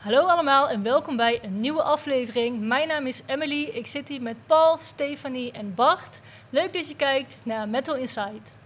[0.00, 2.60] Hallo allemaal en welkom bij een nieuwe aflevering.
[2.60, 3.62] Mijn naam is Emily.
[3.62, 6.20] Ik zit hier met Paul, Stefanie en Bart.
[6.50, 8.59] Leuk dat je kijkt naar Metal Insight.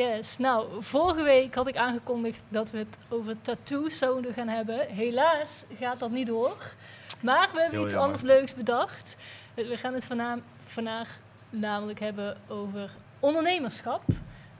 [0.00, 4.86] Yes, nou, vorige week had ik aangekondigd dat we het over tattoos zouden gaan hebben.
[4.88, 6.56] Helaas gaat dat niet door.
[7.20, 8.00] Maar we hebben Heel iets jammer.
[8.14, 9.16] anders leuks bedacht.
[9.54, 10.06] We gaan het
[10.66, 11.08] vandaag
[11.50, 12.90] namelijk hebben over
[13.20, 14.02] ondernemerschap.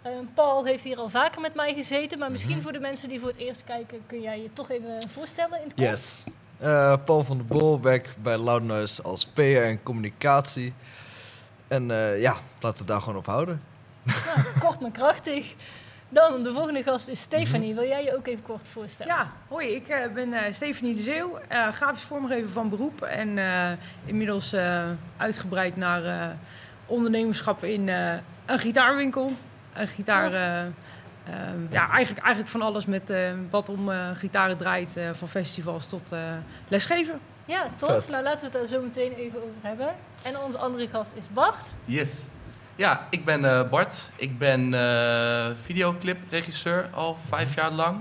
[0.02, 2.62] Eh, Paul heeft hier al vaker met mij gezeten, maar misschien Mhm.
[2.62, 5.64] voor de mensen die voor het eerst kijken, kun jij je toch even voorstellen in
[5.64, 5.88] het kort?
[5.88, 6.24] Yes.
[6.58, 10.74] Eh, Paul van der Bol, werk bij Loud Noise als PR en communicatie.
[11.68, 13.62] En eh, ja, laten we het daar gewoon op houden.
[14.04, 15.54] Nou, kort maar krachtig.
[16.08, 17.22] Dan de volgende gast is Mhm.
[17.28, 17.74] Stefanie.
[17.74, 19.14] Wil jij je ook even kort voorstellen?
[19.14, 23.38] Ja, hoi, ik eh, ben eh Stefanie de Zeeuw, eh, grafisch vormgever van beroep en
[23.38, 23.70] eh,
[24.04, 24.84] inmiddels eh,
[25.16, 26.28] uitgebreid naar eh,
[26.86, 28.14] ondernemerschap in eh,
[28.46, 29.32] een gitaarwinkel.
[29.72, 30.34] Een gitaar, Tof.
[30.34, 30.70] eh, eh,
[31.70, 35.86] ja, eigenlijk, eigenlijk van alles met eh, wat om eh, gitaren draait, eh, van festivals
[35.86, 36.20] tot eh,
[36.68, 37.20] lesgeven.
[37.44, 37.90] Ja, tof.
[38.04, 38.08] Vet.
[38.10, 39.94] Nou, laten we het daar zo meteen even over hebben.
[40.22, 41.66] En onze andere gast is Bart.
[41.84, 42.24] Yes.
[42.80, 44.10] Ja, ik ben eh, Bart.
[44.16, 47.98] Ik ben eh videoclipregisseur al vijf jaar lang.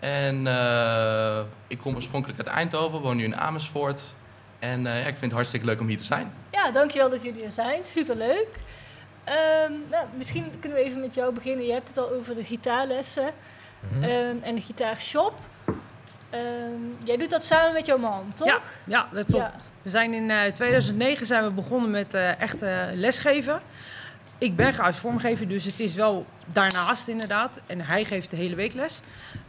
[0.00, 4.14] En eh, ik kom oorspronkelijk uit Eindhoven, woon nu in Amersfoort.
[4.58, 6.32] En eh, ja, ik vind het hartstikke leuk om hier te zijn.
[6.50, 7.84] Ja, dankjewel dat jullie er zijn.
[7.84, 8.48] Superleuk.
[9.24, 11.66] Ehm nou, misschien kunnen we even met jou beginnen.
[11.66, 13.30] Je hebt het al over de gitaarlessen
[13.92, 14.02] Mhm.
[14.02, 15.34] ehm, en de gitaarshop.
[16.30, 16.42] Ehm,
[17.04, 18.48] jij doet dat samen met jouw man, toch?
[18.48, 19.42] Ja, ja, dat klopt.
[19.44, 19.52] Ja.
[19.82, 23.60] We zijn in eh, 2009 zijn we begonnen met eh echt eh, lesgeven.
[24.42, 27.60] Ik ben grafisch vormgever, dus het is wel daarnaast inderdaad.
[27.66, 29.00] En hij geeft de hele week les.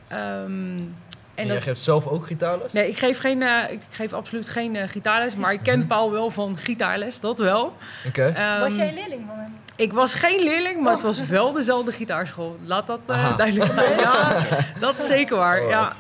[0.08, 0.96] Ehm, En,
[1.36, 2.74] en jij dat, geeft zelf ook gitaarles?
[2.74, 6.12] nee, ik geef, geen, eh, ik geef absoluut geen eh, gitaarles, maar ik ken Paul
[6.12, 7.74] wel van gitaarles, dat wel.
[8.08, 8.28] Oké.
[8.28, 9.54] Ehm, Was jij leerling van hem?
[9.76, 12.58] Ik was geen leerling, maar het was wel dezelfde gitaarschool.
[12.66, 14.00] Laat dat eh, duidelijk zijn.
[14.00, 14.46] Ja,
[14.80, 15.68] dat is zeker waar.
[15.68, 15.92] Ja.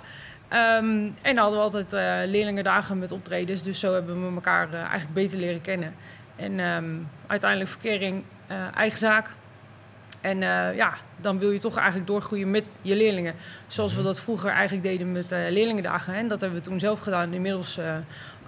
[0.47, 0.85] Ehm,
[1.21, 3.63] en dan hadden we altijd eh leerlingendagen met optredens.
[3.63, 5.95] Dus zo hebben we elkaar eh, eigenlijk beter leren kennen.
[6.35, 6.85] En ehm,
[7.27, 8.23] uiteindelijk verkering,
[8.75, 9.29] eigen zaak.
[10.21, 13.35] En eh, ja, dan wil je toch eigenlijk doorgroeien met je leerlingen.
[13.67, 16.13] Zoals we dat vroeger eigenlijk deden met eh, leerlingendagen.
[16.15, 17.33] En dat hebben we toen zelf gedaan.
[17.33, 17.95] Inmiddels eh,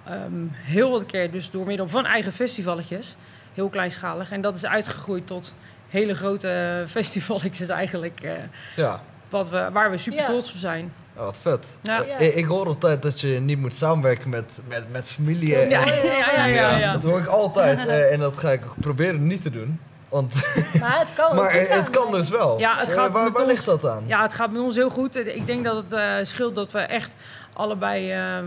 [0.04, 3.14] ehm, heel wat keer dus door middel van eigen festivalletjes.
[3.54, 4.30] Heel kleinschalig.
[4.32, 5.54] En dat is uitgegroeid tot
[5.88, 8.20] hele grote festivalletjes eigenlijk.
[8.20, 8.32] eh,
[8.76, 10.26] Ja, wat we, waar we super Ja.
[10.26, 10.92] trots op zijn.
[11.16, 11.76] Oh, wat vet.
[11.82, 12.00] Ja.
[12.02, 12.16] Ja.
[12.18, 15.56] Ik, ik hoor altijd dat je niet moet samenwerken met, met, met familie.
[15.56, 16.92] en- Ja, ja, ja, ja, ja.
[16.92, 17.78] Dat hoor ik altijd.
[17.88, 19.80] eh, en dat ga ik ook proberen niet te doen.
[20.08, 20.34] Want,
[20.80, 22.58] Maar het kan maar het, kan dus wel.
[22.58, 24.02] Ja, het Eh, gaat waar met waar ons- ligt dat aan?
[24.06, 25.16] Ja, het gaat met ons heel goed.
[25.16, 27.14] Ik denk dat het eh, scheelt dat we echt
[27.52, 28.44] allebei eh, eh,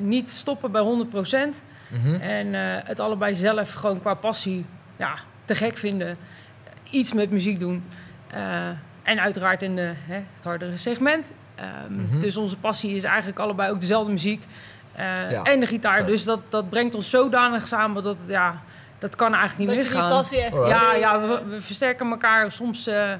[0.00, 1.62] niet stoppen bij 100%.
[1.88, 2.14] Mhm.
[2.20, 4.64] En eh, het allebei zelf gewoon qua passie
[4.96, 5.14] ja,
[5.44, 6.16] te gek vinden.
[6.90, 7.84] Iets met muziek doen.
[8.30, 8.66] Eh,
[9.02, 11.32] en uiteraard in de, hè, het hardere segment.
[11.62, 12.20] Ehm, Mhm.
[12.20, 14.44] Dus onze passie is eigenlijk allebei ook dezelfde muziek.
[14.92, 15.96] Eh, Ja, en de gitaar.
[15.96, 16.06] vet.
[16.06, 18.62] Dus dat, dat brengt ons zodanig samen dat het, ja,
[18.98, 19.94] dat kan eigenlijk niet echt...
[19.94, 20.68] Alright.
[20.68, 23.12] Ja, ja we, we versterken elkaar soms uh,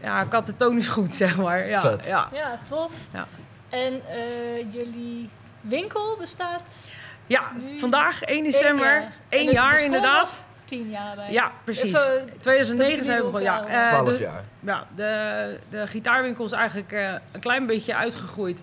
[0.00, 1.68] ja, katatonisch goed, zeg maar.
[1.68, 2.06] Ja, Vet.
[2.06, 2.28] ja.
[2.32, 2.92] Ja, tof.
[3.12, 3.26] Ja.
[3.68, 5.28] En eh, jullie
[5.60, 6.90] winkel bestaat
[7.26, 10.46] ja Nu vandaag 1 één december, één jaar inderdaad.
[10.78, 11.32] Was tien jaar bij.
[11.32, 11.82] Ja, precies.
[11.84, 13.52] Even, dat 2009 ik zijn we begonnen.
[13.52, 14.42] Ja, eh, 12 de, jaar.
[14.60, 18.62] ja de, de gitaarwinkel is eigenlijk eh, een klein beetje uitgegroeid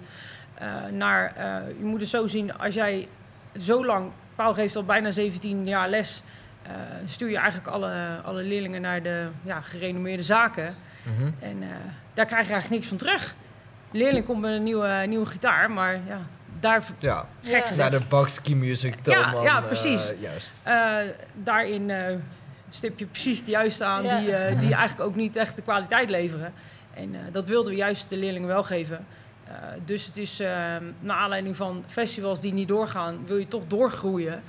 [0.53, 1.33] eh, naar...
[1.35, 3.07] eh, je moet het zo zien, als jij
[3.57, 4.11] zo lang...
[4.35, 6.23] Paul geeft al bijna 17 jaar les...
[6.63, 6.71] eh,
[7.05, 10.75] stuur je eigenlijk alle, alle leerlingen naar de ja, gerenommeerde zaken.
[11.03, 11.31] Mhm.
[11.39, 11.67] En eh,
[12.13, 13.35] daar krijg je eigenlijk niks van terug.
[13.91, 16.19] De leerling komt met een nieuwe, nieuwe gitaar, maar ja,
[16.59, 17.67] daar, Ja, gek Ja.
[17.67, 19.43] gezegd, naar de Bucks Key Music, Ja, Telman.
[19.43, 20.13] ja, eh, precies.
[20.19, 20.61] juist.
[20.65, 20.97] eh,
[21.43, 22.15] daarin eh,
[22.69, 24.19] stip je precies de juiste aan Ja.
[24.19, 26.53] die, eh, die eigenlijk ook niet echt de kwaliteit leveren.
[26.93, 29.05] En eh, dat wilden we juist de leerlingen wel geven.
[29.47, 29.53] Eh,
[29.85, 30.47] dus het is eh,
[30.99, 34.41] naar aanleiding van festivals die niet doorgaan, wil je toch doorgroeien.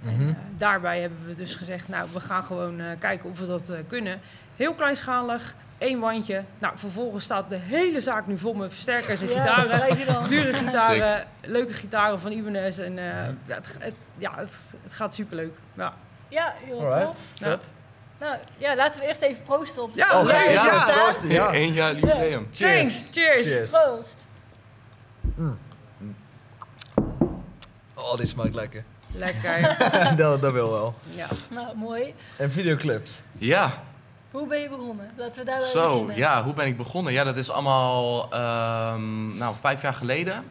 [0.00, 0.12] Mhm.
[0.20, 3.46] En, eh, daarbij hebben we dus gezegd, nou, we gaan gewoon eh, kijken of we
[3.46, 4.20] dat eh, kunnen.
[4.56, 6.42] Heel kleinschalig, één wandje.
[6.58, 10.28] Nou, vervolgens staat de hele zaak nu vol met versterkers en Ja, gitaren.
[10.28, 12.78] Dure gitaren, leuke gitaren van Ibanez.
[12.78, 13.04] En eh,
[13.46, 15.54] ja, het, het- ja, het, het gaat superleuk.
[15.74, 15.94] Ja.
[16.28, 17.18] Ja, heel Alright, tof.
[17.34, 17.72] vet.
[18.20, 20.94] Nou, ja, laten we eerst even proosten op Ja, Oh, ja, Ja, ja, staan.
[20.98, 21.54] proosten, ja.
[21.54, 22.48] Eén jaar jubileum.
[22.50, 23.44] Thanks, cheers.
[23.46, 23.70] Cheers.
[23.70, 24.16] Proost.
[27.94, 28.84] Oh, dit smaakt lekker.
[29.12, 29.76] Lekker.
[30.16, 30.94] dat, dat wil wel.
[31.10, 31.26] ja.
[31.50, 32.14] Nou, mooi.
[32.36, 33.22] En videoclips.
[33.38, 33.82] Ja,
[34.38, 35.10] Hoe ben je begonnen?
[35.16, 36.16] Laten we daar wel zo, beginnen.
[36.16, 37.12] ja, hoe ben ik begonnen?
[37.12, 40.44] Ja, dat is allemaal ehm, nou, vijf jaar geleden.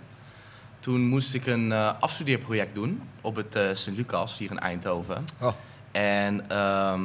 [0.80, 5.26] Toen moest ik een eh, afstudeerproject doen op het eh Sint-Lucas hier in Eindhoven.
[5.42, 5.54] Oh.
[5.92, 7.04] En ehm,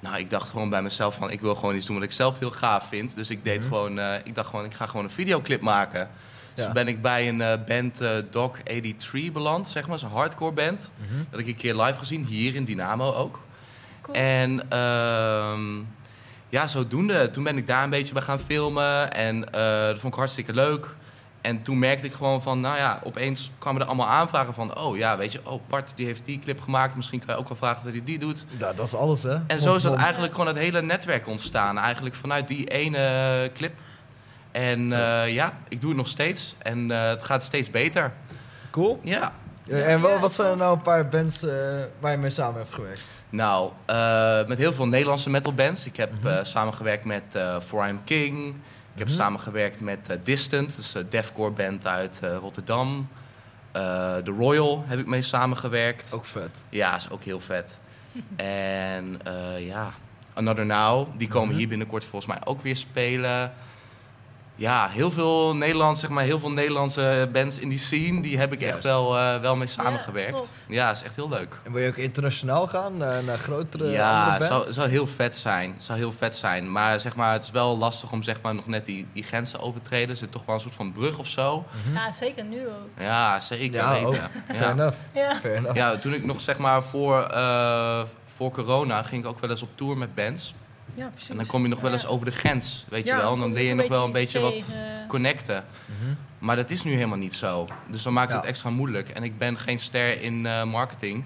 [0.00, 2.38] nou, ik dacht gewoon bij mezelf van, ik wil gewoon iets doen wat ik zelf
[2.38, 3.14] heel gaaf vind.
[3.14, 3.68] Dus ik deed Mhm.
[3.68, 6.10] gewoon, eh, ik dacht gewoon, ik ga gewoon een videoclip maken.
[6.54, 6.72] Dus Ja.
[6.72, 10.92] ben ik bij een eh, band eh, Doc 83 beland, zeg maar, zo'n hardcore band.
[10.96, 11.22] Mhm.
[11.30, 13.38] Dat ik een keer live gezien, hier in Dynamo ook.
[14.06, 14.16] Cool.
[14.18, 15.78] En ehm,
[16.48, 17.30] ja, zodoende.
[17.30, 19.12] Toen ben ik daar een beetje bij gaan filmen.
[19.12, 20.94] En eh, dat vond ik hartstikke leuk.
[21.40, 24.78] En toen merkte ik gewoon van, nou ja, opeens kwamen er allemaal aanvragen van...
[24.78, 26.96] oh ja, weet je, oh Bart die heeft die clip gemaakt.
[26.96, 28.44] Misschien kan je ook wel vragen dat hij die doet.
[28.58, 29.34] Ja, dat is alles, hè?
[29.46, 31.78] En zo is dat Mond- eigenlijk gewoon het hele netwerk ontstaan.
[31.78, 33.72] Eigenlijk vanuit die ene clip.
[34.52, 36.54] En eh, ja, ik doe het nog steeds.
[36.58, 38.12] En eh, het gaat steeds beter.
[38.70, 39.00] Cool.
[39.02, 39.32] Ja.
[39.68, 41.50] Ja, en wat, Ja, wat zijn er nou een paar bands eh,
[42.00, 43.00] waar je mee samen hebt gewerkt?
[43.30, 45.86] Nou, eh, met heel veel Nederlandse metalbands.
[45.86, 46.26] Ik heb Mhm.
[46.26, 48.48] eh, samengewerkt met eh For I'm King.
[48.92, 49.16] Ik heb Mhm.
[49.16, 53.08] samengewerkt met eh, Distant, dus een deathcore band uit eh, Rotterdam.
[53.72, 56.12] Eh The Royal heb ik mee samengewerkt.
[56.12, 56.50] Ook vet.
[56.68, 57.78] Ja, is ook heel vet.
[58.36, 59.90] en eh, ja,
[60.34, 61.58] Another Now, die komen Mhm.
[61.58, 63.52] hier binnenkort volgens mij ook weer spelen.
[64.58, 68.52] Ja, heel veel Nederlands, zeg maar, heel veel Nederlandse bands in die scene, die heb
[68.52, 70.30] ik echt wel, eh, wel mee samengewerkt.
[70.32, 70.48] tof.
[70.68, 71.58] Ja, is echt heel leuk.
[71.62, 74.74] En wil je ook internationaal gaan, naar, naar grotere Ja, andere het zou, bands?
[74.76, 75.74] zou heel vet zijn.
[75.78, 76.72] Zou heel vet zijn.
[76.72, 79.60] Maar zeg maar, het is wel lastig om zeg maar, nog net die, die grenzen
[79.60, 80.08] over te treden.
[80.10, 81.64] Er zit toch wel een soort van brug of zo.
[81.84, 81.94] Mhm.
[81.96, 82.88] Ja, zeker nu ook.
[83.04, 84.30] Ja, zeker Ja, weten.
[84.46, 84.70] Fair Ja.
[84.70, 84.96] enough.
[85.14, 85.36] Ja.
[85.36, 85.76] Fair enough.
[85.76, 88.00] ja, toen ik nog zeg maar voor, eh,
[88.36, 90.54] voor corona ging ik ook wel eens op tour met bands.
[90.94, 91.28] Ja, precies.
[91.30, 93.32] En dan kom je nog wel eens over de grens, weet Ja, je wel.
[93.32, 95.04] En dan leer je nog wel een beetje wat tegen.
[95.08, 95.64] connecten.
[95.86, 96.14] Mhm.
[96.38, 97.64] Maar dat is nu helemaal niet zo.
[97.90, 98.36] Dus dan maakt Ja.
[98.36, 99.08] het extra moeilijk.
[99.08, 101.24] En ik ben geen ster in eh, marketing.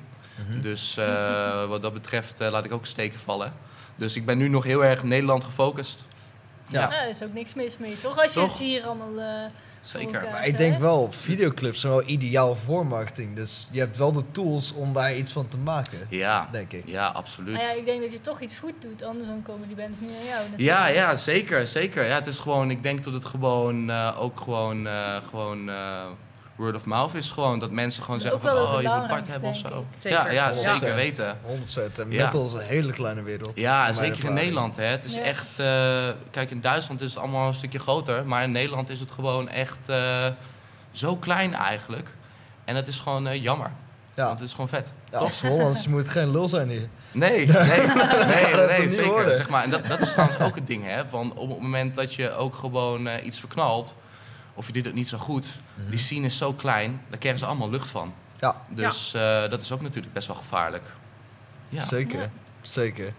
[0.49, 0.61] Mhm.
[0.61, 3.53] Dus eh, wat dat betreft eh, laat ik ook steken vallen.
[3.97, 6.05] Dus ik ben nu nog heel erg Nederland gefocust.
[6.69, 6.81] Ja.
[6.81, 8.23] Ja, Nou, er is ook niks mis mee, toch?
[8.23, 8.49] Als je Toch?
[8.49, 9.51] het hier allemaal...
[9.81, 10.29] zeker.
[10.31, 13.37] Maar ik denk wel, videoclips zijn wel ideaal voor marketing.
[13.37, 16.83] Dus je hebt wel de tools om daar iets van te maken, Ja, denk ik.
[16.87, 17.55] ja, absoluut.
[17.55, 20.01] nou ja, ik denk dat je toch iets goed doet, anders dan komen die bands
[20.01, 20.43] niet aan jou.
[20.51, 20.61] natuurlijk.
[20.63, 22.05] Ja, ja, zeker, zeker.
[22.05, 26.05] Ja, het is gewoon, ik denk dat het gewoon eh, ook gewoon, eh, gewoon eh,
[26.61, 27.59] word of mouth is gewoon.
[27.59, 29.85] Dat mensen gewoon Dat zeggen van, het oh, je moet Bart belangrijkste, hebben of zo.
[30.09, 30.33] Ja, Zeker.
[30.33, 30.57] ja, 100%.
[30.81, 31.39] zeker weten.
[31.43, 31.99] 100%.
[31.99, 32.25] En Ja.
[32.25, 33.53] metal is een hele kleine wereld.
[33.55, 34.35] Ja, zeker in ervaring.
[34.39, 34.77] Nederland.
[34.77, 34.85] Hè.
[34.85, 35.21] Het is Ja.
[35.21, 38.25] echt, eh, kijk, in Duitsland is het allemaal een stukje groter.
[38.27, 40.27] Maar in Nederland is het gewoon echt eh,
[40.93, 42.09] zo klein eigenlijk.
[42.65, 43.71] En het is gewoon eh, jammer.
[44.15, 44.93] Ja, Want het is gewoon vet.
[45.11, 45.27] ja toch?
[45.27, 46.89] als Hollands moet geen lul zijn hier.
[47.13, 49.35] Nee, nee, nee, nee, dat zeker.
[49.35, 49.65] Zeg maar.
[49.65, 51.09] En dat, dat is trouwens ook het ding, hè.
[51.09, 53.97] Van op het moment dat je ook gewoon eh, iets verknalt,
[54.61, 55.47] of je doet het niet zo goed,
[55.89, 58.15] die scene is zo klein, daar krijgen ze allemaal lucht van.
[58.39, 60.85] Ja, Dus eh, dat is ook natuurlijk best wel gevaarlijk.
[61.69, 61.81] Ja.
[61.81, 62.21] zeker.
[62.21, 62.31] Ja.
[62.61, 63.13] Zeker.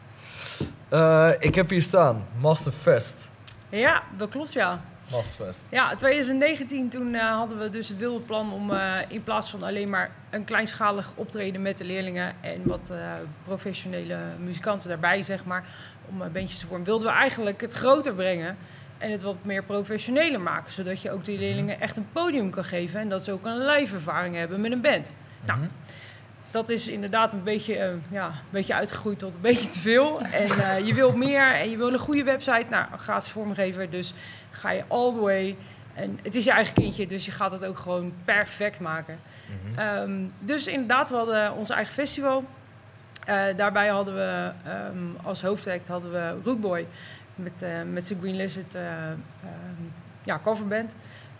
[0.89, 3.29] Eh, ik heb hier staan, Masterfest.
[3.69, 4.81] Ja, dat klopt ja.
[5.11, 5.61] Masterfest.
[5.71, 9.63] Ja, 2019 toen eh, hadden we dus het wilde plan om eh, in plaats van
[9.63, 12.97] alleen maar een kleinschalig optreden met de leerlingen en wat eh,
[13.43, 15.65] professionele muzikanten daarbij, zeg maar,
[16.09, 18.57] om bandjes te vormen, wilden we eigenlijk het groter brengen
[19.01, 22.63] en het wat meer professioneler maken, zodat je ook die leerlingen echt een podium kan
[22.63, 25.13] geven en dat ze ook een live ervaring hebben met een band.
[25.45, 25.67] Nou, Mhm.
[26.51, 30.21] dat is inderdaad een beetje, eh, ja, een beetje uitgegroeid tot een beetje te veel.
[30.21, 32.65] En eh, je wil meer en je wil een goede website.
[32.69, 34.13] Nou, een gratis vormgever, dus
[34.51, 35.55] ga je all the way.
[35.93, 39.19] En het is je eigen kindje, dus je gaat het ook gewoon perfect maken.
[39.73, 39.79] Mhm.
[39.79, 42.43] Ehm, dus inderdaad, we hadden ons eigen festival.
[43.25, 46.87] Eh, daarbij hadden we ehm, als hoofdact hadden we Rootboy
[47.43, 49.15] met, eh, met zijn Green Lizard eh, ehm,
[50.23, 50.91] ja, coverband.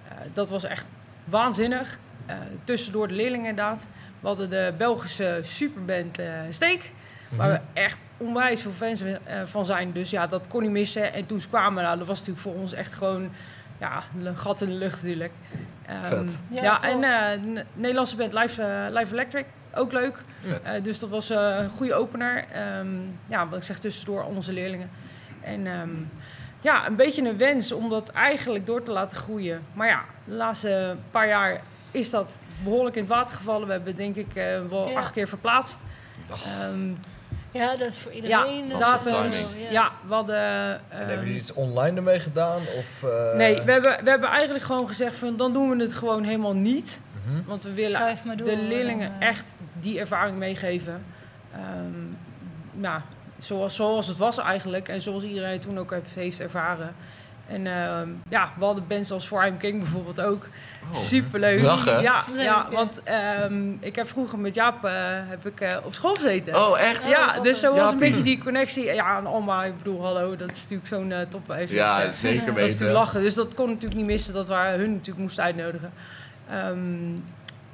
[0.08, 0.88] Eh, dat was echt
[1.26, 2.00] waanzinnig.
[2.26, 3.88] Eh, tussendoor de leerlingen inderdaad.
[4.20, 6.92] We hadden de Belgische superband eh Steek.
[7.30, 7.58] Waar Mhm.
[7.74, 9.92] we echt onwijs veel fans eh, van zijn.
[9.92, 11.14] Dus ja, dat kon niet missen.
[11.14, 13.30] En toen ze kwamen, nou, dat was natuurlijk voor ons echt gewoon
[13.80, 15.32] ja, een gat in de lucht natuurlijk.
[15.86, 16.28] Ehm.
[16.50, 20.24] Ja, Ja, en eh, de Nederlandse band Live, Live Electric, ook leuk.
[20.64, 22.46] Eh, dus dat was eh, een goede opener.
[22.52, 22.88] Ehm,
[23.28, 24.90] ja, wat ik zeg, tussendoor onze leerlingen.
[25.44, 25.90] En ehm,
[26.62, 29.62] ja, een beetje een wens om dat eigenlijk door te laten groeien.
[29.74, 33.68] Maar ja, de laatste paar jaar is dat behoorlijk in het water gevallen.
[33.68, 34.98] We hebben denk ik eh, wel Ja.
[34.98, 35.80] acht keer verplaatst.
[36.46, 36.90] Ehm,
[37.54, 38.68] Ja, dat is voor iedereen.
[38.68, 39.52] ja, datums.
[39.52, 39.92] zo, Ja.
[40.08, 40.36] we hadden...
[40.36, 42.62] En ehm, hebben jullie iets online ermee gedaan?
[42.78, 45.94] Of, eh, nee, we hebben, we hebben eigenlijk gewoon gezegd van dan doen we het
[45.94, 47.00] gewoon helemaal niet.
[47.26, 47.44] Mhm.
[47.46, 49.46] Want we willen door, de en leerlingen dan, eh, echt
[49.80, 51.04] die ervaring meegeven.
[51.54, 52.16] Ehm,
[52.82, 53.04] ja,
[53.44, 56.96] zoals, zoals het was eigenlijk en zoals iedereen toen ook heeft, heeft ervaren.
[57.48, 60.48] En ehm, ja, we hadden bands als For I'm King bijvoorbeeld ook.
[60.92, 60.98] Oh.
[60.98, 61.62] Superleuk.
[61.62, 62.02] Lachen.
[62.02, 62.68] Ja, Leuk, ja, ja.
[62.72, 66.56] want ehm, ik heb vroeger met Jaap eh, heb ik, eh, op school gezeten.
[66.56, 67.08] Oh, echt?
[67.08, 68.84] Ja, dus zo was een beetje die connectie.
[68.84, 71.76] Ja, en Alma, ik bedoel, hallo, dat is natuurlijk zo'n eh topwijzer.
[71.76, 72.92] Ja, Dus, zeker dat is natuurlijk weten.
[72.94, 73.22] lachen.
[73.22, 75.92] Dus dat kon natuurlijk niet missen dat we hun natuurlijk moesten uitnodigen.
[76.50, 77.16] Ehm,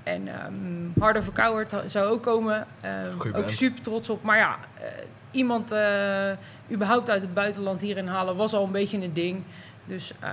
[0.03, 2.67] en ehm Harder Verkouwerd zou ook komen.
[2.81, 4.23] Ehm, ook super trots op.
[4.23, 4.87] Maar ja, eh,
[5.31, 6.31] iemand eh,
[6.71, 9.43] überhaupt uit het buitenland hierin halen was al een beetje een ding.
[9.85, 10.29] Dus eh,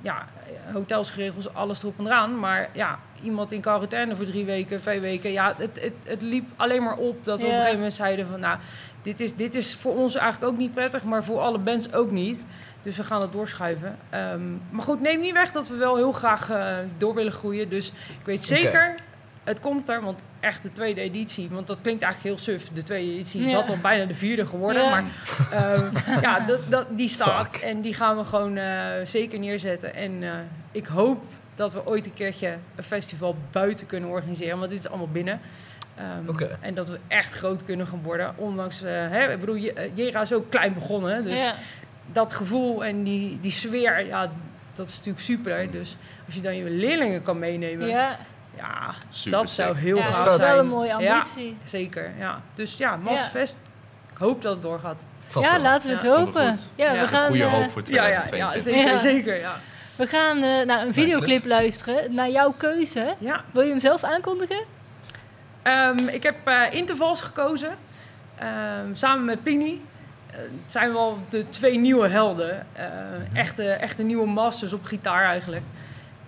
[0.00, 0.26] ja,
[0.72, 2.38] hotels geregeld, alles erop en eraan.
[2.38, 5.30] Maar ja, iemand in quarantaine voor drie weken, twee weken.
[5.30, 8.26] Ja, het, het, het liep alleen maar op dat we op een gegeven moment zeiden
[8.26, 8.40] van...
[8.40, 8.58] nou,
[9.02, 12.10] dit is, dit is voor ons eigenlijk ook niet prettig, maar voor alle bands ook
[12.10, 12.44] niet.
[12.82, 13.98] Dus we gaan het doorschuiven.
[14.10, 17.68] Ehm, maar goed, neem niet weg dat we wel heel graag eh, door willen groeien.
[17.68, 18.94] Dus ik weet zeker,
[19.50, 20.02] het komt er.
[20.02, 22.68] Want echt de tweede editie, want dat klinkt eigenlijk heel suf.
[22.68, 23.52] De tweede editie is Ja.
[23.54, 24.82] had al bijna de vierde geworden.
[24.82, 24.90] Ja.
[24.90, 25.04] Maar
[25.50, 25.90] ehm,
[26.26, 27.56] ja, dat, dat, die staat.
[27.56, 29.94] En die gaan we gewoon eh, zeker neerzetten.
[29.94, 30.30] En eh,
[30.72, 34.58] ik hoop dat we ooit een keertje een festival buiten kunnen organiseren.
[34.58, 35.40] Want dit is allemaal binnen.
[35.96, 36.58] Ehm, Oké.
[36.60, 38.34] En dat we echt groot kunnen gaan worden.
[38.36, 41.24] Ondanks, eh, hè, ik bedoel, Je- Jera is ook klein begonnen.
[41.24, 41.54] Dus ja.
[42.12, 44.30] dat gevoel en die, die sfeer, ja,
[44.74, 45.70] dat is natuurlijk super.
[45.70, 48.18] Dus als je dan je leerlingen kan meenemen, ja,
[48.60, 48.94] ja.
[49.08, 50.50] Super dat zou heel ja, gaaf dat is zijn.
[50.50, 51.12] wel een mooie Ja.
[51.14, 51.56] ambitie.
[51.64, 52.40] Zeker, ja.
[52.54, 53.60] Dus ja, Masterfest,
[54.12, 54.96] ik hoop dat het doorgaat.
[55.28, 55.62] Vast Ja, wel.
[55.62, 56.08] laten we het Ja.
[56.16, 56.56] hopen.
[56.74, 57.00] Ja, Ja.
[57.00, 58.72] we gaan, Goede eh, hoop voor Ja, ja, ja, 2022.
[58.74, 58.98] zeker, Ja.
[58.98, 59.54] zeker, ja.
[59.96, 62.14] we gaan eh, naar een videoclip luisteren.
[62.14, 63.14] Naar jouw keuze.
[63.18, 63.44] ja.
[63.50, 64.64] Wil je hem zelf aankondigen?
[65.62, 67.76] Ehm, ik heb eh, intervals gekozen,
[68.38, 69.84] Ehm, samen met Pini.
[70.30, 72.66] Eh, het zijn wel de twee nieuwe helden.
[72.72, 72.86] Eh,
[73.32, 75.62] echte, echte nieuwe masters op gitaar eigenlijk.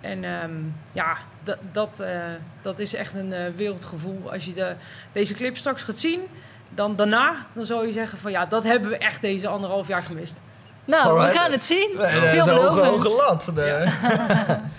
[0.01, 0.51] En ehm,
[0.91, 2.17] ja, dat, dat, eh,
[2.61, 4.31] dat is echt een eh, wereldgevoel.
[4.31, 4.75] Als je de,
[5.11, 6.21] deze clip straks gaat zien,
[6.69, 10.03] dan daarna dan zal je zeggen van ja, dat hebben we echt deze anderhalf jaar
[10.03, 10.41] gemist.
[10.85, 11.31] Nou, Alright.
[11.31, 11.89] we gaan het zien.
[11.97, 13.51] Nee, hoge, hoge lat.
[13.55, 13.83] Nee.
[13.83, 14.59] Thank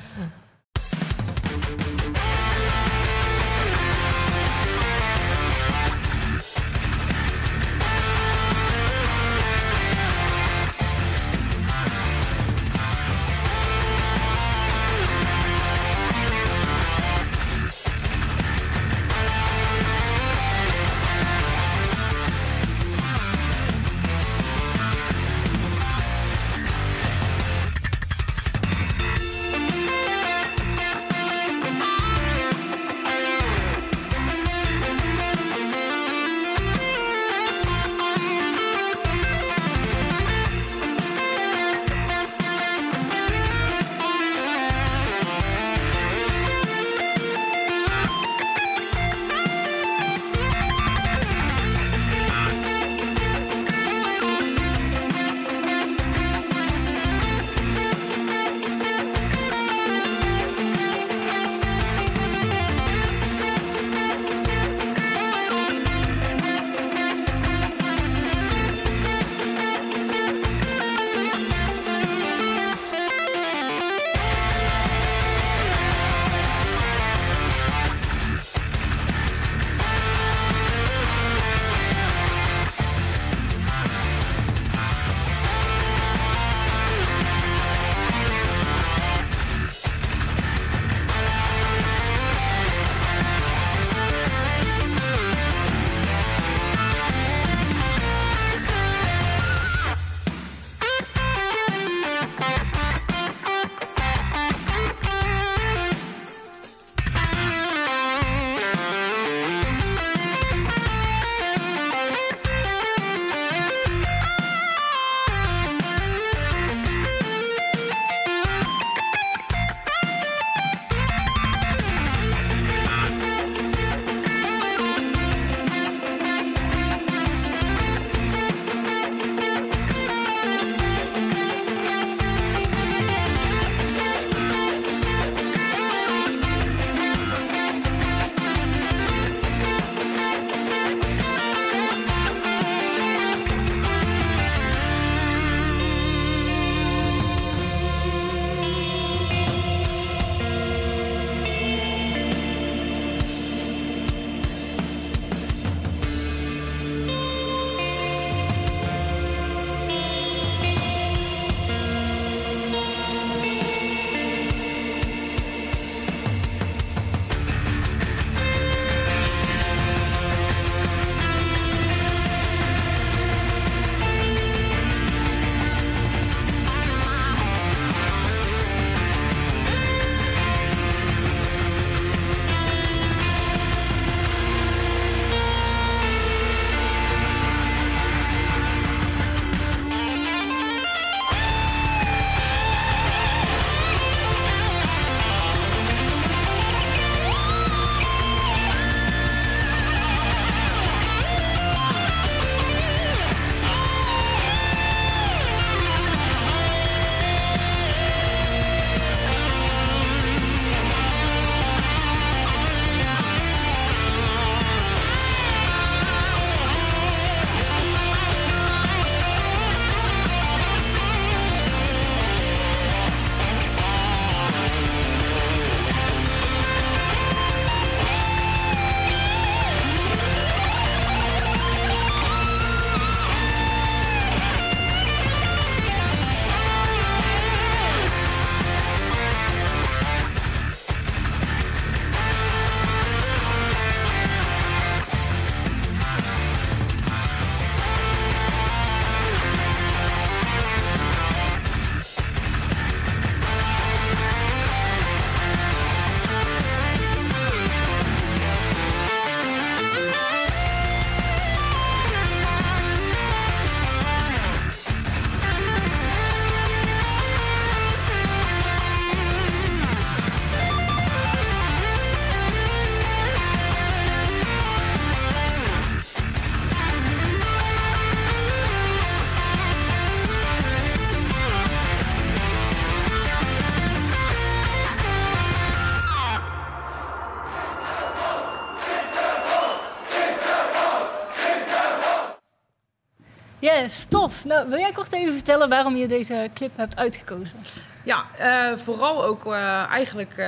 [293.83, 294.45] Yes, tof.
[294.45, 297.57] Nou, wil jij kort even vertellen waarom je deze clip hebt uitgekozen?
[298.03, 300.47] Ja, eh, vooral ook eh, eigenlijk eh,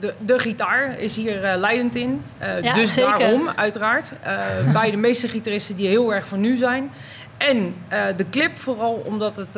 [0.00, 2.24] de, de gitaar is hier leidend in.
[2.62, 3.18] Ja, dus zeker.
[3.18, 4.12] daarom, uiteraard.
[4.72, 6.90] Bij de meeste gitaristen die heel erg van nu zijn.
[7.36, 7.74] En
[8.16, 9.54] de clip vooral omdat het,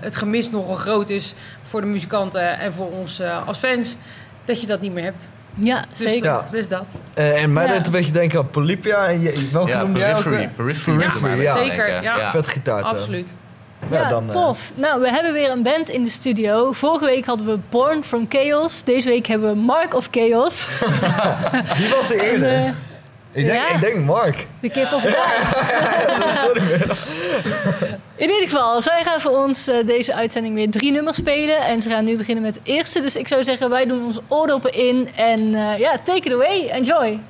[0.00, 3.96] het gemis nogal groot is voor de muzikanten en voor ons als fans.
[4.44, 5.28] Dat je dat niet meer hebt.
[5.62, 6.24] Ja, Dus, zeker.
[6.30, 6.46] Ja.
[6.50, 6.84] dus dat.
[7.14, 7.72] Eh, en mij Ja.
[7.72, 9.06] deed een beetje denken aan Polypia.
[9.06, 10.48] En je, welke Ja, noemde jij ook periphery.
[10.96, 11.40] Periphery.
[11.42, 11.52] Ja.
[11.56, 12.30] Zeker, ja.
[12.30, 12.90] Vet gitaartoon.
[12.90, 13.34] Absoluut.
[13.90, 14.70] Ja, dan, eh, tof.
[14.74, 16.72] Nou, we hebben weer een band in de studio.
[16.72, 18.82] Vorige week hadden we Born from Chaos.
[18.84, 20.66] Deze week hebben we Mark of Chaos.
[21.78, 22.48] Die was er En, eerder.
[22.52, 22.66] eh,
[23.32, 23.74] ik, denk, ja.
[23.74, 24.46] ik denk Mark.
[24.60, 26.62] de kip of the Sorry.
[28.20, 31.60] In ieder geval, zij gaan voor ons eh, deze uitzending weer drie nummers spelen.
[31.60, 33.00] En ze gaan nu beginnen met het eerste.
[33.00, 35.08] Dus ik zou zeggen, wij doen onze oordoppen in.
[35.16, 36.68] En eh, ja, take it away.
[36.68, 37.20] Enjoy.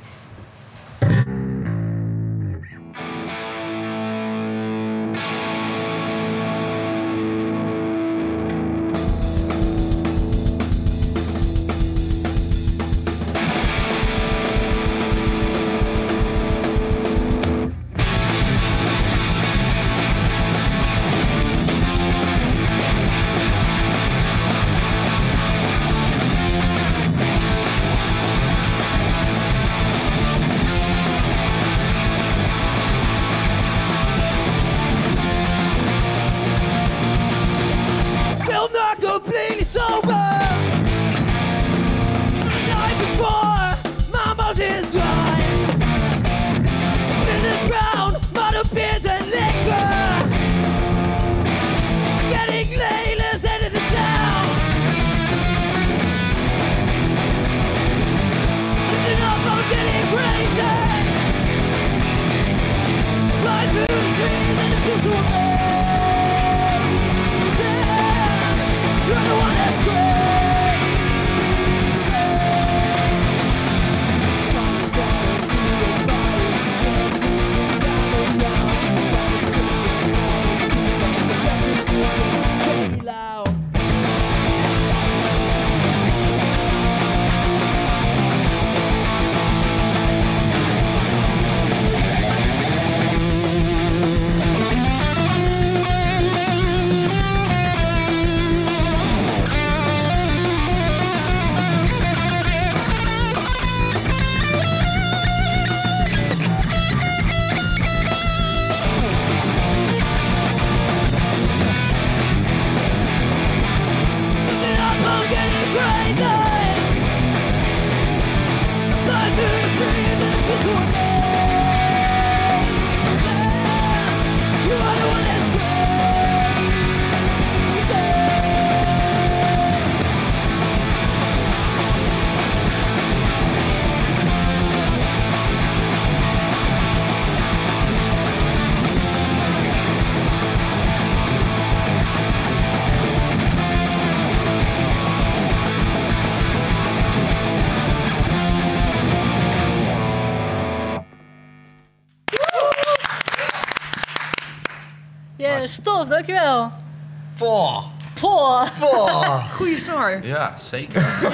[159.61, 159.66] Poh.
[159.66, 160.27] Goeie snor.
[160.27, 161.07] Ja, zeker.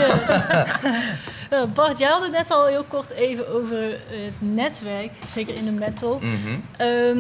[1.51, 5.11] Eh, Bart, jij had het net al heel kort even over het netwerk.
[5.31, 6.19] Zeker in de metal.
[6.19, 6.59] Mhm.
[6.77, 7.19] Ehm,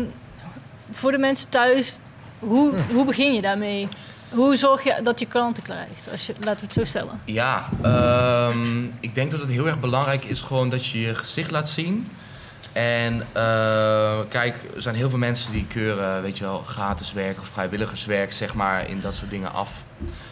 [0.90, 1.98] voor de mensen thuis,
[2.38, 3.88] hoe, hoe begin je daarmee?
[4.30, 6.08] Hoe zorg je dat je klanten krijgt?
[6.10, 7.20] Als je, laten we het zo stellen.
[7.24, 11.50] Ja, ehm, ik denk dat het heel erg belangrijk is gewoon dat je je gezicht
[11.50, 12.08] laat zien.
[12.76, 17.40] En eh, kijk, er zijn heel veel mensen die keuren, weet je wel, gratis werk
[17.40, 19.70] of vrijwilligerswerk, zeg maar, in dat soort dingen af.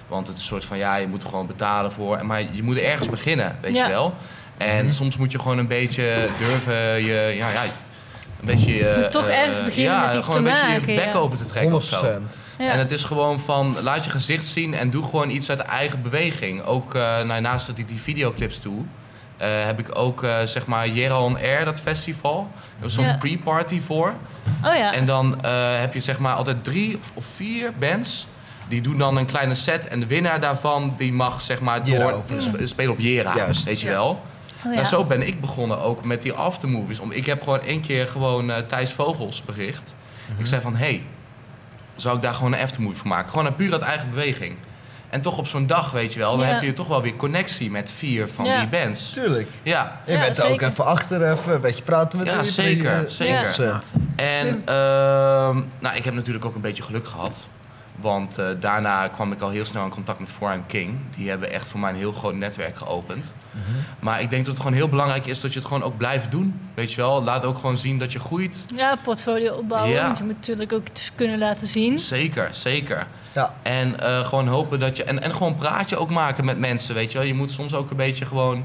[0.09, 2.27] Want het is een soort van, ja, je moet er gewoon betalen voor.
[2.27, 3.85] Maar je moet ergens beginnen, weet Ja.
[3.85, 4.15] je wel.
[4.57, 8.89] En soms moet je gewoon een beetje durven je, ja, ja, een beetje...
[8.89, 10.99] eh, moet toch eh, ergens beginnen ja, met iets gewoon te een beetje maken, je
[11.01, 11.19] bek ja.
[11.19, 12.21] open te trekken of zo.
[12.21, 12.35] 100%.
[12.59, 12.71] Ja.
[12.71, 16.03] En het is gewoon van, laat je gezicht zien en doe gewoon iets uit eigen
[16.03, 16.63] beweging.
[16.65, 18.83] Ook eh, nou, naast dat ik die videoclips doe,
[19.45, 22.51] eh, heb ik ook eh, zeg maar Jera on Air, dat festival.
[22.77, 23.17] Er was zo'n Ja.
[23.17, 24.13] pre-party voor.
[24.65, 24.93] oh ja.
[24.93, 28.27] En dan eh, heb je zeg maar altijd drie of vier bands.
[28.69, 32.23] Die doen dan een kleine set en de winnaar daarvan die mag zeg maar door
[32.39, 33.65] sp- spelen op Jera, Juist.
[33.65, 33.93] weet je Ja.
[33.93, 34.09] wel.
[34.67, 34.71] Oh ja.
[34.71, 36.99] Nou, zo ben ik begonnen ook met die aftermovies.
[37.01, 39.97] Om, ik heb gewoon één keer gewoon eh, Thijs Vogels bericht.
[40.31, 40.41] Mhm.
[40.41, 41.03] Ik zei van, hey,
[41.97, 43.31] zou ik daar gewoon een aftermovie van maken?
[43.31, 44.57] Gewoon een puur uit eigen beweging.
[45.14, 46.53] En toch op zo'n dag, weet je wel, dan Ja.
[46.55, 48.59] heb je toch wel weer connectie met vier van Ja.
[48.59, 49.11] die bands.
[49.11, 49.48] Tuurlijk.
[49.62, 50.68] Ja, Je Ja, bent er ook zeker.
[50.68, 52.53] even achter, even een beetje praten met Ja, iedereen.
[52.53, 53.35] zeker, Eh, zeker.
[53.35, 53.85] 100%.
[54.16, 57.46] En ehm, nou, ik heb natuurlijk ook een beetje geluk gehad.
[58.01, 60.99] Want eh, daarna kwam ik al heel snel in contact met Forum King.
[61.17, 63.35] Die hebben echt voor mij een heel groot netwerk geopend.
[63.51, 63.63] Mhm.
[63.99, 66.31] Maar ik denk dat het gewoon heel belangrijk is dat je het gewoon ook blijft
[66.31, 66.61] doen.
[66.75, 68.67] Weet je wel, laat ook gewoon zien dat je groeit.
[68.75, 69.93] Ja, portfolio opbouwen.
[69.93, 70.07] Ja.
[70.07, 71.99] Want je moet natuurlijk ook iets kunnen laten zien.
[71.99, 73.07] Zeker, zeker.
[73.33, 73.55] Ja.
[73.63, 75.05] En eh, gewoon hopen dat je...
[75.05, 77.27] En, en gewoon praatje ook maken met mensen, weet je wel.
[77.27, 78.65] Je moet soms ook een beetje gewoon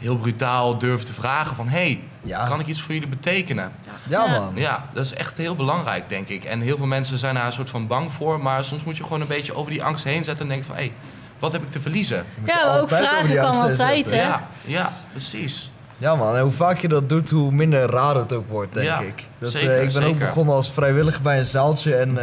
[0.00, 1.68] heel brutaal durven te vragen van...
[1.68, 2.44] hey, Ja.
[2.44, 3.72] kan ik iets voor jullie betekenen?
[4.08, 4.38] Ja, Ja.
[4.38, 4.52] man.
[4.54, 6.44] Ja, dat is echt heel belangrijk, denk ik.
[6.44, 8.40] En heel veel mensen zijn daar een soort van bang voor.
[8.40, 10.76] Maar soms moet je gewoon een beetje over die angst heen zetten en denken van...
[10.76, 10.92] hé, hey,
[11.38, 12.16] wat heb ik te verliezen?
[12.16, 14.16] Je moet je Ja, ook altijd over vragen die kan altijd, zetten.
[14.18, 14.22] hè?
[14.26, 15.70] Ja, ja, precies.
[15.98, 18.86] Ja man, en hoe vaak je dat doet, hoe minder raar het ook wordt, denk
[18.86, 19.26] Ja, ik.
[19.38, 22.18] Dat, eh, ik ben ook begonnen als vrijwilliger bij een zaaltje en,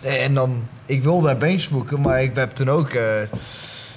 [0.00, 3.04] eh, en dan, ik wilde daar bandjes boeken, maar ik heb toen ook, eh,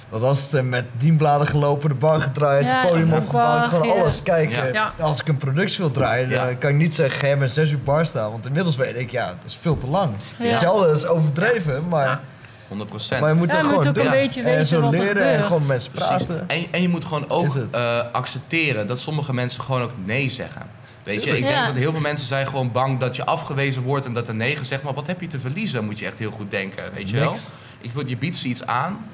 [0.08, 3.92] wat was het, met dienbladen gelopen, de bar gedraaid, Ja, het podium opgebouwd, gewoon ja.
[3.94, 4.22] alles.
[4.22, 6.44] Kijk, als ik een productie wil draaien, Ja.
[6.44, 8.96] dan kan ik niet zeggen, ga je met zes uur bar staan, want inmiddels weet
[8.96, 10.12] ik, ja, dat is veel te lang.
[10.38, 10.44] Ja.
[10.44, 12.20] Weet je dat is overdreven, maar, Ja.
[12.68, 13.20] 100 procent.
[13.20, 14.04] maar je moet Ja, je moet gewoon ook doen.
[14.04, 16.48] een beetje en weten zo wat er leren en gewoon mensen praten.
[16.48, 20.62] En, en je moet gewoon ook eh, accepteren dat sommige mensen gewoon ook nee zeggen.
[21.02, 21.66] Weet je, ik denk Ja.
[21.66, 24.56] dat heel veel mensen zijn gewoon bang dat je afgewezen wordt en dat er nee
[24.56, 24.82] gezegd.
[24.82, 26.84] Maar wat heb je te verliezen, moet je echt heel goed denken.
[26.94, 27.28] Weet je wel?
[27.30, 27.52] Niks.
[27.80, 29.06] Ik, bedoel, je biedt ze iets aan.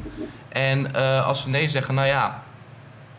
[0.49, 2.43] En eh, als ze nee zeggen, nou ja,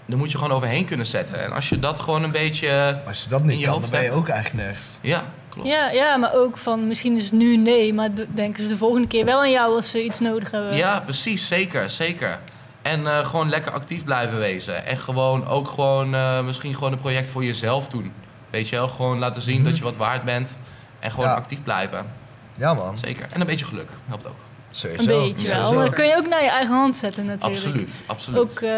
[0.05, 1.43] dan moet je gewoon overheen kunnen zetten.
[1.43, 2.67] En als je dat gewoon een beetje.
[2.67, 4.97] Maar als je dat niet je kan, dan ben je ook eigenlijk nergens.
[5.01, 5.67] Ja, klopt.
[5.67, 9.07] Ja, ja, maar ook van misschien is het nu nee, maar denken ze de volgende
[9.07, 10.75] keer wel aan jou als ze iets nodig hebben.
[10.75, 12.39] Ja, precies, zeker, zeker.
[12.81, 14.85] En eh, gewoon lekker actief blijven wezen.
[14.85, 18.11] En gewoon ook gewoon eh, misschien gewoon een project voor jezelf doen.
[18.49, 20.57] Weet je wel, gewoon laten zien dat je wat waard bent.
[20.99, 21.33] En gewoon Ja.
[21.35, 22.05] actief blijven.
[22.55, 23.25] Ja man, Zeker.
[23.29, 24.35] En een beetje geluk helpt ook.
[24.73, 25.01] Sowieso.
[25.01, 25.55] Een beetje wel.
[25.55, 25.73] Sowieso.
[25.73, 27.63] Maar dat kun je ook naar je eigen hand zetten natuurlijk.
[27.63, 28.39] Absoluut, absoluut.
[28.39, 28.69] Ook, eh,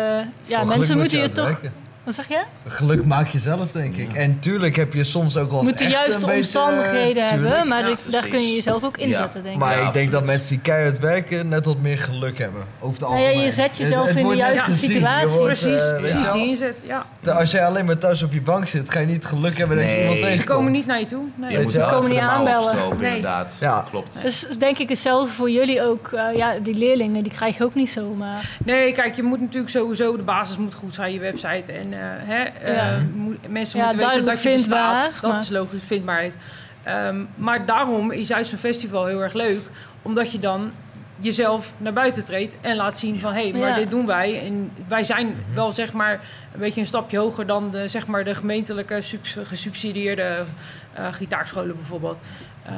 [0.44, 1.60] ja, mensen moet moeten je toch...
[2.06, 2.42] Wat zeg je?
[2.68, 4.12] Geluk maak je zelf, denk ik.
[4.14, 4.18] Ja.
[4.20, 7.68] En tuurlijk heb je soms ook wel Moet de juiste beetje, omstandigheden hebben, tuurlijk.
[7.70, 8.30] maar ja, die- daar precies.
[8.30, 9.44] kun je jezelf ook inzetten, Ja.
[9.44, 9.62] denk ik.
[9.62, 12.62] Maar Ja, ik denk dat mensen die keihard werken net wat meer geluk hebben.
[12.80, 13.46] Over het Nou ja, algemeen.
[13.46, 15.38] je zet jezelf in de juiste situatie.
[15.38, 16.76] wordt, eh, Precies, precies die inzet.
[16.86, 17.06] Ja.
[17.34, 19.86] Als jij alleen maar thuis op je bank zit, ga je niet geluk hebben dat
[19.86, 20.58] je iemand Ze Ze tegenkomt.
[20.58, 21.24] komen niet naar je toe.
[21.36, 21.52] Nee.
[21.52, 22.76] je even Komen niet aanbellen.
[23.00, 23.08] Nee.
[23.16, 23.58] inderdaad.
[23.60, 23.86] Ja.
[23.90, 24.20] Klopt.
[24.22, 26.12] Dus denk ik hetzelfde voor jullie ook.
[26.14, 28.50] eh, ja, die leerlingen, die krijg je ook niet zomaar.
[28.66, 31.72] Nee, kijk, je moet natuurlijk sowieso, de basis moet goed zijn, je website.
[31.72, 32.98] En hè, eh, Ja.
[33.14, 35.02] moet- mensen Ja, moeten weten dat je bestaat.
[35.04, 36.38] vindbaar, Dat maar- is logisch, vindbaarheid.
[36.84, 39.60] Ehm, maar daarom is juist een festival heel erg leuk.
[40.02, 40.72] Omdat je dan
[41.20, 43.34] jezelf naar buiten treedt en laat zien van...
[43.34, 43.76] hé, hey, maar Ja.
[43.76, 44.46] dit doen wij.
[44.46, 46.12] En wij zijn wel zeg maar
[46.54, 47.46] een beetje een stapje hoger...
[47.46, 50.44] dan de, zeg maar, de gemeentelijke subs- gesubsidieerde
[50.94, 52.18] eh, gitaarscholen bijvoorbeeld.
[52.66, 52.76] Ehm,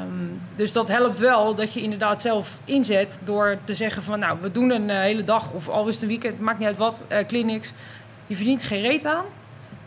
[0.55, 4.51] dus dat helpt wel dat je inderdaad zelf inzet door te zeggen van nou, we
[4.51, 7.03] doen een eh, hele dag of al is het een weekend, maakt niet uit wat,
[7.07, 7.73] eh, clinics.
[8.27, 9.25] Je verdient geen reet aan,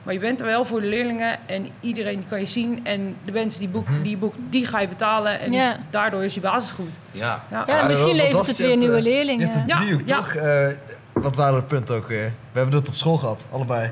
[0.02, 2.80] maar je bent er wel voor de leerlingen en iedereen die kan je zien.
[2.86, 4.02] En de mensen die, boek, Mhm.
[4.02, 5.76] die je boekt, die ga je betalen en Ja.
[5.90, 6.94] daardoor is je basis goed.
[7.10, 7.44] Ja.
[7.50, 7.64] Ja.
[7.66, 9.42] Ja, misschien levert het weer hebt, nieuwe eh, Je leerlingen.
[9.48, 10.16] hebt een Ja, driehoek, ja.
[10.16, 10.34] toch?
[10.34, 10.66] Eh,
[11.12, 12.24] wat waren de punten ook weer?
[12.52, 13.90] We hebben dat op school gehad, allebei.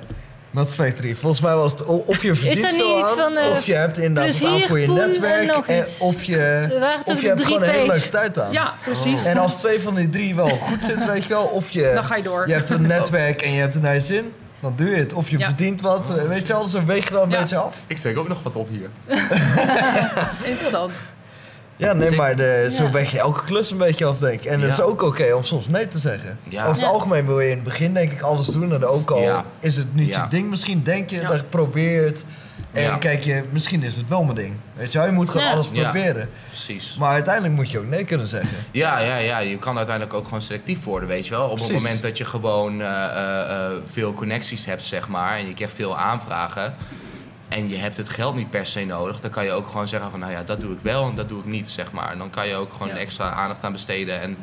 [0.51, 1.15] Met Factory.
[1.15, 3.99] Volgens mij was het of je verdient er veel aan, van, eh, of je hebt
[3.99, 6.69] inderdaad wat aan voor je en netwerk, en of je,
[7.05, 8.53] of je hebt drie gewoon een hele leuke tijd aan.
[8.53, 9.25] Ja, precies.
[9.25, 12.05] En als twee van die drie wel goed zitten, weet je wel, of je, Dan
[12.05, 12.49] ga je door.
[12.49, 15.13] je hebt een netwerk en je hebt een je zin, dan doe je het.
[15.13, 15.47] Of je Ja.
[15.47, 17.39] verdient wat, eh, weet je wel, zo weeg je dan een Ja.
[17.41, 17.77] beetje af.
[17.87, 18.89] Ik steek ook nog wat op hier.
[20.51, 20.93] Interessant.
[21.79, 22.91] Ja, nee, maar de, zo Ja.
[22.91, 24.45] weg je elke klus een beetje af, denk ik.
[24.51, 24.83] En het is Ja.
[24.83, 26.39] ook oké om soms nee te zeggen.
[26.49, 26.61] Ja.
[26.61, 26.87] Over het Ja.
[26.89, 28.73] algemeen wil je in het begin denk ik alles doen.
[28.75, 29.45] En ook al Ja.
[29.61, 30.23] is het niet Ja.
[30.23, 31.29] je ding, misschien denk je Ja.
[31.29, 32.25] dat je probeert.
[32.73, 32.97] En Ja.
[32.97, 34.55] kijk je, misschien is het wel mijn ding.
[34.75, 35.53] Weet je wel, je moet gewoon Ja.
[35.53, 35.91] alles Ja.
[35.91, 36.31] proberen.
[36.47, 36.97] Precies.
[36.99, 38.57] Maar uiteindelijk moet je ook nee kunnen zeggen.
[38.71, 41.45] Ja, ja, ja, je kan uiteindelijk ook gewoon selectief worden, weet je wel.
[41.49, 41.73] Op Precies.
[41.75, 45.55] het moment dat je gewoon eh, eh, eh, veel connecties hebt, zeg maar, en je
[45.55, 46.75] krijgt veel aanvragen...
[47.49, 49.21] en je hebt het geld niet per se nodig...
[49.21, 51.29] dan kan je ook gewoon zeggen van, nou ja, dat doe ik wel en dat
[51.29, 52.11] doe ik niet, zeg maar.
[52.13, 52.95] En dan kan je ook gewoon Ja.
[52.95, 54.21] extra aandacht aan besteden...
[54.21, 54.37] en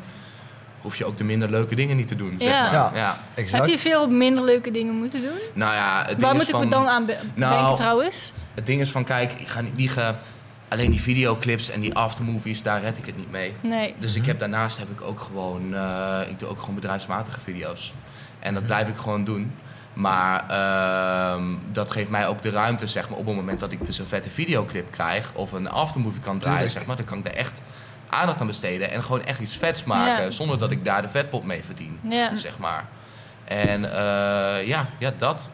[0.80, 2.62] hoef je ook de minder leuke dingen niet te doen, zeg Ja.
[2.62, 2.72] maar.
[2.72, 2.90] Ja.
[2.94, 3.18] Ja.
[3.34, 3.62] Exact.
[3.62, 5.36] Heb je veel minder leuke dingen moeten doen?
[5.52, 7.74] Nou ja, het ding Waar is moet ik van, me dan aan be- Nou, denken
[7.74, 8.32] trouwens?
[8.54, 10.18] Het ding is van, kijk, ik ga niet liegen...
[10.68, 13.52] alleen die videoclips en die aftermovies, daar red ik het niet mee.
[13.60, 13.94] Nee.
[13.98, 17.92] Dus ik heb daarnaast heb ik ook gewoon, eh, ik doe ook gewoon bedrijfsmatige video's.
[18.38, 19.52] En dat blijf ik gewoon doen.
[19.96, 23.86] Maar ehm, dat geeft mij ook de ruimte, zeg maar, op het moment dat ik
[23.86, 26.78] dus een vette videoclip krijg of een aftermovie kan draaien, Tuurlijk.
[26.78, 27.60] zeg maar, dan kan ik er echt
[28.08, 30.30] aandacht aan besteden en gewoon echt iets vets maken, Ja.
[30.30, 32.36] zonder dat ik daar de vetpot mee verdien, Ja.
[32.36, 32.84] zeg maar.
[33.44, 35.48] En eh, ja, ja, dat.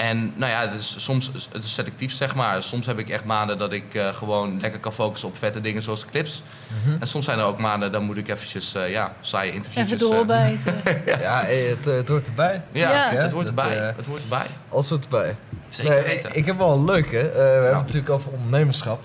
[0.00, 2.62] En nou ja, dus soms het is selectief zeg maar.
[2.62, 5.82] Soms heb ik echt maanden dat ik eh, gewoon lekker kan focussen op vette dingen
[5.82, 6.42] zoals clips.
[6.84, 6.96] Mhm.
[7.00, 9.86] En soms zijn er ook maanden, dan moet ik eventjes, eh, ja, saaie interviews.
[9.86, 10.74] Even doorbijten.
[11.20, 12.62] Ja, eh, het, eh, het hoort erbij.
[12.72, 13.08] Ja, Ja.
[13.20, 13.78] het hoort Dat, erbij.
[13.88, 14.46] eh, het hoort erbij.
[14.68, 15.36] Alles hoort erbij.
[15.68, 16.30] Zeker Nee, weten.
[16.30, 17.18] ik, ik heb wel een leuke.
[17.18, 19.04] Eh, we hebben het natuurlijk over ondernemerschap.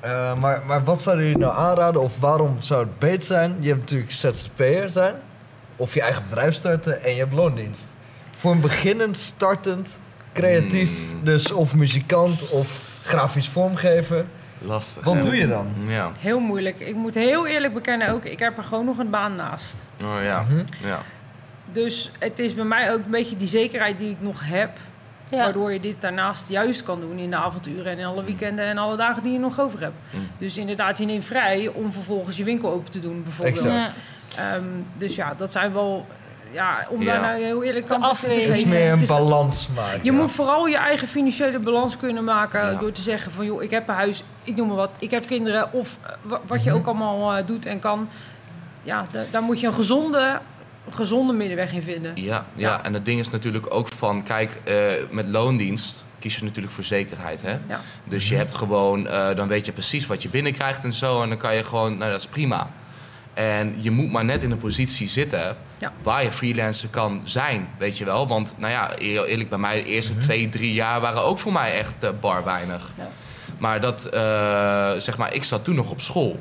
[0.00, 3.56] Eh, maar, maar wat zouden jullie nou aanraden of waarom zou het beter zijn?
[3.60, 5.14] Je hebt natuurlijk ZZP'er zijn.
[5.76, 7.86] Of je eigen bedrijf starten en je hebt loondienst.
[8.42, 9.98] Voor een beginnend, startend,
[10.32, 11.24] creatief, Hmm.
[11.24, 14.24] dus of muzikant of grafisch vormgever.
[14.58, 15.04] Lastig.
[15.04, 15.68] Wat doe je dan?
[15.86, 16.10] Ja.
[16.18, 16.80] Heel moeilijk.
[16.80, 19.74] Ik moet heel eerlijk bekennen ook, ik heb er gewoon nog een baan naast.
[20.04, 20.42] Oh ja.
[20.42, 20.64] Mhm.
[20.84, 21.02] ja.
[21.72, 24.70] Dus het is bij mij ook een beetje die zekerheid die ik nog heb.
[25.28, 25.38] Ja.
[25.38, 28.78] Waardoor je dit daarnaast juist kan doen in de avonturen en in alle weekenden en
[28.78, 29.94] alle dagen die je nog over hebt.
[30.10, 30.28] Mm.
[30.38, 33.64] Dus inderdaad, je neemt vrij om vervolgens je winkel open te doen, bijvoorbeeld.
[33.64, 33.94] Exact.
[34.36, 34.54] Ja.
[34.54, 34.64] Ehm,
[34.98, 36.06] dus ja, dat zijn wel,
[36.52, 37.12] ja, om Ja.
[37.12, 38.42] daar nou heel eerlijk Te aan te afwegen.
[38.48, 39.98] Het is meer een balans maken.
[40.02, 40.18] Je ja.
[40.18, 42.78] moet vooral je eigen financiële balans kunnen maken Ja.
[42.78, 45.26] door te zeggen van joh, ik heb een huis, ik noem maar wat, ik heb
[45.26, 46.78] kinderen of wa- wat je Mhm.
[46.78, 48.08] ook allemaal eh, doet en kan.
[48.82, 50.40] Ja, da- daar moet je een gezonde,
[50.90, 52.12] gezonde middenweg in vinden.
[52.14, 52.22] Ja,
[52.54, 52.68] ja.
[52.68, 52.84] Ja.
[52.84, 54.74] en het ding is natuurlijk ook van, kijk, eh,
[55.10, 57.42] met loondienst kies je natuurlijk voor zekerheid.
[57.42, 57.50] Hè?
[57.68, 57.80] Ja.
[58.04, 61.22] Dus je hebt gewoon, eh, dan weet je precies wat je binnenkrijgt en zo.
[61.22, 62.70] En dan kan je gewoon, nou dat is prima.
[63.34, 65.92] En je moet maar net in een positie zitten Ja.
[66.02, 68.28] waar je freelancer kan zijn, weet je wel.
[68.28, 70.20] Want, nou ja, heel eerlijk, bij mij de eerste Mhm.
[70.20, 72.90] twee, drie jaar waren ook voor mij echt eh, bar weinig.
[72.98, 73.08] Ja.
[73.58, 76.38] Maar dat, eh, zeg maar, ik zat toen nog op school.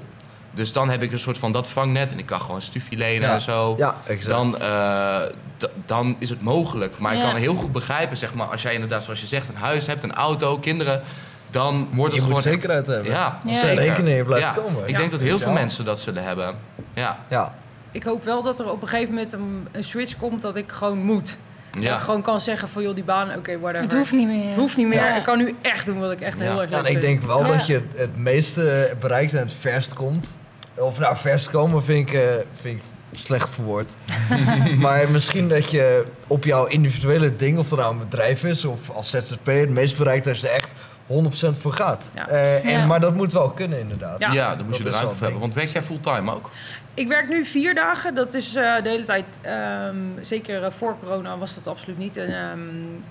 [0.53, 3.27] Dus dan heb ik een soort van dat vangnet en ik kan gewoon stufie lenen
[3.27, 3.33] Ja.
[3.33, 4.35] en zo Ja, exact.
[4.35, 5.21] dan, eh,
[5.57, 6.97] d- dan is het mogelijk.
[6.99, 9.55] Maar ik kan heel goed begrijpen, zeg maar, als jij inderdaad, zoals je zegt, een
[9.55, 11.01] huis hebt, een auto, kinderen,
[11.49, 12.53] dan wordt je het moet gewoon.
[12.55, 13.11] zekerheid hebben.
[13.11, 13.53] Ja, Ja.
[13.53, 13.83] zeker.
[13.83, 14.55] Rekeningen blijven Ja.
[14.63, 14.81] komen.
[14.81, 14.97] Ik Ja.
[14.97, 16.55] denk dat heel veel mensen dat zullen hebben.
[16.93, 17.53] Ja, Ja,
[17.91, 20.71] Ik hoop wel dat er op een gegeven moment een, een switch komt dat ik
[20.71, 21.37] gewoon moet.
[21.71, 21.95] Dat ja.
[21.95, 23.83] ik gewoon kan zeggen van joh, die baan, oké, whatever.
[23.83, 24.45] Het hoeft niet meer.
[24.45, 24.97] Het hoeft niet meer.
[24.99, 25.15] Ja.
[25.15, 26.43] Ik kan nu echt doen wat ik echt Ja.
[26.43, 27.19] heel erg Ja, leuk en ik vind.
[27.21, 27.47] denk wel Ja.
[27.57, 30.37] dat je het, het meeste bereikt en het verst komt.
[30.75, 32.21] Of nou, verst komen vind ik, eh,
[32.61, 32.83] vind ik
[33.19, 33.95] slecht verwoord.
[34.77, 38.89] maar misschien dat je op jouw individuele ding, of dat nou een bedrijf is of
[38.89, 40.73] als ZZP'er, het meest bereikt als je er echt
[41.07, 42.09] 100% voor gaat.
[42.15, 42.27] Ja.
[42.27, 42.85] Eh, en, Ja.
[42.85, 44.19] Maar dat moet wel kunnen inderdaad.
[44.19, 44.31] Ja.
[44.31, 45.39] Ja, dan moet je Dat er ruimte wel voor hebben.
[45.41, 46.49] Want werk jij fulltime ook?
[46.93, 48.15] Ik werk nu vier dagen.
[48.15, 52.17] Dat is eh, de hele tijd, ehm, zeker eh, voor corona was dat absoluut niet.
[52.17, 52.59] En ehm,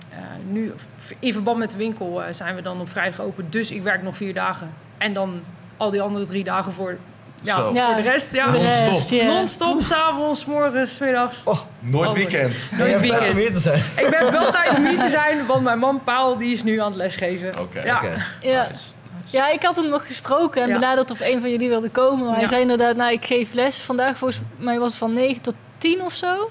[0.09, 0.17] eh,
[0.49, 0.73] nu,
[1.19, 3.47] in verband met de winkel, eh, zijn we dan op vrijdag open.
[3.49, 4.73] Dus ik werk nog vier dagen.
[4.97, 5.41] En dan
[5.77, 6.97] al die andere drie dagen voor,
[7.41, 7.65] ja, Zo.
[7.65, 7.93] voor Ja.
[7.95, 8.33] de rest.
[8.33, 8.49] Ja.
[8.51, 9.21] Non-stop.
[9.21, 11.41] Non-stop, s'avonds, morgens, middags.
[11.45, 12.71] Oh, Nooit weekend.
[12.71, 13.37] Nooit hebt tijd om weekend.
[13.37, 13.83] hier te zijn.
[13.97, 16.79] Ik ben wel tijd om hier te zijn, want mijn man Paul die is nu
[16.79, 17.59] aan het lesgeven.
[17.59, 17.81] Oké.
[17.83, 17.95] Ja.
[17.95, 18.25] Oké.
[18.41, 18.67] Ja.
[18.67, 18.83] Nice.
[19.25, 20.73] Ja, ik had hem nog gesproken en Ja.
[20.73, 22.25] benaderd of een van jullie wilde komen.
[22.25, 23.81] Maar hij zei inderdaad, nou, ik geef les.
[23.81, 26.49] Vandaag volgens mij was het van 9 tot 10 of zo.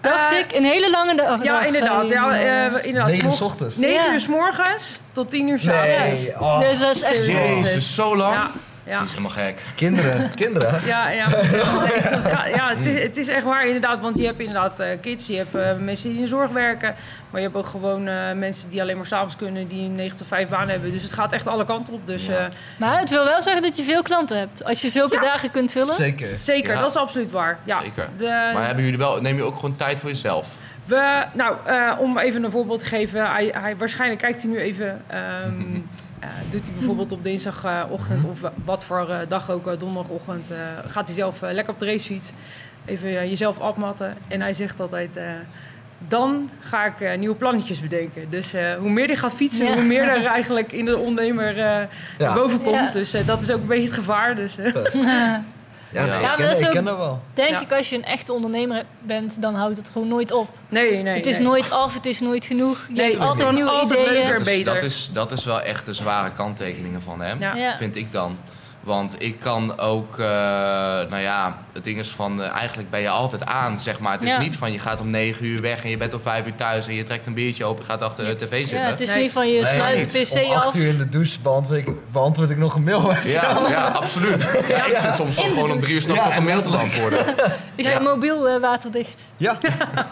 [0.00, 1.44] Dacht Eh, ik, een hele lange dag.
[1.44, 2.08] Ja, inderdaad.
[2.08, 3.10] Ja, eh, inderdaad.
[3.10, 3.76] 9 uur 's9 ochtends.
[3.76, 4.12] Ja.
[4.12, 6.20] uur s morgens tot 10 uur s avonds.
[6.22, 7.26] Nee, oh, Dus dat is echt...
[7.26, 8.36] Jezus, zo lang?
[8.88, 9.58] Ja, is helemaal gek.
[9.74, 10.80] kinderen, kinderen.
[10.86, 11.28] Ja, ja,
[12.56, 14.00] ja het, is, het is echt waar inderdaad.
[14.00, 16.94] Want je hebt inderdaad eh, kids, je hebt eh, mensen die in de zorg werken.
[17.30, 20.16] Maar je hebt ook gewoon eh, mensen die alleen maar s'avonds kunnen, die een 9
[20.16, 20.92] tot 5 baan hebben.
[20.92, 22.06] Dus het gaat echt alle kanten op.
[22.06, 22.36] Dus Ja.
[22.38, 22.44] eh,
[22.76, 24.64] Maar het wil wel zeggen dat je veel klanten hebt.
[24.64, 25.20] Als je zulke Ja.
[25.20, 25.94] dagen kunt vullen.
[25.94, 26.28] Zeker.
[26.40, 26.80] zeker, Ja.
[26.80, 27.58] dat is absoluut waar.
[27.64, 28.08] Ja, Zeker.
[28.18, 30.48] De, Maar hebben jullie wel, neem je ook gewoon tijd voor jezelf?
[30.84, 33.30] we, nou, eh, om even een voorbeeld te geven.
[33.30, 35.02] Hij, hij, waarschijnlijk kijkt hij nu even.
[35.06, 35.80] ehm, eh,
[36.50, 40.56] doet hij bijvoorbeeld op dinsdagochtend of wa- wat voor eh, dag ook, eh, donderdagochtend, eh,
[40.86, 42.32] gaat hij zelf eh, lekker op de racefiets.
[42.84, 44.14] Even eh, jezelf afmatten.
[44.28, 45.24] En hij zegt altijd, eh,
[46.08, 48.30] dan ga ik eh, nieuwe plannetjes bedenken.
[48.30, 49.72] Dus eh, hoe meer hij gaat fietsen, Ja.
[49.74, 51.82] hoe meer er eigenlijk in de ondernemer eh
[52.18, 52.34] Ja.
[52.34, 52.74] boven komt.
[52.76, 52.90] Ja.
[52.90, 54.34] Dus eh, dat is ook een beetje het gevaar.
[54.34, 54.74] Dus, eh.
[55.92, 57.20] Ja, nee, Ja, ik maar ken, dat ik ken dat wel.
[57.34, 57.60] Denk Ja.
[57.60, 60.48] ik, als je een echte ondernemer bent, dan houdt het gewoon nooit op.
[60.68, 61.46] Nee, nee, het is nee.
[61.46, 62.84] nooit af, het is nooit genoeg.
[62.88, 64.12] Je Nee, hebt altijd nieuwe altijd ideeën.
[64.12, 64.30] leuker.
[64.38, 64.74] Dat is, beter.
[64.74, 67.40] dat, is, dat is wel echt de zware kanttekeningen van hem.
[67.40, 67.54] Ja.
[67.54, 67.76] Ja.
[67.76, 68.38] vind ik dan.
[68.88, 70.26] Want ik kan ook, eh,
[71.08, 74.12] nou ja, het ding is van, eh, eigenlijk ben je altijd aan, zeg maar.
[74.12, 74.38] Het is Ja.
[74.38, 76.86] niet van, je gaat om negen uur weg en je bent om vijf uur thuis
[76.86, 78.78] en je trekt een biertje open en gaat achter de tv zitten.
[78.78, 79.22] Ja, het is Nee.
[79.22, 80.74] niet van je Nee, sluit de pc Om acht af.
[80.74, 83.12] uur in de douche beantwoord ik, beantwoord ik nog een mail.
[83.24, 84.64] Ja, ja, absoluut.
[84.68, 87.26] Ja, ik zit soms gewoon om drie uur s'nachts Ja, nog een mail te beantwoorden.
[87.74, 87.92] Is Ja.
[87.92, 89.20] je mobiel eh, waterdicht?
[89.38, 89.58] Ja,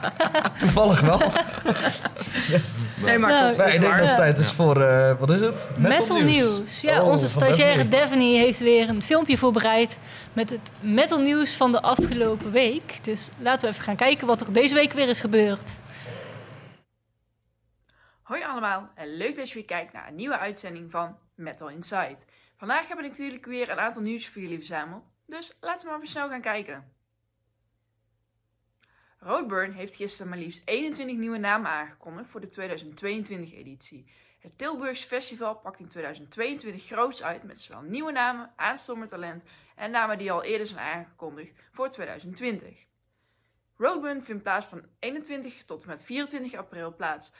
[0.59, 1.21] toevallig wel.
[2.97, 5.69] Nee, maar Nou, ik denk dat het tijd is voor, eh, wat is het?
[5.77, 6.81] Metal, News.
[6.81, 8.23] Ja, Oh, onze stagiaire Daphne.
[8.23, 9.99] Heeft weer een filmpje voorbereid
[10.33, 13.05] met het metal nieuws van de afgelopen week.
[13.05, 15.79] Dus laten we even gaan kijken wat er deze week weer is gebeurd.
[18.23, 22.17] Hoi allemaal en leuk dat je weer kijkt naar een nieuwe uitzending van Metal Inside.
[22.57, 26.01] Vandaag heb ik natuurlijk weer een aantal nieuws voor jullie verzameld, dus laten we maar
[26.01, 26.85] weer snel gaan kijken.
[29.27, 34.11] Roadburn heeft gisteren maar liefst 21 nieuwe namen aangekondigd voor de 2022-editie.
[34.39, 39.45] Het Tilburgs Festival pakt in 2022 groots uit met zowel nieuwe namen, aanstormend talent
[39.77, 42.87] en namen die al eerder zijn aangekondigd voor 2020.
[43.77, 47.33] Roadburn vindt plaats van 21 tot en met 24 april plaats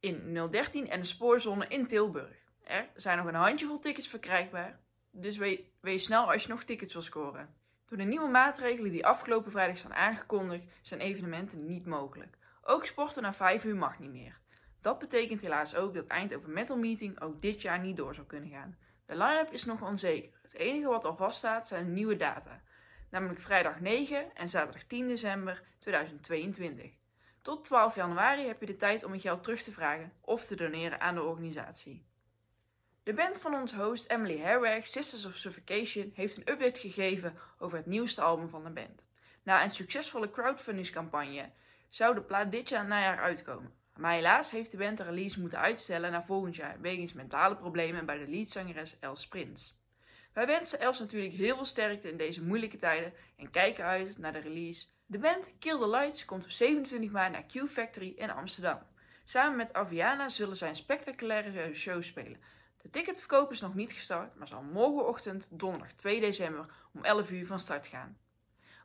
[0.00, 2.36] in 013 en de spoorzone in Tilburg.
[2.62, 6.92] Er zijn nog een handjevol tickets verkrijgbaar, dus we- wees snel als je nog tickets
[6.92, 7.54] wil scoren.
[7.86, 12.36] Door de nieuwe maatregelen die afgelopen vrijdag zijn aangekondigd, zijn evenementen niet mogelijk.
[12.62, 14.38] Ook sporten na 5 uur mag niet meer.
[14.80, 18.50] Dat betekent helaas ook dat Eindhoven Metal Meeting ook dit jaar niet door zou kunnen
[18.50, 18.78] gaan.
[19.06, 20.38] De line-up is nog onzeker.
[20.42, 22.62] Het enige wat al vaststaat zijn nieuwe data,
[23.10, 26.92] namelijk vrijdag 9 en zaterdag 10 december 2022.
[27.42, 30.56] Tot 12 januari heb je de tijd om je geld terug te vragen of te
[30.56, 32.06] doneren aan de organisatie.
[33.04, 37.76] De band van ons host Emily Herweg, Sisters of Suffocation, heeft een update gegeven over
[37.76, 39.04] het nieuwste album van de band.
[39.42, 41.50] Na een succesvolle crowdfundingscampagne
[41.88, 43.72] zou de plaat dit jaar najaar uitkomen.
[43.96, 48.06] Maar helaas heeft de band de release moeten uitstellen naar volgend jaar wegens mentale problemen
[48.06, 49.78] bij de leadzangeres Els Prins.
[50.32, 54.32] Wij wensen Els natuurlijk heel veel sterkte in deze moeilijke tijden en kijken uit naar
[54.32, 54.86] de release.
[55.06, 58.78] De band Kill the Lights komt op 27 maart naar Q Factory in Amsterdam.
[59.24, 62.52] Samen met Aviana zullen zij een spectaculaire show spelen.
[62.84, 67.46] De ticketverkoop is nog niet gestart, maar zal morgenochtend, donderdag 2 december, om 11 uur
[67.46, 68.16] van start gaan.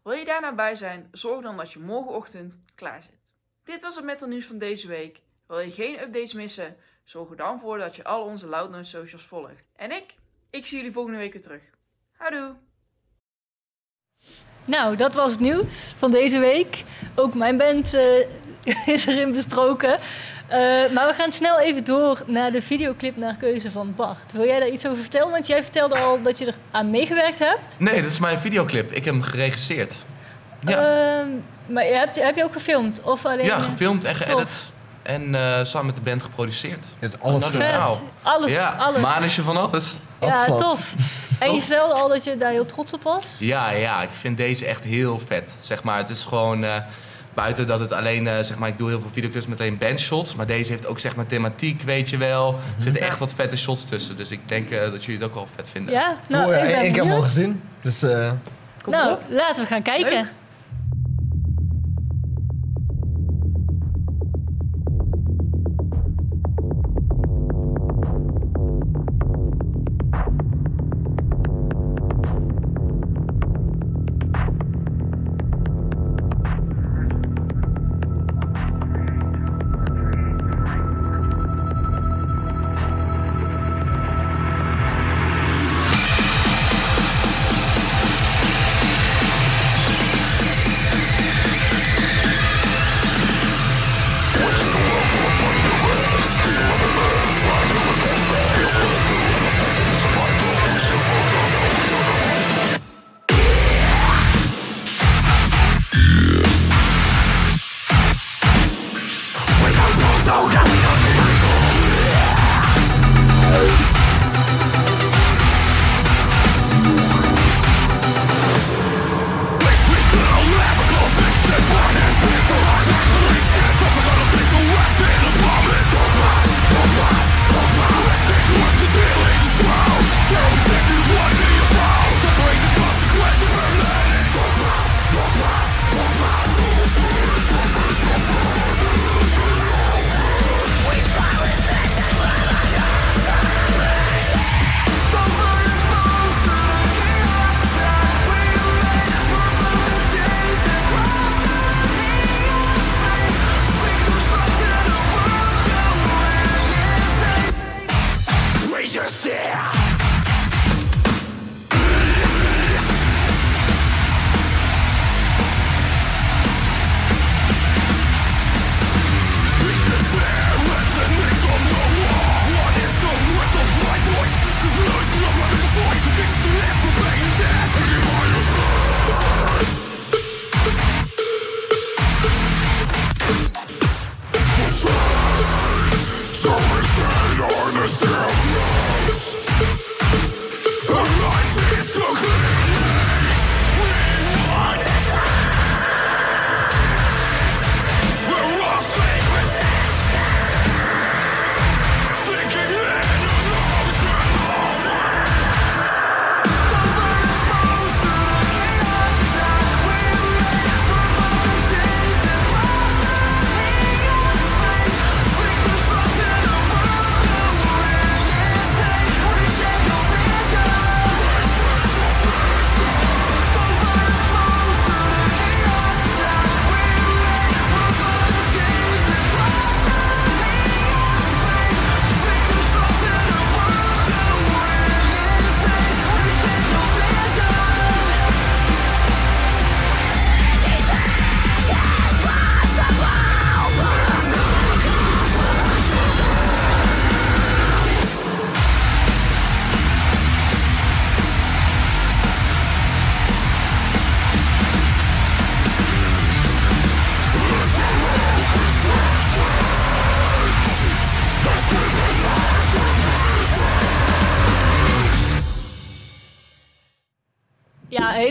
[0.04, 3.36] Wil je daar nou bij zijn, zorg dan dat je morgenochtend klaar zit.
[3.64, 5.22] Dit was het metal nieuws van deze week.
[5.48, 6.78] Wil je geen updates missen?
[7.04, 9.64] Zorg er dan voor dat je al onze Loudnoise socials volgt.
[9.76, 10.16] En ik?
[10.50, 11.64] Ik zie jullie volgende week weer terug.
[12.12, 12.56] Houdoe!
[14.66, 16.84] Nou, dat was het nieuws van deze week.
[17.16, 18.28] Ook mijn band eh,
[18.96, 20.00] is erin besproken.
[20.50, 20.60] Eh,
[20.94, 24.32] maar we gaan snel even door naar de videoclip naar keuze van Bart.
[24.34, 25.32] Wil jij daar iets over vertellen?
[25.32, 27.76] Want jij vertelde al dat je er aan meegewerkt hebt.
[27.78, 28.92] Nee, dat is mijn videoclip.
[28.92, 29.96] Ik heb hem geregisseerd.
[30.60, 30.78] Ja,
[31.20, 31.28] Ehm,
[31.66, 33.02] maar je hebt, heb je ook gefilmd?
[33.04, 34.24] Of alleen, ja eh, gefilmd en tof.
[34.26, 34.72] geëdit.
[35.02, 36.86] En eh, samen met de band geproduceerd.
[36.86, 37.98] Je hebt alles gedaan.
[38.22, 39.02] Alles, ja, alles.
[39.02, 39.98] manetje van alles.
[40.22, 40.94] ja, tof.
[41.40, 43.36] En je vertelde al dat je daar heel trots op was.
[43.40, 45.56] Ja, ja, ik vind deze echt heel vet.
[45.60, 46.66] Zeg maar, het is gewoon...
[47.30, 48.28] eh, buiten dat het alleen...
[48.28, 50.36] eh, zeg maar, ik doe heel veel videoclips met alleen bandshots.
[50.36, 52.54] Maar deze heeft ook zeg maar thematiek, weet je wel.
[52.78, 54.18] Er zitten echt wat vette shots tussen.
[54.18, 55.94] Dus ik denk eh, dat jullie het ook wel vet vinden.
[55.94, 56.64] Ja, nou, Mooi, ja.
[56.64, 57.62] ik ben ik heb hem al gezien.
[57.82, 58.32] Dus eh,
[58.82, 59.22] Kom Nou, op.
[59.30, 60.12] laten we gaan kijken.
[60.14, 60.32] Leuk.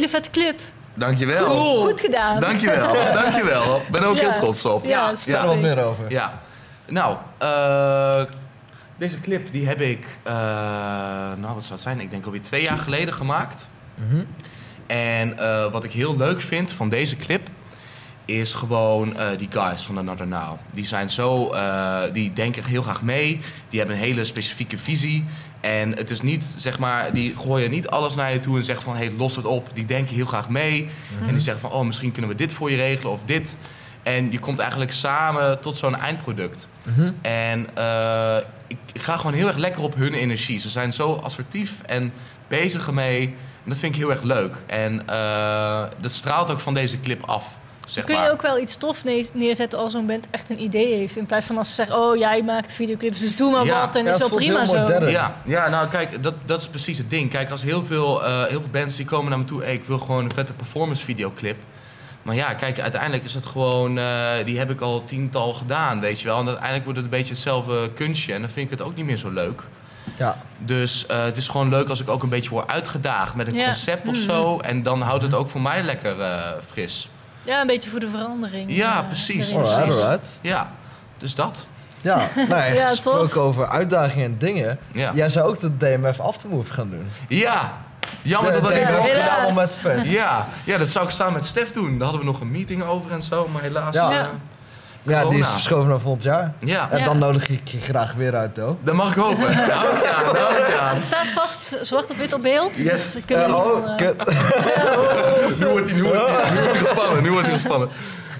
[0.08, 0.60] Hele vette clip.
[0.94, 1.50] Dankjewel.
[1.52, 1.84] Cool.
[1.84, 2.40] Goed gedaan.
[2.40, 2.92] Dankjewel,
[3.22, 3.82] dankjewel.
[3.90, 4.20] Ben er ook Ja.
[4.22, 4.84] heel trots op.
[4.84, 5.40] Ja, Ja.
[5.40, 6.04] Er wat meer over.
[6.10, 6.40] Ja.
[6.86, 8.22] Nou, eh,
[8.96, 10.32] deze clip die heb ik, eh,
[11.36, 13.68] nou wat zou het zijn, ik denk alweer twee jaar geleden gemaakt.
[13.94, 14.22] Mhm.
[14.86, 17.48] En eh, wat ik heel leuk vind van deze clip
[18.24, 20.58] is gewoon eh, die guys van Another Now.
[20.70, 23.40] Die zijn zo, eh, die denken heel graag mee.
[23.68, 25.24] Die hebben een hele specifieke visie.
[25.60, 28.84] En het is niet, zeg maar, die gooien niet alles naar je toe en zeggen
[28.84, 29.70] van, hé, hey, los het op.
[29.74, 30.88] Die denken heel graag mee.
[31.26, 33.56] En die zeggen van, oh, misschien kunnen we dit voor je regelen of dit.
[34.02, 36.68] En je komt eigenlijk samen tot zo'n eindproduct.
[36.82, 37.10] Mhm.
[37.22, 38.36] En eh,
[38.66, 40.58] ik, ik ga gewoon heel erg lekker op hun energie.
[40.58, 42.12] Ze zijn zo assertief en
[42.48, 43.22] bezig ermee.
[43.64, 44.54] En dat vind ik heel erg leuk.
[44.66, 47.57] En eh, dat straalt ook van deze clip af.
[47.88, 48.30] Zeg Kun je maar.
[48.30, 51.16] ook wel iets tof ne- neerzetten als zo'n band echt een idee heeft?
[51.16, 53.80] In plaats van als ze zeggen, oh jij maakt videoclips, dus doe maar Ja.
[53.80, 54.78] wat en Ja, is wel prima zo.
[54.78, 55.10] modern.
[55.10, 57.30] Ja, ja, nou kijk, dat, dat is precies het ding.
[57.30, 59.62] Kijk, als heel veel, eh, heel veel bands die komen naar me toe...
[59.62, 61.56] Hey, ik wil gewoon een vette performance videoclip.
[62.22, 63.98] Maar ja, kijk, uiteindelijk is het gewoon...
[63.98, 66.38] eh, die heb ik al tiental gedaan, weet je wel.
[66.38, 68.32] En uiteindelijk wordt het een beetje hetzelfde kunstje.
[68.34, 69.62] En dan vind ik het ook niet meer zo leuk.
[70.16, 70.38] Ja.
[70.58, 73.54] Dus eh, het is gewoon leuk als ik ook een beetje word uitgedaagd met een
[73.54, 73.64] Ja.
[73.64, 74.24] concept of Mhm.
[74.24, 74.58] zo.
[74.58, 76.38] En dan houdt het ook voor mij lekker eh,
[76.70, 77.08] fris.
[77.48, 78.74] Ja, een beetje voor de verandering.
[78.76, 79.52] Ja, eh, precies.
[79.54, 80.02] Alright, Precies.
[80.02, 80.38] alright.
[80.40, 80.70] Ja,
[81.18, 81.66] dus dat.
[82.00, 83.36] Ja, nee, Ja, gesproken toch?
[83.42, 84.78] over uitdagingen en dingen.
[84.92, 87.06] Ja, Jij zou ook de DMF Aftermove gaan doen.
[87.28, 87.72] ja.
[88.22, 90.06] jammer dat dat niet fest.
[90.06, 91.90] Ja, ja, dat zou ik samen met Stef doen.
[91.98, 93.94] Daar hadden we nog een meeting over en zo, maar helaas.
[93.94, 94.10] Ja.
[94.10, 94.26] eh,
[95.08, 95.20] Ja.
[95.20, 96.52] Ja, die is verschoven naar volgend jaar.
[96.58, 96.88] ja.
[96.90, 97.04] En Ja.
[97.04, 98.84] dan nodig ik je graag weer uit, though.
[98.84, 99.54] dat mag ik hopen.
[99.56, 99.66] Nou,
[100.02, 100.94] ja, nou, ja.
[100.94, 102.78] Het staat vast zwart op wit op beeld.
[102.78, 103.12] Yes.
[103.12, 105.58] Dus kunnen we Eh, niet oh, van, eh, kut.
[105.58, 107.22] Nu wordt hij nu wordt hij- nu wordt hij gespannen.
[107.22, 107.88] Nu wordt hij gespannen.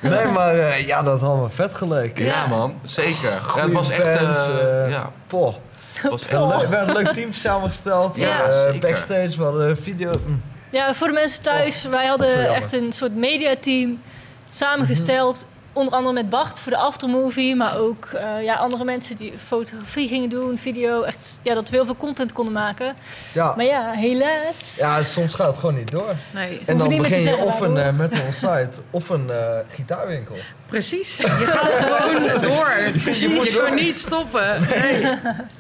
[0.03, 2.25] Nee, maar eh, ja, dat had me vet geleken.
[2.25, 2.47] Ja, Ja.
[2.47, 3.31] man, zeker.
[3.57, 4.03] Ja, het was echt.
[4.03, 5.55] eh, eh, ja, Poh.
[5.93, 6.41] het was echt.
[6.41, 8.17] We hebben een leuk team samengesteld.
[8.17, 10.11] Ja, Eh, backstage, we hadden video.
[10.27, 10.43] mm.
[10.71, 14.01] Ja, voor de mensen thuis, wij hadden echt een soort mediateam
[14.51, 15.47] samengesteld.
[15.79, 20.09] Onder andere met Bart voor de aftermovie, maar ook eh, ja, andere mensen die fotografie
[20.09, 21.03] gingen doen, video.
[21.03, 22.95] Echt, ja, dat we heel veel content konden maken.
[23.35, 23.55] Ja.
[23.57, 24.77] Maar ja, helaas.
[24.77, 26.13] ja, soms gaat het gewoon niet door.
[26.35, 27.93] Nee, En dan begin je zeggen of een daardoor.
[27.93, 30.37] eh, metal site of een eh, gitaarwinkel.
[30.67, 31.17] precies.
[31.17, 32.69] Je gaat gewoon door.
[33.15, 34.61] Je moet gewoon niet stoppen.
[34.69, 35.01] Nee.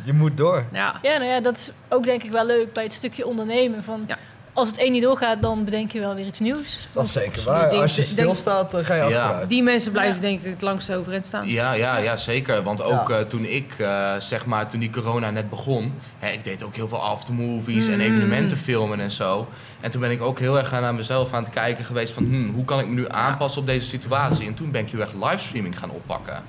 [0.04, 0.64] Je moet door.
[0.72, 0.94] Ja.
[1.02, 3.84] Ja, nou ja, dat is ook denk ik wel leuk bij het stukje ondernemen.
[3.84, 4.16] Van, Ja.
[4.58, 6.88] Als het één niet doorgaat, dan bedenk je wel weer iets nieuws.
[6.92, 7.68] Dat is zeker waar.
[7.68, 9.06] denk- Als je stilstaat, dan ga je Ja.
[9.22, 9.48] achteruit.
[9.48, 11.48] Die mensen blijven denk ik het langst overeind staan.
[11.48, 12.62] Ja, ja, ja, zeker.
[12.62, 13.16] Want ook Ja.
[13.18, 16.74] eh, toen ik, eh, zeg maar, toen die corona net begon, hè, ik deed ook
[16.74, 18.00] heel veel aftermovies en Mm.
[18.00, 19.48] evenementen filmen en zo.
[19.80, 22.48] En toen ben ik ook heel erg aan mezelf aan het kijken geweest van, hmm,
[22.54, 24.46] hoe kan ik me nu aanpassen op deze situatie?
[24.46, 26.42] En toen ben ik heel erg livestreaming gaan oppakken.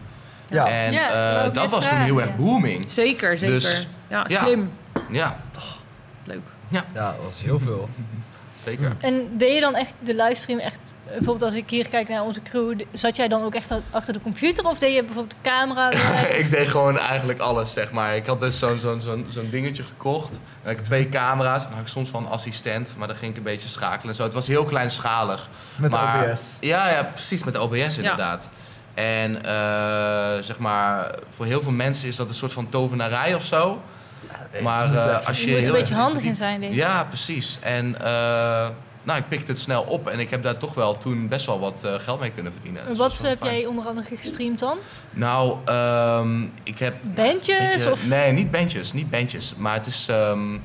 [0.49, 0.67] Ja.
[0.67, 2.89] En Ja, eh, dat was toen heel erg booming.
[2.91, 3.55] Zeker, zeker.
[3.55, 4.41] Dus, ja, ja.
[4.43, 4.71] slim.
[5.09, 5.39] Ja,
[6.23, 6.41] Leuk.
[6.69, 6.85] Ja,
[7.21, 7.89] dat is heel veel.
[8.65, 8.95] zeker.
[8.99, 10.77] En deed je dan echt de livestream echt...
[11.05, 14.21] Bijvoorbeeld als ik hier kijk naar onze crew, zat jij dan ook echt achter de
[14.21, 14.65] computer?
[14.65, 15.91] Of deed je bijvoorbeeld de camera?
[16.43, 18.15] ik deed gewoon eigenlijk alles, zeg maar.
[18.15, 20.31] Ik had dus zo'n zo'n zo'n zo'n dingetje gekocht.
[20.31, 21.63] Dan had ik twee camera's.
[21.63, 22.93] En dan had ik soms wel een assistent.
[22.97, 24.23] Maar dan ging ik een beetje schakelen en zo.
[24.23, 25.49] Het was heel kleinschalig.
[25.75, 26.55] Met maar, OBS.
[26.59, 27.43] Ja, ja, precies.
[27.43, 28.49] Met OBS inderdaad.
[28.93, 33.43] En eh, zeg maar, voor heel veel mensen is dat een soort van tovenarij of
[33.43, 33.81] zo.
[34.63, 35.57] Maar eh, als Je je...
[35.57, 36.77] moet er een beetje handig in zijn, denk ik.
[36.77, 37.57] Ja, precies.
[37.61, 38.67] En eh,
[39.03, 40.07] nou, ik pikte het snel op.
[40.07, 42.87] En ik heb daar toch wel toen best wel wat eh, geld mee kunnen verdienen.
[42.87, 43.55] Dus Wat heb fijn.
[43.55, 44.77] jij onder andere gestreamd dan?
[45.11, 47.83] Nou, ehm, ik heb Bandjes?
[47.83, 48.07] Je, of...
[48.07, 49.55] Nee, niet bandjes, niet bandjes.
[49.55, 50.57] Maar het is ehm,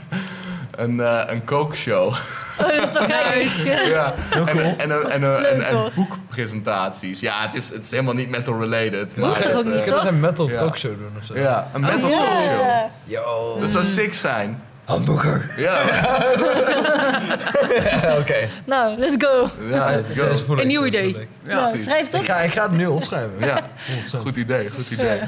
[0.84, 2.14] een, eh een kookshow.
[2.62, 3.86] Oh, dat is toch gek?
[3.86, 4.14] ja.
[4.30, 4.62] En, cool.
[4.62, 5.94] en, en, en, en, Leuk, en, en toch?
[5.94, 7.20] boekpresentaties.
[7.20, 9.14] Ja, het is, het is helemaal niet metal related.
[9.14, 10.58] Hoeft maar toch ook het, niet, eh, kan een metal Ja.
[10.58, 11.38] talkshow doen of zo.
[11.38, 12.24] Ja, een metal Oh, ja.
[12.24, 12.60] talkshow.
[13.04, 13.56] Yo.
[13.60, 14.62] Dat zou sick zijn.
[14.84, 15.50] Hamburger.
[15.56, 15.82] Ja,
[18.20, 18.48] Oké.
[18.64, 19.48] Nou, let's go.
[19.70, 20.56] ja let's go.
[20.56, 21.28] Een nieuw deze idee.
[21.46, 21.54] Ja.
[21.54, 23.30] nou, schrijf het Ik ga, ik ga het nu opschrijven.
[23.38, 23.64] Ja, 100%.
[24.20, 25.20] goed idee, goed idee.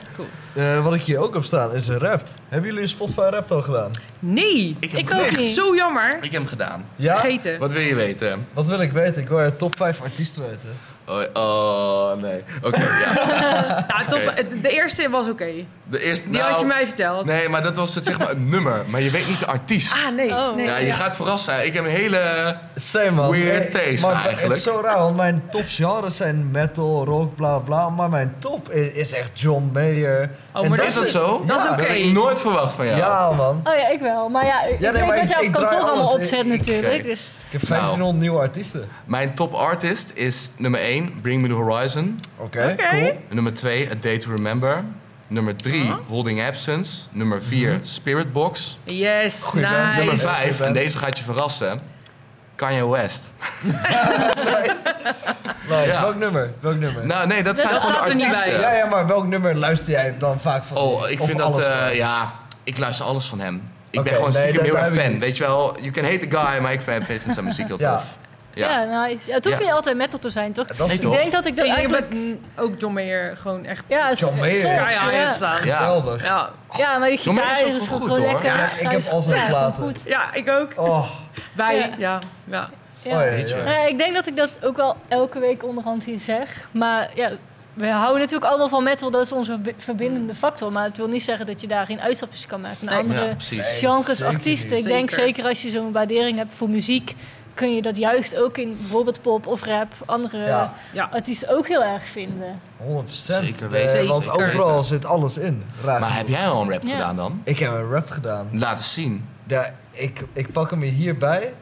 [0.54, 2.34] Eh, wat ik hier ook op staan is rapt.
[2.48, 3.90] Hebben jullie een Spotify rap al gedaan?
[4.18, 5.54] Nee, Ik heb Ik ook niet.
[5.54, 6.06] zo jammer.
[6.16, 6.84] Ik heb hem gedaan.
[6.96, 7.18] Ja?
[7.20, 7.58] Vergeten.
[7.58, 8.46] Wat wil je weten?
[8.52, 9.22] Wat wil ik weten?
[9.22, 10.68] Ik wil je top 5 artiesten weten.
[11.06, 12.44] Oh, oh nee.
[12.62, 13.12] Oké, ja.
[13.88, 14.60] Ja, top, Oké.
[14.62, 15.50] De eerste was oké.
[15.84, 17.24] De eerste, Die nou, had je mij verteld.
[17.24, 18.84] Nee, maar dat was het, zeg maar een nummer.
[18.88, 19.92] Maar je weet niet de artiest.
[19.92, 20.30] Ah, nee.
[20.30, 20.54] Oh.
[20.54, 21.66] nee ja, je gaat verrast zijn.
[21.66, 22.56] Ik heb een hele...
[22.74, 23.30] Same man.
[23.30, 24.46] Weird Eh, taste, maar eigenlijk.
[24.48, 27.88] Het is zo raar, want mijn top genres zijn metal, rock, bla bla.
[27.90, 30.30] Maar mijn top is, is echt John Mayer.
[30.54, 31.42] Oh, En maar Is dat zo?
[31.46, 31.78] Dat is Ja, oké.
[31.80, 32.98] Dat had ik nooit verwacht van jou.
[32.98, 33.60] Ja man.
[33.64, 34.28] Oh ja, ik wel.
[34.28, 37.04] Maar ja, ik nee, weet maar ik- ik op kantoor allemaal opzet natuurlijk.
[37.04, 37.20] Dus.
[37.52, 38.88] Ik heb 1500 nieuwe artiesten.
[39.04, 42.20] Mijn top artist is nummer 1, Bring Me The Horizon.
[42.36, 43.20] Oké, cool.
[43.28, 44.84] Nummer 2, A Day To Remember.
[45.26, 45.94] Nummer 3, Oh.
[46.08, 47.02] Holding Absence.
[47.10, 47.78] Nummer 4, Mhm.
[47.84, 48.78] Spirit Box.
[48.84, 49.76] Yes, Goeie band.
[49.84, 49.96] nice.
[49.96, 50.28] Nummer Nice.
[50.28, 51.80] 5, Goeie en deze gaat je verrassen.
[52.54, 53.30] Kanye West.
[53.64, 54.94] Nice.
[55.68, 55.86] Nice.
[55.86, 56.00] Ja.
[56.00, 56.52] Welk nummer?
[56.60, 57.06] Welk nummer?
[57.06, 58.36] Nou, nee, dat, zijn gewoon er niet bij.
[58.38, 58.60] artiesten.
[58.60, 60.76] ja, ja, maar welk nummer luister jij dan vaak van?
[60.76, 62.32] Oh, ik Of vind dat, alles eh, ja,
[62.64, 63.70] ik luister alles van hem.
[63.92, 65.18] Ik ben gewoon nee, stiekem heel erg fan.
[65.18, 67.78] Weet je wel, you can hate the guy, maar ik vind vind zijn muziek heel
[67.80, 67.96] Ja.
[67.96, 68.06] tof.
[68.54, 69.04] Ja, Ja.
[69.06, 69.28] nice.
[69.28, 69.64] Ja, het hoeft Ja.
[69.64, 70.66] niet altijd metal te zijn, toch?
[70.66, 71.16] Dat is Ik toch?
[71.16, 72.14] denk dat ik dat Ik eigenlijk...
[72.56, 74.60] ook John Mayer gewoon echt Ja, John Mayer.
[74.60, 75.34] sky ja.
[75.34, 75.64] staan.
[75.66, 75.76] Ja.
[75.78, 76.24] geweldig.
[76.24, 76.50] Ja.
[76.76, 78.44] Ja, maar die John Mayer gitaar is gewoon goed, lekker.
[78.44, 79.94] Ja, ik heb is- al zijn ja, platen.
[80.32, 80.72] ik ook.
[80.76, 81.10] Oh,
[81.54, 81.88] Wij, Ja.
[81.98, 82.18] ja.
[82.44, 82.68] ja.
[83.02, 83.10] Ja.
[83.18, 83.56] oh, ja, ja.
[83.56, 86.68] Nou ja, ik denk dat ik dat ook wel elke week onderhand hier zeg.
[86.70, 87.30] Maar ja,
[87.74, 89.10] we houden natuurlijk allemaal van metal.
[89.10, 90.72] Dat is onze verbindende factor.
[90.72, 93.34] Maar het wil niet zeggen dat je daar geen uitstapjes kan maken naar andere Ja.
[93.50, 93.62] Nee.
[93.74, 94.76] genres, artiesten.
[94.76, 95.44] Ik denk Zeker.
[95.44, 97.14] als je zo'n waardering hebt voor muziek...
[97.54, 99.92] kun je dat juist ook in bijvoorbeeld pop of rap...
[100.06, 100.72] andere Ja.
[100.92, 101.08] Ja.
[101.12, 102.60] artiesten ook heel erg vinden.
[102.80, 103.04] 100%.
[103.04, 105.64] Zeker Eh, want Zeker overal zit alles in.
[105.84, 106.90] Raar Maar heb jij al een rap Ja.
[106.92, 107.40] gedaan dan?
[107.44, 108.48] Ik heb een rap gedaan.
[108.52, 109.28] Laat eens zien.
[109.46, 111.52] Ja, ik, ik pak hem hierbij.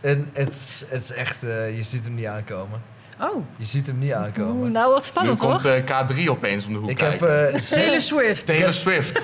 [0.00, 2.82] En het, is- het is echt, eh, je ziet hem niet aankomen.
[3.20, 4.72] Oh, Je ziet hem niet Oeh, aankomen.
[4.72, 5.50] nou, wat Nu spannend hoor.
[5.50, 5.82] komt eh,
[6.26, 8.46] K3 opeens om de hoek ik heb eh, Taylor Swift.
[8.46, 9.22] Taylor Swift.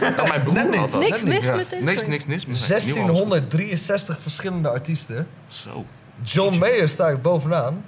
[0.00, 0.78] dat mijn broer Net niet.
[0.78, 1.00] had dat.
[1.00, 1.54] Niks mis Ja.
[1.54, 2.46] met deze Niks, niks, niks.
[2.46, 2.66] mis.
[2.66, 5.26] 1663 verschillende artiesten.
[5.48, 5.84] Zo.
[6.22, 7.84] John Mayer sta ik bovenaan.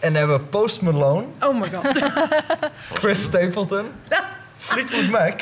[0.00, 2.10] En dan hebben we Post Malone, Oh my god.
[3.00, 3.84] Chris Stapleton,
[4.56, 5.40] Fleetwood Mac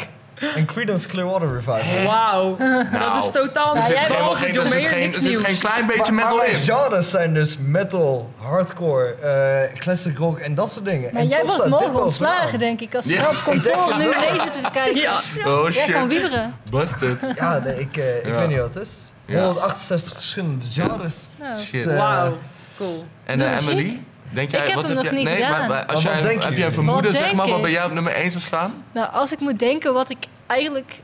[0.54, 2.04] en Creedence Clearwater Revival.
[2.06, 2.56] Wauw.
[3.12, 5.16] Dat is totaal Er Ja, zit jij- helemaal behalve geen, er zit Mayer geen, niks
[5.16, 6.56] er zit geen klein beetje Maar, maar metal in.
[6.56, 11.10] genres zijn dus metal, hardcore, eh, classic rock en dat soort dingen.
[11.12, 12.94] Maar en jij dit morgen ontslagen, denk ik.
[12.94, 13.28] Als je Ja.
[13.28, 14.96] op kantoor nu lezen te kijken.
[15.00, 15.20] Ja.
[15.46, 16.20] Oh Jij kan shit.
[16.20, 16.54] wieberen.
[16.70, 17.16] Busted.
[17.36, 18.34] Ja, nee, ik, eh, ik Ja.
[18.38, 19.12] weet niet wat het is.
[19.24, 19.42] Ja.
[19.42, 21.26] 168 verschillende genres.
[21.36, 21.86] Nou, Shit.
[21.86, 22.36] Eh, Wauw.
[22.76, 23.06] Cool.
[23.24, 24.02] En eens Emily?
[24.30, 25.50] Denk jij, Ik heb wat hem nog jij, niet nee, gedaan.
[25.50, 27.88] Maar, maar als Maar jij, heb je een vermoeden, Wat zeg maar, wat bij jou
[27.88, 28.74] op nummer 1 zou staan?
[28.92, 31.00] Nou, als ik moet denken wat ik eigenlijk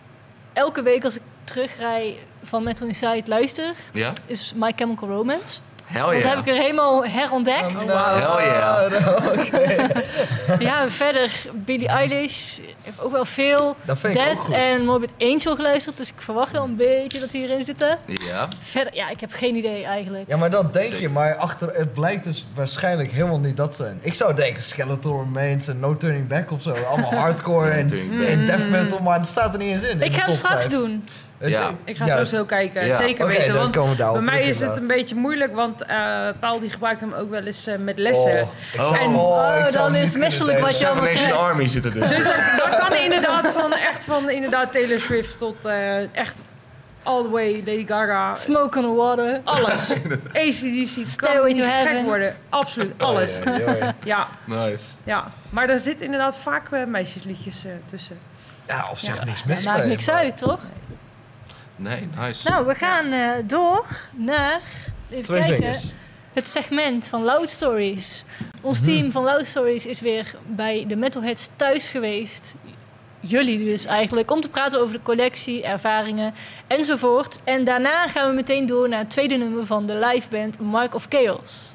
[0.52, 4.12] elke week als ik terugrij van Metal Inside luister, Ja?
[4.26, 5.60] is My Chemical Romance.
[5.86, 7.86] Hell Dat heb ik er helemaal herontdekt.
[7.86, 9.16] Nou, Hell yeah.
[9.38, 9.86] Oké.
[10.58, 12.58] ja, verder Billie Eilish.
[12.58, 13.98] Ik heb ook wel veel Dat
[14.36, 14.54] goed.
[14.54, 15.96] en Morbid Angel geluisterd.
[15.96, 17.98] Dus ik verwacht wel een beetje dat die hierin zitten.
[18.06, 18.48] Ja.
[18.62, 20.24] Verder, ja, ik heb geen idee eigenlijk.
[20.28, 23.98] Ja, maar dat denk je, maar achter het blijkt dus waarschijnlijk helemaal niet dat zijn.
[24.02, 26.70] Ik zou denken Skeletor Remains en No Turning Back of zo.
[26.70, 27.90] Allemaal hardcore en,
[28.26, 30.02] en death metal, maar dat staat er niet eens in.
[30.02, 31.04] Ik ga hem top straks doen.
[31.38, 31.70] Het- Ja.
[31.84, 32.30] Ik ga juist.
[32.30, 32.86] zo zo kijken.
[32.86, 32.96] Ja.
[32.96, 33.46] Zeker weten.
[33.52, 36.60] dan Want komen we daarop bij mij is het een beetje moeilijk, want eh Paul
[36.60, 38.42] die gebruikt hem ook wel eens eh, met lessen.
[38.42, 39.00] Oh, Oh.
[39.02, 39.22] En- oh,
[39.66, 42.08] oh, dan is het misselijk wat je- Seven Nation Army zit er dus.
[42.08, 46.42] Dus dat, kan inderdaad van echt van inderdaad Taylor Swift tot eh, echt
[47.02, 48.34] all the way Lady Gaga.
[48.34, 49.40] Smoke on the Water.
[49.44, 49.92] Alles.
[50.44, 51.08] ACDC.
[51.08, 52.04] Stairway to niet gek Heaven.
[52.04, 52.36] worden.
[52.48, 52.92] Absoluut.
[52.98, 53.30] Alles.
[53.46, 54.84] Oh, ja, ja, Nice.
[55.04, 55.30] ja.
[55.50, 58.18] Maar er zit inderdaad vaak meisjesliedjes tussen.
[58.66, 59.24] Ja, op zich Ja.
[59.24, 60.60] niks Dat mis maakt niks uit, toch?
[61.76, 62.48] Nee, nice.
[62.48, 64.60] Nou, we gaan eh, door naar...
[65.10, 65.56] Even Twee kijken.
[65.56, 65.92] vingers.
[66.32, 68.24] Het segment van Loud Stories.
[68.60, 68.90] Ons Mhm.
[68.90, 72.54] team van Loud Stories is weer bij de Metalheads thuis geweest.
[73.20, 74.30] Jullie dus eigenlijk.
[74.30, 76.34] Om te praten over de collectie, ervaringen
[76.66, 77.40] enzovoort.
[77.44, 81.06] En daarna gaan we meteen door naar het tweede nummer van de liveband Mark of
[81.08, 81.73] Chaos.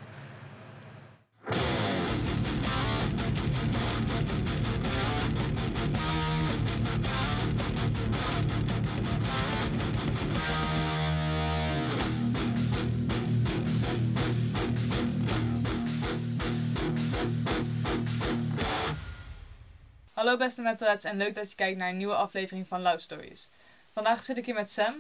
[20.20, 23.50] Hallo beste metalheads en leuk dat je kijkt naar een nieuwe aflevering van Loud Stories.
[23.94, 24.96] Vandaag zit ik hier met Sam.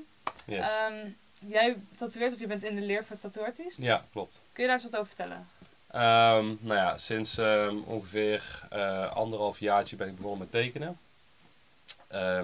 [0.45, 0.67] Yes.
[0.69, 0.95] Ehm,
[1.39, 3.77] jij tatoeëert of je bent in de leer voor tattooartiest?
[3.77, 4.41] ja, klopt.
[4.51, 5.47] Kun je daar eens wat over vertellen?
[5.91, 10.99] Ehm, nou ja, sinds ehm, ongeveer eh, anderhalf jaartje ben ik begonnen met tekenen.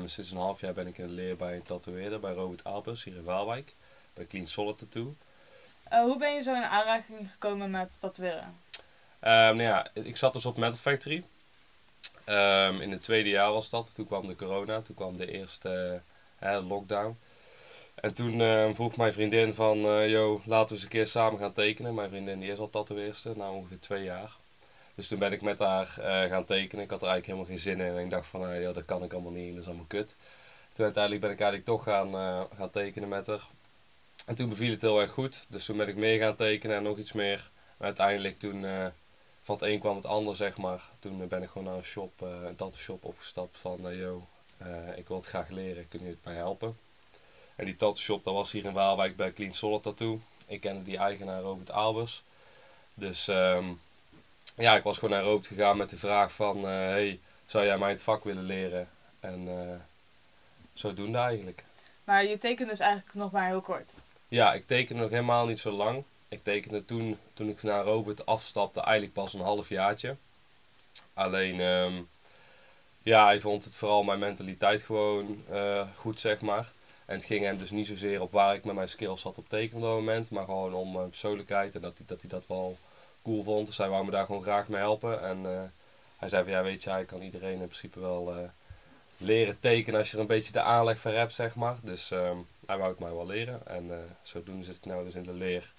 [0.05, 3.03] Sinds een half jaar ben ik in de leer bij een tatoeëerder bij Robert Albers
[3.03, 3.73] hier in Waalwijk.
[4.13, 5.15] Bij Clean Solid Tattoo.
[5.83, 8.59] Eh, hoe ben je zo in aanraking gekomen met tatoeëren?
[9.19, 11.23] Nou ja, ik zat dus op Metal Factory.
[12.25, 13.95] Ehm, in het tweede jaar was dat.
[13.95, 14.81] Toen kwam de corona.
[14.81, 16.01] Toen kwam de eerste
[16.67, 17.17] lockdown.
[17.95, 19.77] En toen eh, vroeg mijn vriendin van...
[20.09, 21.93] yo, laten we eens een keer samen gaan tekenen.
[21.93, 23.37] Mijn vriendin die is al tatoeëerster.
[23.37, 24.37] Na ongeveer twee jaar.
[24.95, 26.83] Dus toen ben ik met haar eh, gaan tekenen.
[26.83, 27.97] Ik had er eigenlijk helemaal geen zin in.
[27.97, 28.49] En ik dacht van...
[28.49, 29.51] eh, ja, dat kan ik allemaal niet.
[29.51, 30.17] Dat is allemaal kut.
[30.73, 33.47] Toen uiteindelijk ben ik eigenlijk toch gaan, eh, gaan tekenen met haar.
[34.25, 35.45] En toen beviel het heel erg goed.
[35.49, 37.49] Dus toen ben ik meer gaan tekenen en nog iets meer.
[37.77, 38.65] Uiteindelijk toen...
[39.45, 40.81] van het een kwam het ander, zeg maar.
[40.99, 44.27] Toen ben ik gewoon naar een shop, eh, een tattoo shop opgestapt van, eh, yo,
[44.57, 46.77] eh, ik wil het graag leren, kun je het mij helpen?
[47.55, 50.19] En die tattoo shop, dat was hier in Waalwijk bij Clean Solid Tattoo.
[50.47, 52.23] Ik kende die eigenaar Robert Albers.
[52.93, 53.65] Dus ehm,
[54.55, 57.89] ja, ik was gewoon naar Robert gegaan met de vraag van, hey, zou jij mij
[57.89, 58.89] het vak willen leren?
[59.19, 59.47] En
[60.73, 61.63] zodoende eigenlijk.
[62.03, 63.95] Maar je tekent dus eigenlijk nog maar heel kort.
[64.27, 66.03] Ja, ik teken nog helemaal niet zo lang.
[66.29, 70.15] Ik tekende toen, toen ik naar Robert afstapte, eigenlijk pas een half jaartje.
[71.13, 71.93] Alleen, ehm,
[73.03, 76.71] ja, hij vond het vooral mijn mentaliteit gewoon eh, goed, zeg maar.
[77.05, 79.49] En het ging hem dus niet zozeer op waar ik met mijn skills zat op
[79.49, 82.47] tekenen op dat moment, maar gewoon om mijn persoonlijkheid en dat hij dat, hij dat
[82.47, 82.77] wel
[83.23, 83.67] cool vond.
[83.67, 85.21] Dus hij wou me daar gewoon graag mee helpen.
[85.21, 85.63] En eh,
[86.17, 88.49] hij zei van ja, weet je, hij kan iedereen in principe wel eh,
[89.17, 91.77] leren tekenen als je er een beetje de aanleg voor hebt, zeg maar.
[91.81, 93.67] Dus ehm, hij wou het mij wel leren.
[93.67, 95.73] En eh, zodoende zit ik nou dus in de leer.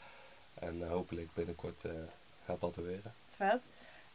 [0.61, 1.93] En eh, hopelijk binnenkort eh
[2.47, 3.01] gaat dat er weer.
[3.37, 3.61] Vet.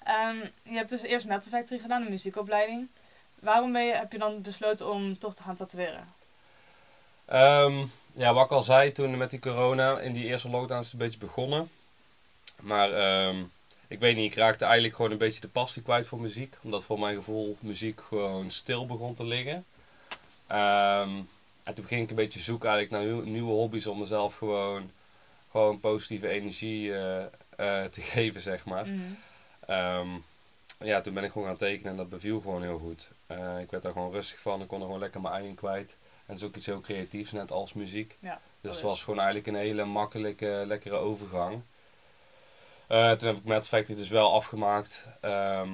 [0.03, 2.87] Ehm, je hebt dus eerst Metal Factory gedaan, een muziekopleiding.
[3.39, 6.07] Waarom ben je, heb je dan besloten om toch te gaan tatoeëren?
[7.25, 10.85] Ehm, ja, wat ik al zei toen met die corona, in die eerste lockdown is
[10.85, 11.69] het een beetje begonnen.
[12.59, 13.43] Maar ehm,
[13.87, 16.57] ik weet niet, ik raakte eigenlijk gewoon een beetje de passie kwijt voor muziek.
[16.61, 19.65] Omdat voor mijn gevoel muziek gewoon stil begon te liggen.
[20.47, 21.09] Ehm,
[21.63, 24.91] en toen ging ik een beetje zoeken eigenlijk naar nieuw- nieuwe hobby's om mezelf gewoon,
[25.51, 28.87] gewoon positieve energie eh, eh, te geven, zeg maar.
[28.87, 29.01] Mhm.
[29.67, 30.09] Ehm,
[30.79, 33.09] ja, toen ben ik gewoon gaan tekenen en dat beviel gewoon heel goed.
[33.27, 35.55] Eh, ik werd daar gewoon rustig van, ik kon er gewoon lekker mijn ei in
[35.55, 35.97] kwijt.
[36.01, 38.17] En het is ook iets heel creatiefs, net als muziek.
[38.19, 41.61] Ja, dus dat het was gewoon eigenlijk een hele makkelijke, lekkere overgang.
[42.87, 45.07] Toen heb ik Mad Factory dus wel afgemaakt.
[45.21, 45.69] ehm,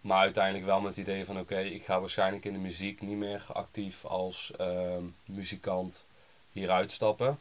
[0.00, 3.16] maar uiteindelijk wel met het idee van oké, ik ga waarschijnlijk in de muziek niet
[3.16, 6.04] meer actief als ehm, muzikant
[6.52, 7.38] hier uitstappen.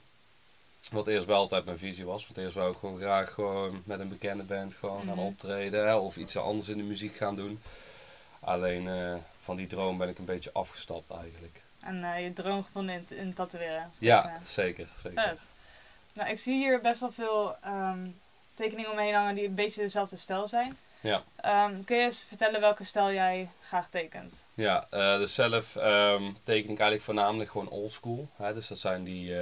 [0.92, 2.24] Wat eerst wel altijd mijn visie was.
[2.28, 5.26] Want eerst wou ik gewoon graag gewoon met een bekende band gewoon gaan Mhm.
[5.26, 5.88] optreden.
[5.88, 7.62] hè, Of iets anders in de muziek gaan doen.
[8.40, 11.62] Alleen eh, van die droom ben ik een beetje afgestapt eigenlijk.
[11.80, 13.92] En eh, je droom gevonden in, in tatoeëren.
[14.00, 14.88] Ja, zeker.
[15.04, 15.22] zeker.
[15.24, 15.50] Vet.
[16.14, 18.08] Nou, ik zie hier best wel veel ehm,
[18.54, 20.78] tekeningen omheen hangen die een beetje dezelfde stijl zijn.
[21.02, 21.24] Ja.
[21.36, 24.44] Ehm, kun je eens vertellen welke stijl jij graag tekent?
[24.54, 28.28] Ja, eh, dus zelf ehm, teken ik eigenlijk voornamelijk gewoon oldschool.
[28.54, 29.34] Dus dat zijn die,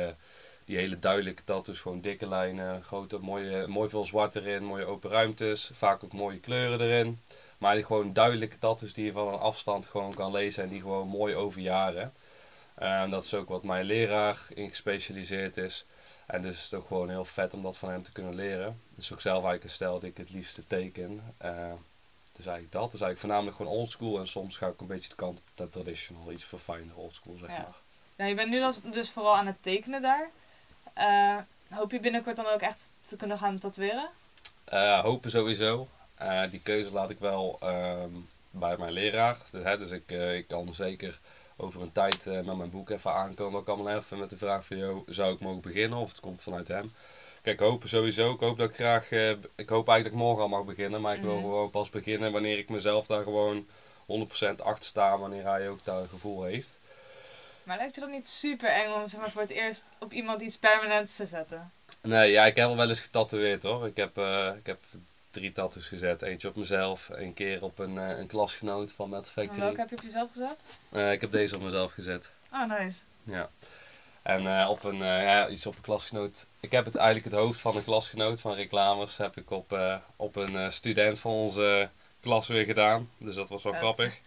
[0.68, 5.10] die hele duidelijke tattoos, gewoon dikke lijnen, grote, mooie, mooi veel zwart erin, mooie open
[5.10, 7.20] ruimtes, vaak ook mooie kleuren erin.
[7.58, 10.82] Maar eigenlijk gewoon duidelijke tattoos die je van een afstand gewoon kan lezen en die
[10.82, 12.14] gewoon mooi overjaren.
[12.76, 15.86] En dat is ook wat mijn leraar in gespecialiseerd is.
[16.26, 18.82] En dus is het ook gewoon heel vet om dat van hem te kunnen leren.
[18.96, 21.22] Dus ook zelf eigenlijk een stijl die ik het liefste teken.
[21.38, 21.52] Eh,
[22.32, 22.92] dus eigenlijk dat.
[22.92, 24.20] Dus eigenlijk voornamelijk gewoon oldschool.
[24.20, 26.32] En soms ga ik een beetje de kant op naar traditional.
[26.32, 27.58] Iets verfijnder oldschool, zeg Ja.
[27.62, 27.76] maar.
[28.16, 30.30] Nou, je bent nu dus, dus vooral aan het tekenen daar.
[30.98, 31.38] Eh,
[31.70, 34.10] hoop je binnenkort dan ook echt te kunnen gaan tatoeëren?
[34.64, 35.88] Eh, hopen sowieso.
[36.16, 38.10] Eh, die keuze laat ik wel ehm,
[38.50, 39.38] bij mijn leraar.
[39.52, 41.20] Dus, hè, dus ik, ik kan zeker
[41.58, 43.60] over een tijd met mijn boek even aankomen.
[43.60, 45.98] Ik kan wel even met de vraag van, joh, zou ik mogen beginnen?
[46.00, 46.94] Of het komt vanuit hem.
[47.42, 48.34] Kijk, hopen sowieso.
[48.34, 51.02] Ik hoop dat ik graag, ik hoop eigenlijk dat ik morgen al mag beginnen.
[51.02, 51.42] Maar ik wil Mhm.
[51.42, 53.68] gewoon pas beginnen wanneer ik mezelf daar gewoon
[54.06, 55.18] 100% achter sta.
[55.18, 56.80] Wanneer hij ook daar een gevoel heeft.
[57.68, 60.42] Maar lijkt je dat niet super eng om zeg maar, voor het eerst op iemand
[60.42, 61.72] iets permanents te zetten?
[62.02, 63.88] Nee, ja, ik heb al wel eens getatoeëerd hoor.
[63.88, 64.84] Ik heb, eh, ik heb
[65.32, 66.22] drie tattoos gezet.
[66.22, 69.60] Eentje op mezelf, een keer op een, eh, een klasgenoot van Metal En Factory.
[69.60, 70.64] welke heb je op jezelf gezet?
[70.90, 72.30] Eh, ik heb deze op mezelf gezet.
[72.54, 73.02] Oh, nice.
[73.24, 73.50] Ja.
[74.22, 76.46] En op een, ja, iets op een klasgenoot.
[76.60, 79.80] Ik heb het eigenlijk het hoofd van een klasgenoot van reclames heb ik op,
[80.16, 81.90] op een student van onze
[82.22, 83.10] klas weer gedaan.
[83.18, 83.82] Dus dat was wel Vet.
[83.82, 84.20] grappig.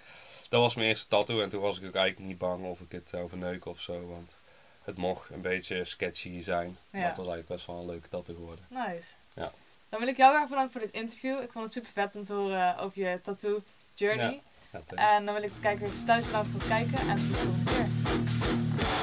[0.50, 2.92] Dat was mijn eerste tattoo en toen was ik ook eigenlijk niet bang of ik
[2.92, 4.06] het zou verneuken of zo.
[4.08, 4.36] Want
[4.84, 6.76] het mocht een beetje sketchy zijn.
[6.90, 7.06] Maar Ja.
[7.06, 8.64] het was eigenlijk best wel een leuke tattoo geworden.
[8.68, 9.12] Nice.
[9.34, 9.52] Ja.
[9.88, 11.42] Dan wil ik jou erg bedanken voor dit interview.
[11.42, 13.62] Ik vond het super vet om te horen over je tattoo
[13.94, 14.40] journey.
[14.72, 14.80] Ja.
[15.16, 17.70] En dan wil ik de kijkers thuis bedanken voor het kijken en tot de volgende
[17.70, 18.99] keer.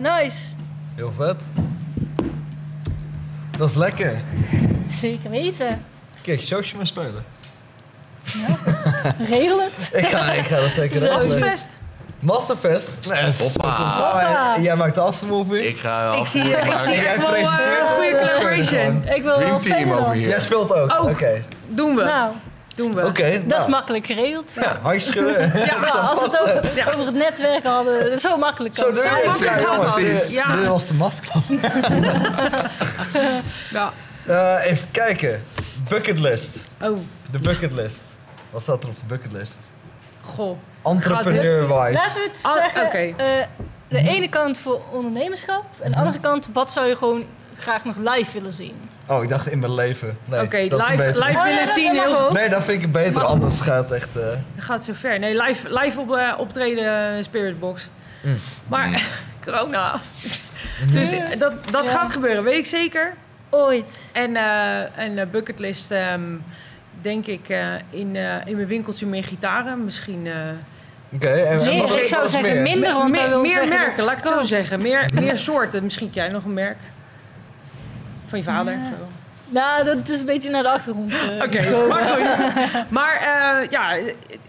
[0.00, 0.38] Nice.
[0.94, 1.36] Heel vet.
[3.58, 4.20] Dat is lekker.
[4.90, 5.84] Zeker weten.
[6.22, 7.24] Kijk, showtje maar spelen.
[9.28, 9.90] Regel het.
[10.02, 11.18] Ik ga, ik ga dat zeker regelen.
[11.18, 11.78] Masterfest.
[12.18, 13.06] Masterfest?
[13.08, 14.56] Nee, dat is- Hoppa.
[14.60, 15.68] Jij maakt de aftermovie.
[15.68, 19.02] Ik ga Ik zie, ik zie jij echt wel presenteert eh, het goede collaboration.
[19.14, 20.28] Ik wil Dream wel team over hier.
[20.28, 20.94] Jij speelt ook?
[20.94, 21.08] Ook.
[21.08, 21.42] Oké.
[21.68, 22.02] Doen we.
[22.04, 22.32] Nou,
[22.82, 23.02] Doen we.
[23.02, 23.60] Dat nou.
[23.62, 24.52] is makkelijk geregeld.
[24.60, 25.58] Ja, handjes schudden.
[25.58, 29.38] Ja, Ja, als we het over, over het netwerk hadden, zo makkelijk kan Zo het.
[29.38, 30.56] Ja, makkelijk Ja.
[30.56, 31.44] dit was de masklas.
[33.70, 33.92] ja.
[34.26, 35.42] Eh, even kijken.
[35.88, 36.68] Bucketlist.
[36.82, 36.98] Oh,
[37.30, 38.04] De bucketlist.
[38.50, 39.58] Wat staat er op de bucketlist?
[40.22, 40.58] goh.
[40.84, 41.92] Entrepreneur-wise.
[41.92, 42.98] Laten we het Ah, zeggen, oké.
[43.16, 43.46] eh,
[43.88, 47.24] de ene kant voor ondernemerschap en de andere kant, wat zou je gewoon
[47.56, 48.89] graag nog live willen zien?
[49.10, 50.18] Oh, ik dacht in mijn leven.
[50.24, 51.14] Nee, Oké, dat is live, beter.
[51.26, 51.92] live Oh, willen ja, dat zien.
[51.92, 52.32] Heel, ook.
[52.32, 53.12] Nee, dat vind ik beter.
[53.12, 54.16] Maar- Anders gaat het echt...
[54.16, 54.22] eh,
[54.54, 55.18] Dat gaat zo ver.
[55.18, 57.88] Nee, live, live op, eh, optreden eh, Spiritbox.
[58.22, 58.36] Mm.
[58.68, 59.02] Maar
[59.44, 60.00] corona.
[60.92, 61.90] Dus eh, dat, dat Ja.
[61.90, 63.14] gaat gebeuren, weet ik zeker.
[63.50, 64.04] Ooit.
[64.12, 66.20] En, eh en eh, bucketlist, ehm,
[67.02, 67.58] denk ik, eh,
[67.90, 69.84] in, eh, in mijn winkeltje meer gitaren.
[69.84, 70.32] Misschien eh,
[71.14, 72.62] Oké, en, ik wat zou is zeggen meer?
[72.62, 74.82] minder, want meer, dat wil meer zeggen merken, dat laat ik het zo zeggen.
[74.82, 75.82] Meer, meer soorten.
[75.82, 76.76] Misschien jij nog een merk
[78.30, 78.72] van je vader.
[78.72, 78.78] Ja.
[78.80, 79.04] of zo.
[79.48, 81.12] Nou, dat is een beetje naar de achtergrond.
[81.12, 82.84] eh, Oké, maar goed.
[82.98, 83.96] Maar eh, ja,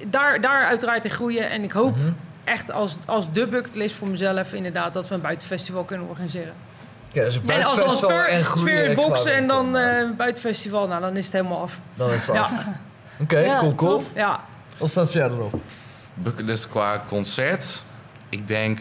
[0.07, 1.49] daar, daar uiteraard in groeien.
[1.49, 2.09] En ik hoop Mhm.
[2.43, 6.53] echt als, als de bucketlist voor mezelf inderdaad dat we een buitenfestival kunnen organiseren.
[7.11, 10.17] Ja, dus een En als dan en groeien Spirit Boxen en dan eh inderdaad.
[10.17, 11.79] buitenfestival, nou dan is het helemaal af.
[11.93, 12.51] Dan is het Ja, af.
[13.19, 14.03] Oké, Ja, cool, cool.
[14.15, 14.39] ja.
[14.77, 15.53] Wat staat voor jou erop?
[16.13, 17.84] Bucketlist qua concert.
[18.29, 18.79] Ik denk,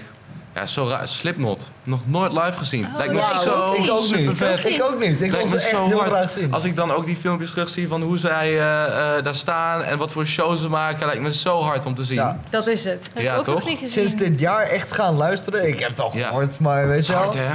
[0.61, 1.09] ja, zo raar.
[1.09, 1.71] Slipknot.
[1.83, 2.85] Nog nooit live gezien.
[2.87, 3.87] Oh, Lijkt me ja, ik zo ook niet.
[3.87, 4.37] ik ook super niet.
[4.37, 4.67] vet.
[4.67, 5.21] Ik ook niet.
[5.21, 6.11] Ik wil ze me echt heel hard.
[6.11, 6.53] graag zien.
[6.53, 9.99] Als ik dan ook die filmpjes terugzie van hoe zij eh, eh, daar staan en
[9.99, 12.17] wat voor shows ze maken, lijkt me zo hard om te zien.
[12.17, 12.39] Ja.
[12.51, 13.07] Dat is het.
[13.09, 13.69] Heb ik Ja, ook nog toch?
[13.69, 14.09] niet gezien.
[14.09, 15.69] Sinds dit jaar echt gaan luisteren.
[15.69, 16.27] Ik heb het al Ja.
[16.29, 17.23] gehoord, maar weet Het je wel.
[17.23, 17.49] hard, hè?